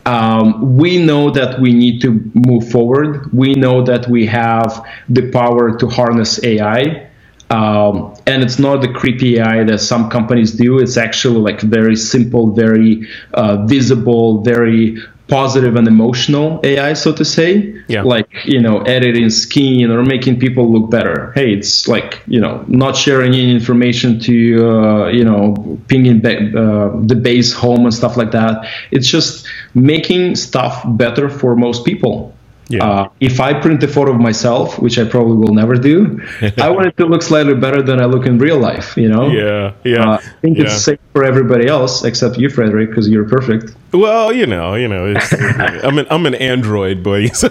Um, 0.05 0.76
we 0.76 0.99
know 0.99 1.30
that 1.30 1.61
we 1.61 1.72
need 1.72 2.01
to 2.03 2.11
move 2.35 2.68
forward. 2.70 3.33
We 3.33 3.55
know 3.55 3.85
that 3.85 4.09
we 4.09 4.26
have 4.26 4.85
the 5.09 5.30
power 5.30 5.78
to 5.78 5.87
harness 5.87 6.43
AI. 6.43 7.09
Um, 7.51 8.12
and 8.27 8.43
it's 8.43 8.59
not 8.59 8.81
the 8.81 8.89
creepy 8.89 9.39
AI 9.39 9.64
that 9.64 9.79
some 9.79 10.11
companies 10.11 10.53
do. 10.53 10.79
It's 10.79 10.97
actually 10.97 11.41
like 11.41 11.61
very 11.61 11.97
simple, 11.97 12.53
very 12.53 13.07
uh, 13.35 13.64
visible, 13.66 14.43
very 14.43 14.99
positive 15.29 15.77
and 15.77 15.89
emotional 15.89 16.61
AI, 16.62 16.93
so 16.93 17.12
to 17.12 17.25
say. 17.25 17.75
Yeah. 17.89 18.03
Like, 18.03 18.29
you 18.45 18.61
know, 18.61 18.83
editing 18.83 19.31
skin 19.31 19.91
or 19.91 20.03
making 20.03 20.39
people 20.39 20.70
look 20.70 20.91
better. 20.91 21.33
Hey, 21.33 21.55
it's 21.55 21.89
like, 21.89 22.23
you 22.27 22.39
know, 22.39 22.64
not 22.68 22.97
sharing 22.97 23.33
any 23.33 23.51
information 23.51 24.20
to, 24.20 24.35
uh, 24.70 25.07
you 25.09 25.25
know, 25.25 25.79
pinging 25.89 26.20
back, 26.20 26.39
uh, 26.55 26.91
the 27.01 27.14
base 27.14 27.53
home 27.53 27.85
and 27.85 27.95
stuff 27.95 28.16
like 28.16 28.33
that. 28.33 28.68
It's 28.91 29.09
just 29.09 29.47
making 29.75 30.37
stuff 30.37 30.83
better 30.87 31.31
for 31.31 31.57
most 31.57 31.85
people. 31.85 32.32
Yeah. 32.73 32.85
Uh, 32.85 33.09
if 33.20 33.39
I 33.39 33.53
print 33.53 33.83
a 33.83 33.89
photo 33.89 34.12
of 34.12 34.20
myself, 34.20 34.79
which 34.79 34.99
I 34.99 35.05
probably 35.05 35.37
will 35.37 35.55
never 35.55 35.75
do, 35.75 36.20
I 36.59 36.70
want 36.70 36.87
it 36.87 36.97
to 36.97 37.07
look 37.07 37.23
slightly 37.23 37.55
better 37.55 37.83
than 37.83 38.01
I 38.01 38.07
look 38.07 38.25
in 38.27 38.39
real 38.39 38.59
life. 38.59 38.97
You 38.97 39.11
know? 39.11 39.29
Yeah, 39.29 39.75
yeah. 39.85 40.12
Uh, 40.12 40.14
I 40.14 40.41
think 40.41 40.57
yeah. 40.57 40.64
it's 40.64 40.83
safe 40.83 40.99
for 41.12 41.23
everybody 41.23 41.68
else 41.68 42.03
except 42.05 42.39
you, 42.39 42.49
Frederick, 42.49 42.89
because 42.89 43.09
you're 43.09 43.29
perfect. 43.29 43.75
Well, 43.93 44.33
you 44.33 44.47
know, 44.47 44.75
you 44.75 44.89
know, 44.89 45.14
I'm 45.85 45.99
an 45.99 46.07
I'm 46.09 46.25
an 46.25 46.35
Android 46.35 47.03
boy, 47.03 47.27
so. 47.35 47.49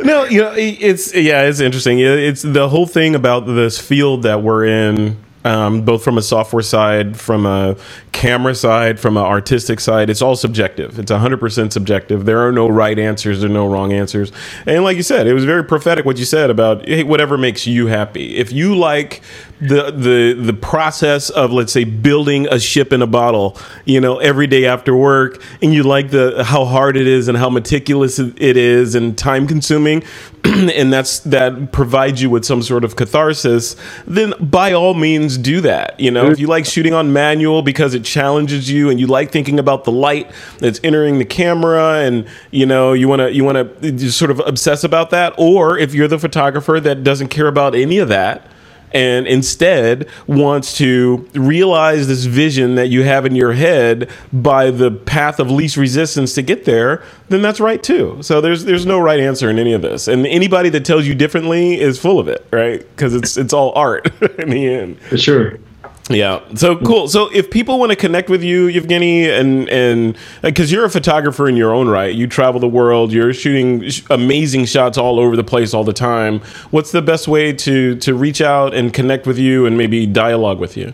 no, 0.00 0.24
you 0.24 0.42
know, 0.42 0.54
it's 0.56 1.12
yeah, 1.12 1.42
it's 1.42 1.58
interesting. 1.58 1.98
It's 1.98 2.42
the 2.42 2.68
whole 2.68 2.86
thing 2.86 3.16
about 3.16 3.46
this 3.46 3.80
field 3.80 4.22
that 4.22 4.42
we're 4.44 4.64
in 4.64 5.16
um, 5.44 5.84
both 5.84 6.04
from 6.04 6.18
a 6.18 6.22
software 6.22 6.62
side, 6.62 7.18
from 7.18 7.46
a 7.46 7.76
camera 8.12 8.54
side, 8.54 9.00
from 9.00 9.16
an 9.16 9.24
artistic 9.24 9.80
side. 9.80 10.10
It's 10.10 10.20
all 10.22 10.36
subjective. 10.36 10.98
It's 10.98 11.10
100% 11.10 11.72
subjective. 11.72 12.26
There 12.26 12.46
are 12.46 12.52
no 12.52 12.68
right 12.68 12.98
answers. 12.98 13.40
There 13.40 13.50
are 13.50 13.52
no 13.52 13.66
wrong 13.66 13.92
answers. 13.92 14.32
And 14.66 14.84
like 14.84 14.96
you 14.96 15.02
said, 15.02 15.26
it 15.26 15.34
was 15.34 15.44
very 15.44 15.64
prophetic 15.64 16.04
what 16.04 16.18
you 16.18 16.24
said 16.24 16.50
about 16.50 16.86
hey, 16.86 17.04
whatever 17.04 17.38
makes 17.38 17.66
you 17.66 17.86
happy. 17.86 18.36
If 18.36 18.52
you 18.52 18.76
like 18.76 19.22
the 19.60 19.90
the 19.90 20.42
the 20.42 20.52
process 20.52 21.28
of 21.28 21.52
let's 21.52 21.72
say 21.72 21.84
building 21.84 22.46
a 22.48 22.58
ship 22.58 22.92
in 22.92 23.02
a 23.02 23.06
bottle, 23.06 23.58
you 23.84 24.00
know, 24.00 24.18
every 24.18 24.46
day 24.46 24.64
after 24.64 24.96
work, 24.96 25.42
and 25.60 25.74
you 25.74 25.82
like 25.82 26.10
the 26.10 26.42
how 26.44 26.64
hard 26.64 26.96
it 26.96 27.06
is 27.06 27.28
and 27.28 27.36
how 27.36 27.50
meticulous 27.50 28.18
it 28.18 28.56
is 28.56 28.94
and 28.94 29.18
time 29.18 29.46
consuming, 29.46 30.02
and 30.44 30.92
that's 30.92 31.20
that 31.20 31.72
provides 31.72 32.22
you 32.22 32.30
with 32.30 32.44
some 32.44 32.62
sort 32.62 32.84
of 32.84 32.96
catharsis, 32.96 33.76
then 34.06 34.32
by 34.40 34.72
all 34.72 34.94
means 34.94 35.36
do 35.36 35.60
that. 35.60 36.00
You 36.00 36.10
know, 36.10 36.30
if 36.30 36.38
you 36.38 36.46
like 36.46 36.64
shooting 36.64 36.94
on 36.94 37.12
manual 37.12 37.60
because 37.60 37.92
it 37.92 38.04
challenges 38.04 38.70
you 38.70 38.88
and 38.88 38.98
you 38.98 39.06
like 39.06 39.30
thinking 39.30 39.58
about 39.58 39.84
the 39.84 39.92
light 39.92 40.30
that's 40.58 40.80
entering 40.82 41.18
the 41.18 41.26
camera 41.26 42.00
and 42.00 42.26
you 42.50 42.64
know, 42.64 42.94
you 42.94 43.08
want 43.08 43.20
to 43.20 43.32
you 43.32 43.44
want 43.44 43.82
to 43.82 44.10
sort 44.10 44.30
of 44.30 44.40
obsess 44.46 44.84
about 44.84 45.10
that 45.10 45.34
or 45.36 45.76
if 45.76 45.92
you're 45.92 46.08
the 46.08 46.18
photographer 46.18 46.80
that 46.80 47.04
doesn't 47.04 47.28
care 47.28 47.46
about 47.46 47.74
any 47.74 47.98
of 47.98 48.08
that, 48.08 48.46
and 48.92 49.26
instead 49.26 50.08
wants 50.26 50.76
to 50.78 51.28
realize 51.34 52.08
this 52.08 52.24
vision 52.24 52.74
that 52.74 52.88
you 52.88 53.02
have 53.02 53.26
in 53.26 53.34
your 53.34 53.52
head 53.52 54.10
by 54.32 54.70
the 54.70 54.90
path 54.90 55.38
of 55.38 55.50
least 55.50 55.76
resistance 55.76 56.34
to 56.34 56.42
get 56.42 56.64
there, 56.64 57.02
then 57.28 57.42
that's 57.42 57.60
right 57.60 57.82
too. 57.82 58.18
So 58.22 58.40
there's 58.40 58.64
there's 58.64 58.86
no 58.86 58.98
right 58.98 59.20
answer 59.20 59.50
in 59.50 59.58
any 59.58 59.72
of 59.72 59.82
this, 59.82 60.08
and 60.08 60.26
anybody 60.26 60.68
that 60.70 60.84
tells 60.84 61.06
you 61.06 61.14
differently 61.14 61.80
is 61.80 61.98
full 61.98 62.18
of 62.18 62.28
it, 62.28 62.46
right? 62.50 62.80
Because 62.96 63.14
it's 63.14 63.36
it's 63.36 63.52
all 63.52 63.72
art 63.74 64.10
in 64.38 64.50
the 64.50 64.68
end. 64.68 65.00
For 65.02 65.18
sure. 65.18 65.58
Yeah. 66.10 66.40
So 66.56 66.76
cool. 66.76 67.06
So 67.06 67.32
if 67.32 67.50
people 67.50 67.78
want 67.78 67.90
to 67.90 67.96
connect 67.96 68.28
with 68.28 68.42
you, 68.42 68.66
Evgeny, 68.66 69.28
and 69.28 69.68
and 69.68 70.16
because 70.42 70.72
you're 70.72 70.84
a 70.84 70.90
photographer 70.90 71.48
in 71.48 71.56
your 71.56 71.72
own 71.72 71.88
right, 71.88 72.12
you 72.12 72.26
travel 72.26 72.60
the 72.60 72.68
world, 72.68 73.12
you're 73.12 73.32
shooting 73.32 73.88
amazing 74.10 74.64
shots 74.64 74.98
all 74.98 75.20
over 75.20 75.36
the 75.36 75.44
place 75.44 75.72
all 75.72 75.84
the 75.84 75.92
time. 75.92 76.40
What's 76.72 76.90
the 76.90 77.00
best 77.00 77.28
way 77.28 77.52
to 77.52 77.94
to 77.96 78.14
reach 78.14 78.40
out 78.40 78.74
and 78.74 78.92
connect 78.92 79.24
with 79.24 79.38
you 79.38 79.66
and 79.66 79.78
maybe 79.78 80.04
dialogue 80.04 80.58
with 80.58 80.76
you? 80.76 80.92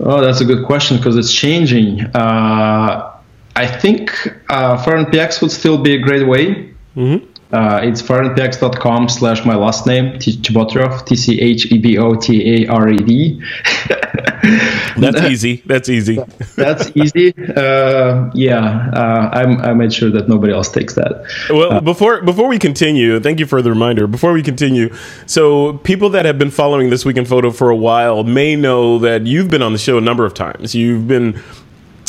Oh, 0.00 0.20
that's 0.22 0.40
a 0.40 0.46
good 0.46 0.64
question 0.64 0.96
because 0.96 1.16
it's 1.16 1.32
changing. 1.32 2.00
Uh, 2.14 3.12
I 3.54 3.66
think 3.66 4.26
uh, 4.48 4.82
500px 4.82 5.42
would 5.42 5.52
still 5.52 5.78
be 5.78 5.94
a 5.94 5.98
great 5.98 6.26
way. 6.26 6.74
Mm-hmm. 6.96 7.33
Uh, 7.54 7.80
it's 7.84 8.02
500px.com 8.02 9.08
slash 9.08 9.44
my 9.44 9.54
last 9.54 9.86
name, 9.86 10.14
Tchebotarev, 10.14 11.06
T 11.06 11.14
C 11.14 11.40
H 11.40 11.70
E 11.70 11.78
B 11.78 11.96
O 11.98 12.16
T 12.16 12.64
A 12.64 12.66
R 12.68 12.88
E 12.88 12.96
D. 12.96 13.42
That's 14.96 15.20
easy. 15.22 15.62
That's 15.64 15.88
easy. 15.88 16.18
That's 16.56 16.90
easy. 16.96 17.32
Uh, 17.56 18.30
yeah, 18.34 18.90
uh, 18.92 19.30
I'm, 19.32 19.60
I 19.60 19.72
made 19.72 19.92
sure 19.92 20.10
that 20.10 20.28
nobody 20.28 20.52
else 20.52 20.68
takes 20.68 20.94
that. 20.94 21.24
Well, 21.48 21.74
uh, 21.74 21.80
before 21.80 22.22
before 22.22 22.48
we 22.48 22.58
continue, 22.58 23.20
thank 23.20 23.38
you 23.38 23.46
for 23.46 23.62
the 23.62 23.70
reminder. 23.70 24.08
Before 24.08 24.32
we 24.32 24.42
continue, 24.42 24.92
so 25.26 25.74
people 25.78 26.10
that 26.10 26.24
have 26.24 26.38
been 26.38 26.50
following 26.50 26.90
this 26.90 27.04
week 27.04 27.16
in 27.16 27.24
photo 27.24 27.52
for 27.52 27.70
a 27.70 27.76
while 27.76 28.24
may 28.24 28.56
know 28.56 28.98
that 28.98 29.26
you've 29.26 29.48
been 29.48 29.62
on 29.62 29.72
the 29.72 29.78
show 29.78 29.96
a 29.96 30.00
number 30.00 30.24
of 30.24 30.34
times. 30.34 30.74
You've 30.74 31.06
been 31.06 31.40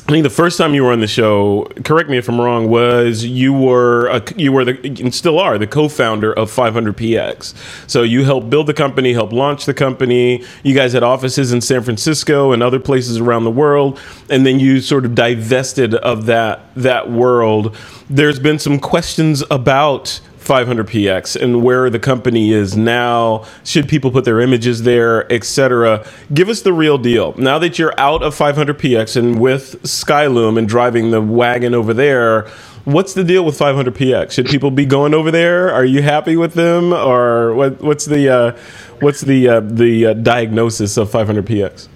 I 0.08 0.12
think 0.12 0.22
the 0.22 0.30
first 0.30 0.60
time 0.60 0.76
you 0.76 0.84
were 0.84 0.92
on 0.92 1.00
the 1.00 1.08
show, 1.08 1.64
correct 1.84 2.12
me 2.12 2.18
if 2.20 2.30
I'm 2.30 2.40
wrong, 2.40 2.70
was 2.70 3.26
you 3.26 3.52
were 3.52 4.06
a, 4.06 4.24
you 4.38 4.52
were 4.52 4.64
the 4.64 4.78
and 5.02 5.12
still 5.16 5.40
are 5.40 5.58
the 5.58 5.66
co-founder 5.66 6.32
of 6.32 6.52
500px. 6.52 7.90
So 7.90 8.04
you 8.04 8.24
helped 8.24 8.52
build 8.52 8.68
the 8.68 8.76
company, 8.76 9.14
helped 9.14 9.34
launch 9.34 9.66
the 9.66 9.74
company. 9.74 10.46
You 10.62 10.76
guys 10.76 10.94
had 10.94 11.02
offices 11.02 11.52
in 11.52 11.60
San 11.60 11.82
Francisco 11.82 12.52
and 12.52 12.62
other 12.62 12.80
places 12.80 13.18
around 13.18 13.46
the 13.46 13.52
world, 13.52 14.00
and 14.30 14.46
then 14.46 14.60
you 14.60 14.80
sort 14.80 15.06
of 15.06 15.16
divested 15.16 15.96
of 15.96 16.28
that 16.28 16.70
that 16.76 17.10
world. 17.10 17.76
There's 18.08 18.38
been 18.38 18.60
some 18.60 18.80
questions 18.80 19.44
about 19.50 20.22
500px 20.46 21.36
and 21.42 21.64
where 21.64 21.90
the 21.90 22.00
company 22.00 22.52
is 22.52 22.78
now 22.78 23.46
should 23.64 23.90
people 23.90 24.12
put 24.12 24.26
their 24.26 24.40
images 24.40 24.84
there 24.84 25.32
etc 25.32 26.06
give 26.34 26.50
us 26.50 26.62
the 26.62 26.74
real 26.74 26.98
deal. 26.98 27.34
Now 27.38 27.60
that 27.60 27.78
you're 27.78 28.00
out 28.00 28.24
of 28.24 28.36
500px 28.36 29.18
and 29.18 29.40
with 29.40 29.82
skylum 29.84 30.58
and 30.58 30.68
driving 30.68 31.12
the 31.12 31.22
wagon 31.22 31.74
over 31.74 31.94
there 31.94 32.48
what's 32.86 33.14
the 33.14 33.24
deal 33.24 33.44
with 33.44 33.58
500px 33.58 34.32
should 34.32 34.46
people 34.46 34.72
be 34.72 34.86
going 34.86 35.14
over 35.14 35.32
there? 35.32 35.74
Are 35.74 35.86
you 35.86 36.02
happy 36.02 36.38
with 36.38 36.54
them? 36.54 36.94
Or 36.94 37.54
what, 37.56 37.82
what's 37.82 38.06
the 38.06 38.30
uh, 38.30 38.58
what's 39.02 39.22
the 39.22 39.50
uh, 39.50 39.60
the 39.60 40.08
uh, 40.08 40.14
diagnosis 40.14 40.98
of 40.98 41.12
500px 41.12 41.90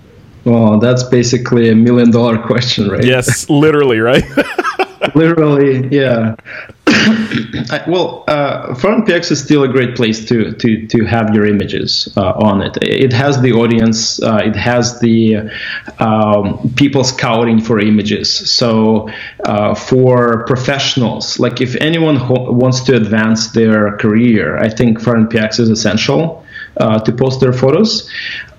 well 0.45 0.79
that's 0.79 1.03
basically 1.03 1.69
a 1.69 1.75
million 1.75 2.11
dollar 2.11 2.37
question 2.37 2.89
right? 2.89 3.05
Yes 3.05 3.49
literally 3.49 3.99
right? 3.99 4.23
Literally 5.15 5.87
yeah 5.95 6.35
well, 7.87 8.23
uh, 8.27 8.73
Front 8.75 9.09
is 9.09 9.39
still 9.41 9.63
a 9.63 9.67
great 9.67 9.95
place 9.95 10.25
to 10.25 10.53
to 10.53 10.87
to 10.87 11.05
have 11.05 11.33
your 11.35 11.45
images 11.45 12.09
uh, 12.17 12.31
on 12.31 12.61
it. 12.61 12.77
It 12.81 13.13
has 13.13 13.41
the 13.41 13.53
audience, 13.53 14.21
uh, 14.21 14.41
it 14.43 14.55
has 14.55 14.99
the 14.99 15.49
um, 15.99 16.73
people 16.75 17.03
scouting 17.03 17.61
for 17.61 17.79
images. 17.79 18.29
So 18.49 19.09
uh, 19.45 19.75
for 19.75 20.45
professionals, 20.45 21.39
like 21.39 21.61
if 21.61 21.75
anyone 21.75 22.15
ho- 22.15 22.51
wants 22.51 22.81
to 22.81 22.95
advance 22.95 23.51
their 23.51 23.97
career, 23.97 24.57
I 24.57 24.69
think 24.69 24.99
500px 24.99 25.59
is 25.59 25.69
essential 25.69 26.45
uh, 26.77 26.99
to 26.99 27.11
post 27.11 27.39
their 27.39 27.53
photos. 27.53 28.09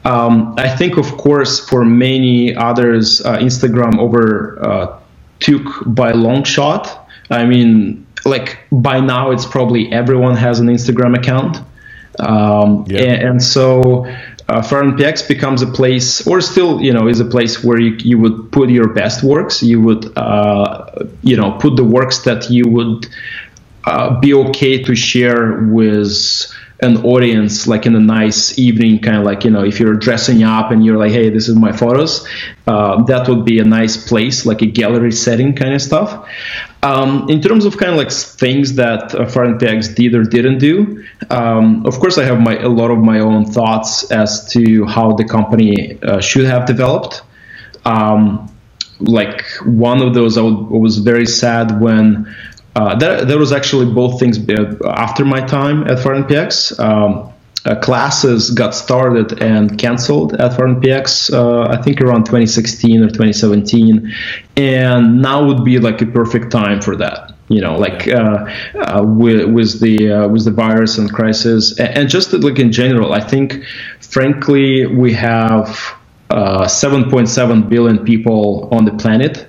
Um, 0.04 0.54
I 0.56 0.68
think, 0.68 0.96
of 0.96 1.16
course, 1.18 1.60
for 1.68 1.84
many 1.84 2.56
others, 2.56 3.20
uh, 3.20 3.38
Instagram 3.38 3.98
over 3.98 4.98
took 5.40 5.64
by 5.86 6.12
long 6.12 6.44
shot. 6.44 7.08
I 7.30 7.46
mean, 7.46 8.06
like 8.24 8.58
by 8.70 9.00
now 9.00 9.30
it's 9.30 9.46
probably 9.46 9.92
everyone 9.92 10.36
has 10.36 10.60
an 10.60 10.66
Instagram 10.66 11.16
account. 11.16 11.58
Um, 12.18 12.84
yeah. 12.88 13.00
and, 13.02 13.22
and, 13.28 13.42
so 13.42 14.04
uh, 14.04 14.60
500px 14.60 15.26
becomes 15.28 15.62
a 15.62 15.66
place, 15.66 16.26
or 16.26 16.40
still, 16.40 16.80
you 16.80 16.92
know, 16.92 17.06
is 17.06 17.20
a 17.20 17.24
place 17.24 17.62
where 17.64 17.80
you, 17.80 17.96
you 18.00 18.18
would 18.18 18.52
put 18.52 18.68
your 18.68 18.88
best 18.88 19.22
works. 19.22 19.62
You 19.62 19.80
would, 19.80 20.18
uh, 20.18 21.06
you 21.22 21.36
know, 21.36 21.52
put 21.52 21.76
the 21.76 21.84
works 21.84 22.18
that 22.24 22.50
you 22.50 22.68
would 22.68 23.06
uh, 23.84 24.18
be 24.20 24.34
okay 24.34 24.82
to 24.82 24.94
share 24.94 25.62
with 25.70 26.52
an 26.82 27.04
audience 27.04 27.66
like 27.66 27.86
in 27.86 27.94
a 27.94 28.00
nice 28.00 28.58
evening 28.58 28.98
kind 28.98 29.16
of 29.16 29.24
like 29.24 29.44
you 29.44 29.50
know 29.50 29.62
if 29.62 29.78
you're 29.78 29.94
dressing 29.94 30.42
up 30.42 30.70
and 30.70 30.84
you're 30.84 30.96
like 30.96 31.12
hey 31.12 31.28
this 31.28 31.46
is 31.46 31.54
my 31.54 31.72
photos 31.72 32.26
uh, 32.66 33.02
that 33.02 33.28
would 33.28 33.44
be 33.44 33.58
a 33.58 33.64
nice 33.64 34.08
place 34.08 34.46
like 34.46 34.62
a 34.62 34.66
gallery 34.66 35.12
setting 35.12 35.54
kind 35.54 35.74
of 35.74 35.82
stuff 35.82 36.26
um, 36.82 37.28
in 37.28 37.40
terms 37.40 37.64
of 37.64 37.76
kind 37.76 37.92
of 37.92 37.98
like 37.98 38.10
things 38.10 38.74
that 38.74 39.14
uh, 39.14 39.26
500px 39.26 39.94
did 39.94 40.14
or 40.14 40.24
didn't 40.24 40.58
do 40.58 41.04
um, 41.30 41.84
of 41.86 41.98
course 41.98 42.18
i 42.18 42.24
have 42.24 42.40
my 42.40 42.56
a 42.58 42.68
lot 42.68 42.90
of 42.90 42.98
my 42.98 43.20
own 43.20 43.44
thoughts 43.44 44.10
as 44.10 44.50
to 44.52 44.84
how 44.86 45.12
the 45.12 45.24
company 45.24 46.00
uh, 46.02 46.20
should 46.20 46.46
have 46.46 46.66
developed 46.66 47.22
um, 47.84 48.50
like 49.00 49.44
one 49.64 50.02
of 50.02 50.14
those 50.14 50.36
I 50.36 50.42
was 50.42 50.98
very 50.98 51.26
sad 51.26 51.80
when 51.80 52.34
uh, 52.76 52.96
that, 52.96 53.28
that 53.28 53.38
was 53.38 53.52
actually 53.52 53.92
both 53.92 54.20
things 54.20 54.38
after 54.84 55.24
my 55.24 55.40
time 55.40 55.82
at 55.84 55.98
500px. 55.98 56.78
Um, 56.78 57.32
uh, 57.64 57.76
classes 57.76 58.50
got 58.50 58.74
started 58.74 59.42
and 59.42 59.78
canceled 59.78 60.34
at 60.34 60.52
500px, 60.52 61.32
uh, 61.32 61.70
I 61.70 61.80
think 61.82 62.00
around 62.00 62.24
2016 62.24 63.02
or 63.02 63.08
2017. 63.08 64.12
And 64.56 65.22
now 65.22 65.44
would 65.44 65.64
be 65.64 65.78
like 65.78 66.00
a 66.02 66.06
perfect 66.06 66.50
time 66.50 66.80
for 66.80 66.96
that. 66.96 67.34
You 67.48 67.61
know, 67.61 67.76
like 67.76 68.06
uh, 68.06 68.46
uh 68.76 69.02
with, 69.02 69.50
with 69.50 69.80
the 69.80 70.12
uh, 70.12 70.28
with 70.28 70.44
the 70.44 70.52
virus 70.52 70.98
and 70.98 71.12
crisis, 71.12 71.78
and, 71.80 71.88
and 71.98 72.08
just 72.08 72.32
like 72.32 72.61
in 72.61 72.70
general, 72.70 73.12
I 73.12 73.20
think, 73.20 73.64
frankly, 74.00 74.86
we 74.86 75.12
have 75.14 75.66
7.7 76.30 77.68
billion 77.68 78.04
people 78.04 78.68
on 78.70 78.84
the 78.84 78.92
planet 78.92 79.48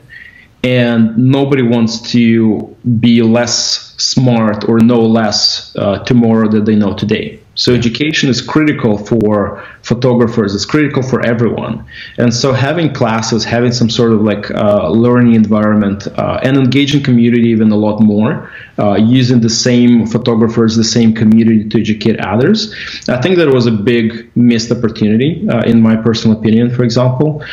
and 0.63 1.17
nobody 1.17 1.63
wants 1.63 2.11
to 2.11 2.75
be 2.99 3.21
less 3.21 3.95
smart 3.97 4.67
or 4.67 4.79
know 4.79 5.01
less 5.01 5.75
uh, 5.75 5.99
tomorrow 6.03 6.49
than 6.49 6.65
they 6.65 6.75
know 6.75 6.93
today. 6.93 7.40
So 7.55 7.73
education 7.73 8.29
is 8.29 8.41
critical 8.41 8.97
for 8.97 9.63
photographers. 9.81 10.55
It's 10.55 10.65
critical 10.65 11.03
for 11.03 11.25
everyone. 11.25 11.85
And 12.17 12.33
so 12.33 12.53
having 12.53 12.93
classes, 12.93 13.43
having 13.43 13.73
some 13.73 13.89
sort 13.89 14.13
of 14.13 14.21
like 14.21 14.49
uh, 14.51 14.89
learning 14.89 15.35
environment, 15.35 16.07
uh, 16.17 16.39
and 16.43 16.55
engaging 16.57 17.03
community 17.03 17.49
even 17.49 17.71
a 17.71 17.75
lot 17.75 17.99
more, 17.99 18.49
uh, 18.79 18.95
using 18.95 19.41
the 19.41 19.49
same 19.49 20.07
photographers, 20.07 20.77
the 20.77 20.83
same 20.83 21.13
community 21.13 21.67
to 21.67 21.79
educate 21.79 22.19
others. 22.21 22.73
I 23.09 23.21
think 23.21 23.35
that 23.35 23.49
was 23.49 23.65
a 23.65 23.71
big 23.71 24.31
missed 24.35 24.71
opportunity, 24.71 25.47
uh, 25.49 25.63
in 25.63 25.81
my 25.81 25.97
personal 25.97 26.37
opinion. 26.37 26.73
For 26.73 26.83
example. 26.83 27.43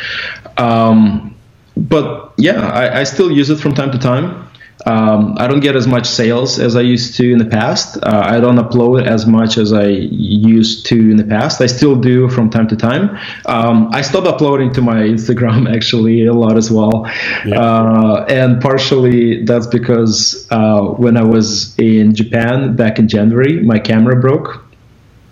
Um, 0.57 1.35
but 1.77 2.33
yeah, 2.37 2.67
I, 2.67 2.99
I, 2.99 3.03
still 3.05 3.31
use 3.31 3.49
it 3.49 3.57
from 3.57 3.73
time 3.73 3.91
to 3.91 3.97
time. 3.97 4.48
Um, 4.85 5.35
I 5.37 5.47
don't 5.47 5.59
get 5.59 5.75
as 5.75 5.87
much 5.87 6.07
sales 6.07 6.57
as 6.57 6.75
I 6.75 6.81
used 6.81 7.15
to 7.17 7.31
in 7.31 7.37
the 7.37 7.45
past. 7.45 7.97
Uh, 7.97 8.23
I 8.25 8.39
don't 8.39 8.55
upload 8.55 9.05
as 9.05 9.25
much 9.25 9.57
as 9.57 9.73
I 9.73 9.87
used 9.87 10.85
to 10.87 10.95
in 10.95 11.17
the 11.17 11.25
past. 11.25 11.61
I 11.61 11.65
still 11.65 11.95
do 11.95 12.29
from 12.29 12.49
time 12.49 12.67
to 12.69 12.75
time. 12.77 13.17
Um, 13.45 13.89
I 13.91 14.01
stopped 14.01 14.27
uploading 14.27 14.71
to 14.73 14.81
my 14.81 15.01
Instagram 15.15 15.73
actually 15.73 16.25
a 16.25 16.33
lot 16.33 16.55
as 16.55 16.71
well. 16.71 17.05
Yeah. 17.45 17.59
Uh, 17.59 18.25
and 18.29 18.61
partially 18.61 19.43
that's 19.43 19.67
because 19.67 20.47
uh, 20.49 20.81
when 20.81 21.17
I 21.17 21.23
was 21.23 21.77
in 21.77 22.15
Japan 22.15 22.75
back 22.75 22.99
in 22.99 23.07
January, 23.07 23.61
my 23.61 23.79
camera 23.79 24.15
broke. 24.15 24.65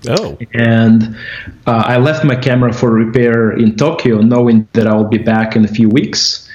Oh. 0.09 0.37
And 0.53 1.15
uh, 1.65 1.83
I 1.85 1.97
left 1.97 2.23
my 2.23 2.35
camera 2.35 2.73
for 2.73 2.91
repair 2.91 3.51
in 3.51 3.75
Tokyo, 3.75 4.19
knowing 4.19 4.67
that 4.73 4.87
I'll 4.87 5.07
be 5.07 5.17
back 5.17 5.55
in 5.55 5.65
a 5.65 5.67
few 5.67 5.89
weeks. 5.89 6.47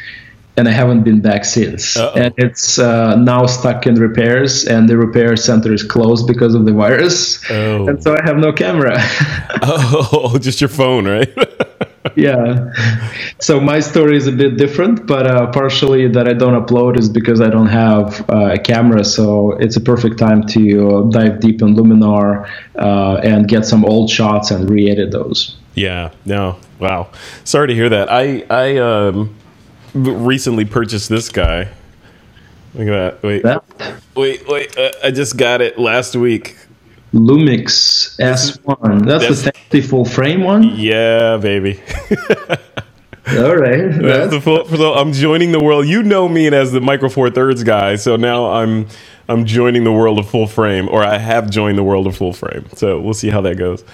And 0.57 0.69
I 0.69 0.73
haven't 0.73 1.03
been 1.03 1.23
back 1.23 1.47
since. 1.47 1.97
Uh-oh. 1.97 2.21
And 2.21 2.35
it's 2.37 2.79
uh, 2.79 3.17
now 3.17 3.47
stuck 3.47 3.87
in 3.87 3.95
repairs, 3.95 4.67
and 4.67 4.87
the 4.87 4.99
repair 4.99 5.35
center 5.37 5.73
is 5.73 5.83
closed 5.83 6.27
because 6.27 6.55
of 6.55 6.67
the 6.67 6.73
virus. 6.73 7.43
Oh. 7.51 7.89
And 7.89 8.03
so 8.03 8.15
I 8.15 8.23
have 8.23 8.37
no 8.37 8.53
camera. 8.53 8.97
oh, 9.63 10.37
just 10.41 10.61
your 10.61 10.69
phone, 10.69 11.09
right? 11.09 11.33
yeah. 12.17 12.73
So 13.41 13.61
my 13.61 13.81
story 13.81 14.17
is 14.17 14.27
a 14.27 14.33
bit 14.33 14.57
different, 14.57 15.07
but 15.07 15.27
uh, 15.27 15.51
partially 15.53 16.09
that 16.09 16.29
I 16.29 16.33
don't 16.35 16.55
upload 16.55 16.99
is 16.99 17.09
because 17.09 17.41
I 17.41 17.49
don't 17.49 17.69
have 17.69 18.29
uh, 18.29 18.53
a 18.53 18.59
camera. 18.59 19.05
So 19.05 19.53
it's 19.53 19.77
a 19.77 19.81
perfect 19.81 20.19
time 20.19 20.47
to 20.49 21.09
dive 21.11 21.41
deep 21.41 21.63
in 21.63 21.75
Luminar 21.75 22.49
uh, 22.77 23.21
and 23.23 23.49
get 23.49 23.65
some 23.65 23.85
old 23.85 24.11
shots 24.11 24.51
and 24.51 24.69
re-edit 24.69 25.13
those. 25.13 25.57
Yeah. 25.75 26.11
No. 26.25 26.59
Wow. 26.79 27.09
Sorry 27.45 27.69
to 27.69 27.75
hear 27.75 27.89
that. 27.89 28.11
I 28.11 28.45
I 28.51 28.77
um, 28.77 29.35
recently 29.95 30.65
purchased 30.65 31.09
this 31.09 31.29
guy. 31.29 31.69
Look 32.75 32.89
at 32.89 33.21
that. 33.21 33.23
Wait. 33.23 33.43
That? 33.43 33.65
Wait. 34.15 34.49
Wait. 34.49 34.77
Uh, 34.79 34.93
I 35.05 35.11
just 35.11 35.37
got 35.37 35.61
it 35.61 35.79
last 35.79 36.17
week. 36.17 36.57
Lumix 37.13 38.19
S1. 38.19 39.07
That's, 39.07 39.27
That's 39.27 39.43
the 39.43 39.53
fancy 39.53 39.81
full 39.83 40.05
frame 40.05 40.43
one? 40.43 40.63
Yeah, 40.77 41.37
baby. 41.37 41.81
All 43.29 43.55
right. 43.57 43.91
That's, 43.91 44.01
That's 44.01 44.31
the 44.31 44.41
full, 44.41 44.67
so 44.67 44.95
I'm 44.95 45.13
joining 45.13 45.53
the 45.53 45.61
world. 45.61 45.87
You 45.87 46.03
know 46.03 46.29
me 46.29 46.49
as 46.49 46.73
the 46.73 46.81
Micro 46.81 47.09
Four 47.09 47.31
Thirds 47.31 47.63
guy, 47.63 47.97
so 47.97 48.17
now 48.17 48.47
I'm 48.47 48.89
I'm 49.29 49.45
joining 49.45 49.85
the 49.85 49.93
world 49.93 50.19
of 50.19 50.29
full 50.29 50.47
frame, 50.47 50.89
or 50.89 51.05
I 51.05 51.19
have 51.19 51.49
joined 51.51 51.79
the 51.79 51.85
world 51.85 52.07
of 52.07 52.17
full 52.17 52.33
frame. 52.33 52.67
So 52.75 53.01
we'll 53.01 53.15
see 53.15 53.29
how 53.29 53.41
that 53.43 53.57
goes. 53.57 53.85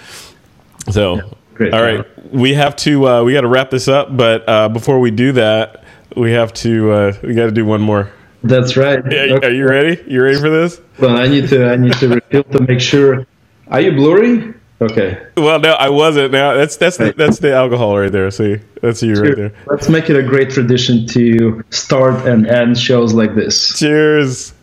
So, 0.90 1.16
yeah, 1.60 1.70
all 1.70 1.82
right, 1.82 2.32
we 2.32 2.54
have 2.54 2.74
to 2.76 3.06
uh, 3.06 3.24
we 3.24 3.34
got 3.34 3.42
to 3.42 3.48
wrap 3.48 3.70
this 3.70 3.88
up, 3.88 4.16
but 4.16 4.48
uh, 4.48 4.68
before 4.70 4.98
we 5.00 5.10
do 5.10 5.32
that, 5.32 5.84
we 6.16 6.32
have 6.32 6.52
to 6.54 6.90
uh, 6.90 7.12
we 7.22 7.34
got 7.34 7.46
to 7.46 7.52
do 7.52 7.64
one 7.64 7.80
more. 7.80 8.10
That's 8.42 8.76
right. 8.76 9.00
Yeah, 9.10 9.34
okay. 9.34 9.48
Are 9.48 9.50
you 9.50 9.68
ready? 9.68 10.02
You 10.06 10.22
ready 10.22 10.38
for 10.38 10.50
this? 10.50 10.80
Well, 10.98 11.16
I 11.16 11.26
need 11.26 11.48
to 11.48 11.70
I 11.70 11.76
need 11.76 11.94
to 11.94 12.08
refill 12.08 12.44
to 12.44 12.62
make 12.62 12.80
sure. 12.80 13.26
Are 13.68 13.80
you 13.80 13.92
blurry? 13.92 14.54
Okay. 14.80 15.20
Well, 15.36 15.58
no, 15.58 15.72
I 15.72 15.88
wasn't. 15.88 16.30
Now 16.32 16.54
that's 16.54 16.76
that's 16.76 16.96
the, 16.98 17.12
that's 17.16 17.40
the 17.40 17.52
alcohol 17.52 17.98
right 17.98 18.12
there. 18.12 18.30
See, 18.30 18.60
that's 18.80 19.02
you 19.02 19.14
right 19.14 19.36
there. 19.36 19.52
Let's 19.66 19.88
make 19.88 20.08
it 20.08 20.16
a 20.16 20.22
great 20.22 20.50
tradition 20.50 21.04
to 21.08 21.64
start 21.70 22.26
and 22.26 22.46
end 22.46 22.78
shows 22.78 23.12
like 23.12 23.34
this. 23.34 23.76
Cheers. 23.78 24.54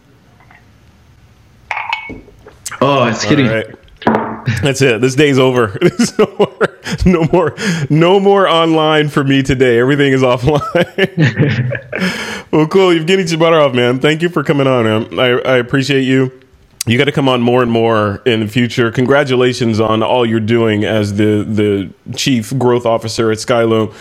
Oh, 2.81 3.07
it's 3.07 3.23
hitting. 3.23 3.47
That's 4.61 4.81
it. 4.81 5.01
This 5.01 5.15
day's 5.15 5.39
over. 5.39 5.77
No 6.15 6.27
more, 6.37 6.79
no 7.05 7.27
more, 7.31 7.55
no 7.89 8.19
more 8.19 8.47
online 8.47 9.09
for 9.09 9.23
me 9.23 9.41
today. 9.41 9.79
Everything 9.79 10.13
is 10.13 10.21
offline. 10.21 10.61
well, 12.51 12.67
cool. 12.67 12.89
Evgeny 12.89 13.23
Tchebotarev, 13.23 13.73
man. 13.73 13.99
Thank 13.99 14.21
you 14.21 14.29
for 14.29 14.43
coming 14.43 14.67
on. 14.67 14.83
Man. 14.85 15.19
I, 15.19 15.39
I 15.39 15.57
appreciate 15.57 16.03
you 16.03 16.31
you 16.87 16.99
got 16.99 17.05
to 17.05 17.11
come 17.11 17.27
on 17.27 17.41
more 17.41 17.63
and 17.63 17.71
more 17.71 18.21
in 18.25 18.41
the 18.41 18.47
future. 18.47 18.91
Congratulations 18.91 19.79
on 19.79 20.03
all 20.03 20.25
you're 20.25 20.39
doing 20.39 20.85
as 20.85 21.15
the 21.15 21.43
the 21.43 21.91
chief 22.15 22.57
growth 22.59 22.85
officer 22.85 23.31
at 23.31 23.39
Skylum. 23.39 23.93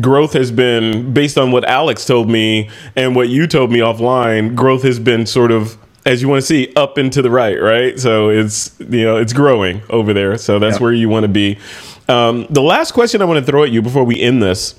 Growth 0.00 0.32
has 0.32 0.50
been 0.50 1.12
based 1.12 1.36
on 1.36 1.52
what 1.52 1.64
Alex 1.64 2.06
told 2.06 2.30
me 2.30 2.70
and 2.96 3.14
what 3.14 3.28
you 3.28 3.46
told 3.46 3.70
me 3.70 3.80
offline. 3.80 4.54
Growth 4.54 4.82
has 4.84 4.98
been 4.98 5.26
sort 5.26 5.52
of 5.52 5.76
as 6.04 6.22
you 6.22 6.28
want 6.28 6.40
to 6.40 6.46
see 6.46 6.72
up 6.76 6.98
and 6.98 7.12
to 7.12 7.22
the 7.22 7.30
right, 7.30 7.60
right? 7.60 7.98
So 7.98 8.30
it's 8.30 8.74
you 8.80 9.04
know 9.04 9.16
it's 9.16 9.32
growing 9.32 9.82
over 9.90 10.12
there. 10.12 10.38
So 10.38 10.58
that's 10.58 10.76
yeah. 10.76 10.82
where 10.82 10.92
you 10.92 11.08
want 11.08 11.24
to 11.24 11.28
be. 11.28 11.58
Um, 12.08 12.46
the 12.50 12.62
last 12.62 12.92
question 12.92 13.22
I 13.22 13.24
want 13.24 13.44
to 13.44 13.50
throw 13.50 13.62
at 13.62 13.70
you 13.70 13.82
before 13.82 14.04
we 14.04 14.20
end 14.20 14.42
this 14.42 14.74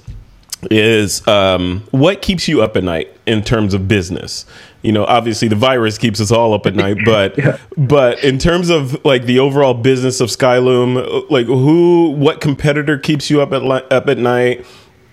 is 0.70 1.26
um, 1.28 1.84
what 1.92 2.22
keeps 2.22 2.48
you 2.48 2.62
up 2.62 2.78
at 2.78 2.84
night 2.84 3.16
in 3.26 3.42
terms 3.42 3.74
of 3.74 3.88
business 3.88 4.46
you 4.82 4.92
know 4.92 5.06
obviously 5.06 5.48
the 5.48 5.56
virus 5.56 5.98
keeps 5.98 6.20
us 6.22 6.32
all 6.32 6.54
up 6.54 6.66
at 6.66 6.76
night 6.76 6.98
but 7.06 7.38
yeah. 7.38 7.58
but 7.78 8.24
in 8.24 8.38
terms 8.38 8.70
of 8.70 9.04
like 9.06 9.26
the 9.26 9.40
overall 9.40 9.74
business 9.74 10.22
of 10.22 10.30
skylum 10.30 11.30
like 11.30 11.46
who 11.48 12.12
what 12.12 12.42
competitor 12.42 12.98
keeps 12.98 13.30
you 13.30 13.42
up 13.42 13.52
at 13.54 13.64
up 13.92 14.08
at 14.08 14.18
night 14.18 14.66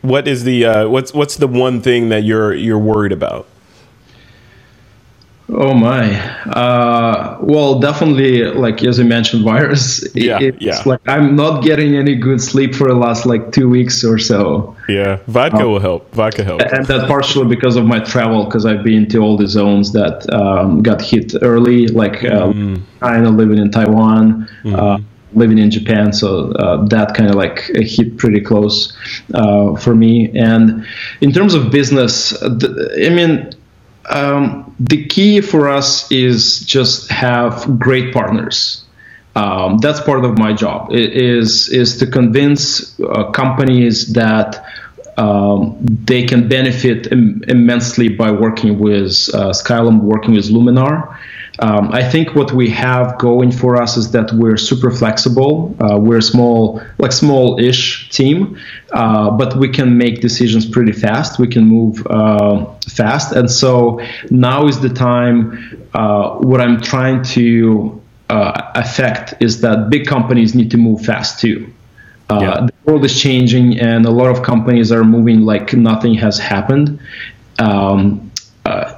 what 0.03 0.29
is 0.29 0.45
the 0.45 0.65
uh, 0.65 0.89
what's 0.89 1.13
what's 1.13 1.37
the 1.37 1.49
one 1.49 1.81
thing 1.81 2.09
that 2.11 2.25
you're 2.25 2.55
you're 2.55 2.79
worried 2.79 3.13
about 3.13 3.47
Oh 5.51 5.72
my. 5.72 6.20
Uh, 6.46 7.38
well, 7.40 7.78
definitely, 7.78 8.44
like 8.44 8.84
as 8.84 8.99
you 8.99 9.05
mentioned, 9.05 9.44
virus. 9.44 10.07
Yeah, 10.14 10.38
it's 10.40 10.61
yeah. 10.61 10.82
like 10.84 11.01
I'm 11.09 11.36
not 11.36 11.62
getting 11.62 11.94
any 11.94 12.16
good 12.16 12.42
sleep 12.42 12.74
for 12.74 12.88
the 12.88 12.94
last 12.94 13.24
like 13.24 13.51
two 13.53 13.68
weeks 13.68 14.05
or 14.05 14.18
so. 14.18 14.76
Yeah, 14.88 15.20
vodka 15.26 15.59
um, 15.59 15.70
will 15.70 15.80
help. 15.80 16.14
Vodka 16.14 16.44
helps. 16.44 16.64
And 16.64 16.84
that 16.86 17.09
partially 17.09 17.46
because 17.46 17.76
of 17.76 17.86
my 17.86 18.01
travel, 18.01 18.44
because 18.44 18.66
I've 18.66 18.84
been 18.84 19.09
to 19.09 19.18
all 19.18 19.38
the 19.38 19.46
zones 19.46 19.92
that 19.92 20.28
um, 20.34 20.82
got 20.82 21.01
hit 21.01 21.32
early, 21.40 21.88
like 21.88 22.24
uh, 22.24 22.53
mm. 22.53 22.82
China, 23.01 23.30
living 23.30 23.59
in 23.59 23.70
Taiwan. 23.70 24.49
Mm. 24.64 24.78
Uh, 24.78 24.99
living 25.34 25.59
in 25.59 25.70
Japan, 25.70 26.11
so 26.11 26.53
uh, 26.53 26.86
that 26.86 27.14
kind 27.14 27.28
of 27.28 27.36
like 27.36 27.61
hit 27.74 28.16
pretty 28.16 28.40
close 28.40 28.96
uh, 29.34 29.76
for 29.76 29.94
me. 29.94 30.30
And 30.34 30.86
in 31.20 31.32
terms 31.32 31.53
of 31.53 31.70
business, 31.70 32.34
I 32.42 33.11
mean, 33.11 33.53
um, 34.11 34.75
the 34.81 35.07
key 35.07 35.41
for 35.41 35.69
us 35.69 36.11
is 36.11 36.61
just 36.61 37.11
have 37.11 37.79
great 37.79 38.13
partners. 38.13 38.85
Um, 39.37 39.79
that's 39.79 40.01
part 40.01 40.25
of 40.25 40.39
my 40.39 40.53
job. 40.53 40.91
Is 40.93 41.69
is 41.69 41.99
to 41.99 42.07
convince 42.07 42.99
uh, 43.01 43.31
companies 43.31 44.13
that 44.15 44.65
um, 45.17 45.77
they 45.83 46.25
can 46.25 46.49
benefit 46.49 47.13
Im- 47.13 47.43
immensely 47.49 48.09
by 48.09 48.31
working 48.31 48.79
with 48.79 49.13
uh, 49.35 49.51
Skylum, 49.51 50.01
working 50.01 50.35
with 50.35 50.47
Luminar. 50.47 51.17
Um, 51.61 51.91
I 51.93 52.09
think 52.09 52.37
what 52.37 52.53
we 52.53 52.71
have 52.71 53.19
going 53.19 53.51
for 53.51 53.83
us 53.83 53.97
is 53.97 54.13
that 54.13 54.33
we're 54.33 54.57
super 54.57 54.93
flexible. 54.93 55.75
Uh, 55.81 55.99
we're 55.99 56.19
a 56.19 56.23
small, 56.23 56.81
like 56.99 57.11
small-ish 57.11 58.11
team, 58.11 58.57
uh, 58.93 59.31
but 59.33 59.57
we 59.57 59.69
can 59.69 59.99
make 59.99 60.21
decisions 60.21 60.65
pretty 60.67 60.93
fast. 60.93 61.41
We 61.41 61.49
can 61.49 61.65
move 61.65 62.07
uh, 62.07 62.65
fast, 63.01 63.32
and 63.32 63.51
so 63.51 64.01
now 64.30 64.66
is 64.66 64.78
the 64.80 64.92
time. 65.09 65.86
Uh, 65.94 66.36
what 66.51 66.61
I'm 66.61 66.78
trying 66.80 67.22
to 67.38 68.03
uh, 68.28 68.72
affect 68.74 69.34
is 69.40 69.62
that 69.62 69.88
big 69.88 70.07
companies 70.07 70.55
need 70.55 70.70
to 70.72 70.76
move 70.76 71.01
fast 71.11 71.40
too. 71.40 71.59
Uh, 72.30 72.38
yeah. 72.42 72.66
The 72.66 72.74
world 72.84 73.05
is 73.05 73.18
changing, 73.18 73.80
and 73.80 74.05
a 74.05 74.11
lot 74.11 74.28
of 74.34 74.42
companies 74.42 74.92
are 74.92 75.05
moving 75.05 75.40
like 75.53 75.72
nothing 75.72 76.14
has 76.14 76.38
happened. 76.38 77.01
Um, 77.59 78.30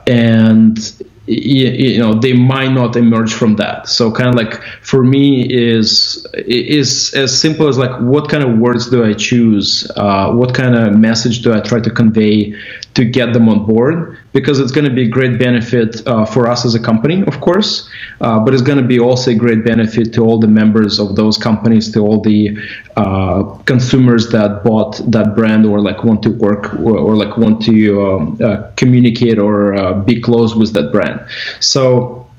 and 0.07 0.78
you 1.26 1.98
know 1.98 2.14
they 2.14 2.32
might 2.32 2.72
not 2.72 2.96
emerge 2.96 3.32
from 3.32 3.55
that 3.57 3.88
so 3.88 4.11
kind 4.11 4.28
of 4.28 4.34
like 4.34 4.61
for 4.82 5.05
me 5.05 5.42
is 5.48 6.26
is 6.34 7.14
as 7.14 7.38
simple 7.38 7.68
as 7.68 7.78
like 7.78 7.94
what 8.01 8.28
kind 8.28 8.42
of 8.42 8.59
words 8.59 8.90
do 8.90 9.05
i 9.05 9.12
choose 9.12 9.88
uh, 9.96 10.32
what 10.32 10.55
kind 10.55 10.74
of 10.74 10.96
message 10.96 11.42
do 11.42 11.53
i 11.53 11.61
try 11.61 11.78
to 11.78 11.90
convey 11.90 12.53
to 12.95 13.05
get 13.05 13.32
them 13.32 13.49
on 13.49 13.66
board 13.66 14.18
because 14.32 14.59
it's 14.59 14.72
going 14.72 14.84
to 14.84 14.93
be 14.93 15.03
a 15.03 15.09
great 15.09 15.38
benefit 15.38 16.07
uh, 16.07 16.24
for 16.24 16.49
us 16.49 16.64
as 16.64 16.74
a 16.74 16.80
company, 16.80 17.22
of 17.26 17.41
course, 17.41 17.88
uh, 18.20 18.38
but 18.41 18.53
it's 18.53 18.62
going 18.62 18.78
to 18.78 18.86
be 18.86 18.99
also 18.99 19.30
a 19.30 19.34
great 19.34 19.64
benefit 19.64 20.12
to 20.14 20.22
all 20.22 20.38
the 20.38 20.49
members 20.49 20.99
of 20.99 21.16
those 21.16 21.36
companies, 21.36 21.93
to 21.93 22.01
all 22.01 22.20
the 22.20 22.57
uh, 22.97 23.43
consumers 23.64 24.30
that 24.30 24.64
bought 24.64 24.97
that 25.11 25.34
brand 25.36 25.64
or 25.66 25.80
like 25.80 26.03
want 26.05 26.22
to 26.22 26.30
work 26.30 26.74
or, 26.74 26.99
or 26.99 27.16
like 27.16 27.36
want 27.36 27.62
to 27.62 28.03
um, 28.03 28.38
uh, 28.43 28.70
communicate 28.76 29.38
or 29.38 29.74
uh, 29.74 29.95
be 29.95 30.20
close 30.20 30.55
with 30.55 30.72
that 30.72 30.91
brand. 30.93 31.20
So 31.61 32.30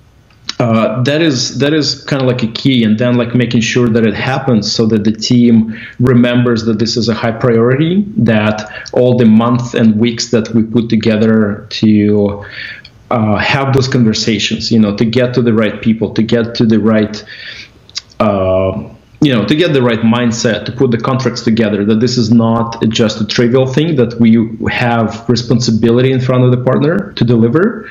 uh, 0.61 1.01
that 1.01 1.23
is 1.23 1.57
that 1.57 1.73
is 1.73 2.03
kind 2.03 2.21
of 2.21 2.27
like 2.27 2.43
a 2.43 2.51
key 2.51 2.83
and 2.83 2.99
then 2.99 3.17
like 3.17 3.33
making 3.33 3.61
sure 3.61 3.89
that 3.89 4.05
it 4.05 4.13
happens 4.13 4.71
so 4.71 4.85
that 4.85 5.03
the 5.03 5.11
team 5.11 5.75
remembers 5.99 6.65
that 6.65 6.77
this 6.77 6.95
is 6.95 7.09
a 7.09 7.15
high 7.15 7.31
priority 7.31 8.05
that 8.15 8.71
all 8.93 9.17
the 9.17 9.25
months 9.25 9.73
and 9.73 9.99
weeks 9.99 10.29
that 10.29 10.47
we 10.49 10.61
put 10.61 10.87
together 10.87 11.65
to 11.71 12.45
uh, 13.09 13.37
have 13.37 13.73
those 13.73 13.87
conversations 13.87 14.71
you 14.71 14.77
know 14.77 14.95
to 14.95 15.03
get 15.03 15.33
to 15.33 15.41
the 15.41 15.51
right 15.51 15.81
people 15.81 16.13
to 16.13 16.21
get 16.21 16.53
to 16.53 16.63
the 16.63 16.79
right 16.79 17.25
uh, 18.19 18.87
you 19.19 19.33
know 19.33 19.43
to 19.43 19.55
get 19.55 19.73
the 19.73 19.81
right 19.81 20.01
mindset 20.01 20.63
to 20.65 20.71
put 20.71 20.91
the 20.91 20.99
contracts 20.99 21.41
together 21.41 21.83
that 21.83 21.99
this 21.99 22.19
is 22.19 22.29
not 22.31 22.79
just 22.89 23.19
a 23.19 23.25
trivial 23.25 23.65
thing 23.65 23.95
that 23.95 24.13
we 24.19 24.31
have 24.69 25.27
responsibility 25.27 26.11
in 26.11 26.21
front 26.21 26.43
of 26.43 26.51
the 26.51 26.63
partner 26.63 27.13
to 27.13 27.25
deliver 27.25 27.89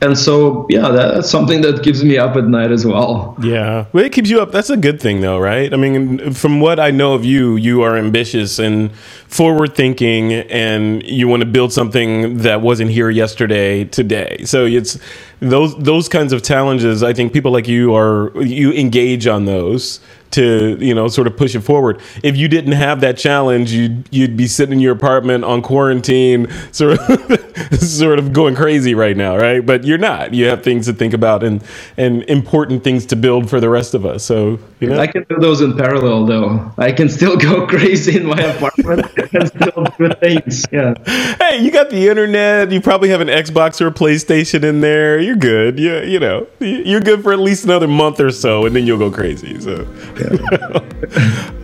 and 0.00 0.18
so 0.18 0.66
yeah 0.68 0.90
that's 0.90 1.28
something 1.28 1.60
that 1.60 1.82
keeps 1.82 2.02
me 2.02 2.16
up 2.18 2.36
at 2.36 2.44
night 2.44 2.70
as 2.70 2.86
well. 2.86 3.36
Yeah. 3.42 3.86
Well 3.92 4.04
it 4.04 4.12
keeps 4.12 4.30
you 4.30 4.40
up. 4.40 4.52
That's 4.52 4.70
a 4.70 4.76
good 4.76 5.00
thing 5.00 5.20
though 5.20 5.38
right? 5.38 5.72
I 5.72 5.76
mean 5.76 6.32
from 6.32 6.60
what 6.60 6.80
i 6.80 6.90
know 6.90 7.14
of 7.14 7.24
you 7.24 7.56
you 7.56 7.82
are 7.82 7.96
ambitious 7.96 8.58
and 8.58 8.92
forward 8.94 9.74
thinking 9.74 10.32
and 10.32 11.02
you 11.04 11.28
want 11.28 11.40
to 11.40 11.46
build 11.46 11.72
something 11.72 12.38
that 12.38 12.60
wasn't 12.60 12.90
here 12.90 13.10
yesterday 13.10 13.84
today. 13.84 14.44
So 14.44 14.66
it's 14.66 14.98
those 15.40 15.76
those 15.76 16.08
kinds 16.08 16.32
of 16.32 16.42
challenges 16.42 17.02
i 17.02 17.12
think 17.12 17.32
people 17.32 17.50
like 17.50 17.66
you 17.66 17.94
are 17.94 18.30
you 18.42 18.72
engage 18.72 19.26
on 19.26 19.46
those 19.46 20.00
to 20.30 20.76
you 20.80 20.94
know 20.94 21.08
sort 21.08 21.26
of 21.26 21.36
push 21.36 21.54
it 21.54 21.60
forward. 21.60 22.00
If 22.22 22.36
you 22.36 22.48
didn't 22.48 22.72
have 22.72 23.00
that 23.00 23.16
challenge, 23.16 23.72
you'd 23.72 24.08
you'd 24.10 24.36
be 24.36 24.46
sitting 24.46 24.74
in 24.74 24.80
your 24.80 24.92
apartment 24.92 25.44
on 25.44 25.62
quarantine, 25.62 26.48
sort 26.72 26.98
of 26.98 27.80
sort 27.80 28.18
of 28.18 28.32
going 28.32 28.54
crazy 28.54 28.94
right 28.94 29.16
now, 29.16 29.36
right? 29.36 29.64
But 29.64 29.84
you're 29.84 29.98
not. 29.98 30.34
You 30.34 30.46
have 30.46 30.62
things 30.62 30.86
to 30.86 30.92
think 30.92 31.14
about 31.14 31.42
and 31.42 31.62
and 31.96 32.22
important 32.24 32.84
things 32.84 33.06
to 33.06 33.16
build 33.16 33.50
for 33.50 33.60
the 33.60 33.68
rest 33.68 33.94
of 33.94 34.06
us. 34.06 34.24
So 34.24 34.58
you 34.80 34.88
know, 34.88 34.98
I 34.98 35.06
can 35.06 35.24
do 35.28 35.36
those 35.38 35.60
in 35.60 35.76
parallel, 35.76 36.26
though. 36.26 36.72
I 36.78 36.92
can 36.92 37.08
still 37.08 37.36
go 37.36 37.66
crazy 37.68 38.16
in 38.16 38.26
my 38.26 38.40
apartment 38.40 39.12
and 39.32 39.48
still 39.48 39.84
do 39.98 40.10
things. 40.20 40.64
Yeah. 40.72 40.94
Hey, 41.38 41.58
you 41.62 41.70
got 41.70 41.90
the 41.90 42.08
internet. 42.08 42.70
You 42.70 42.80
probably 42.80 43.10
have 43.10 43.20
an 43.20 43.28
Xbox 43.28 43.80
or 43.80 43.88
a 43.88 43.92
PlayStation 43.92 44.64
in 44.64 44.80
there. 44.80 45.18
You're 45.30 45.38
good. 45.38 45.78
Yeah, 45.78 46.02
you, 46.02 46.14
you 46.14 46.18
know, 46.18 46.48
you're 46.58 47.00
good 47.00 47.22
for 47.22 47.32
at 47.32 47.38
least 47.38 47.62
another 47.62 47.86
month 47.86 48.18
or 48.18 48.32
so, 48.32 48.66
and 48.66 48.74
then 48.74 48.84
you'll 48.84 48.98
go 48.98 49.12
crazy. 49.12 49.60
So. 49.60 49.76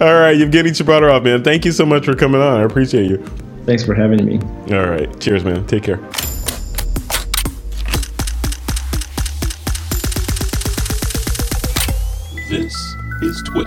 All 0.00 0.14
right, 0.14 0.36
Evgeny 0.36 0.70
Tchebotarev, 0.70 1.24
man. 1.24 1.42
Thank 1.42 1.64
you 1.64 1.72
so 1.72 1.84
much 1.84 2.04
for 2.04 2.14
coming 2.14 2.40
on. 2.40 2.60
I 2.60 2.62
appreciate 2.62 3.10
you. 3.10 3.16
Thanks 3.64 3.84
for 3.84 3.92
having 3.92 4.24
me. 4.24 4.38
All 4.72 4.86
right. 4.86 5.08
Cheers, 5.18 5.42
man. 5.42 5.66
Take 5.66 5.82
care. 5.82 5.96
This 12.48 12.94
is 13.22 13.42
Twip. 13.46 13.66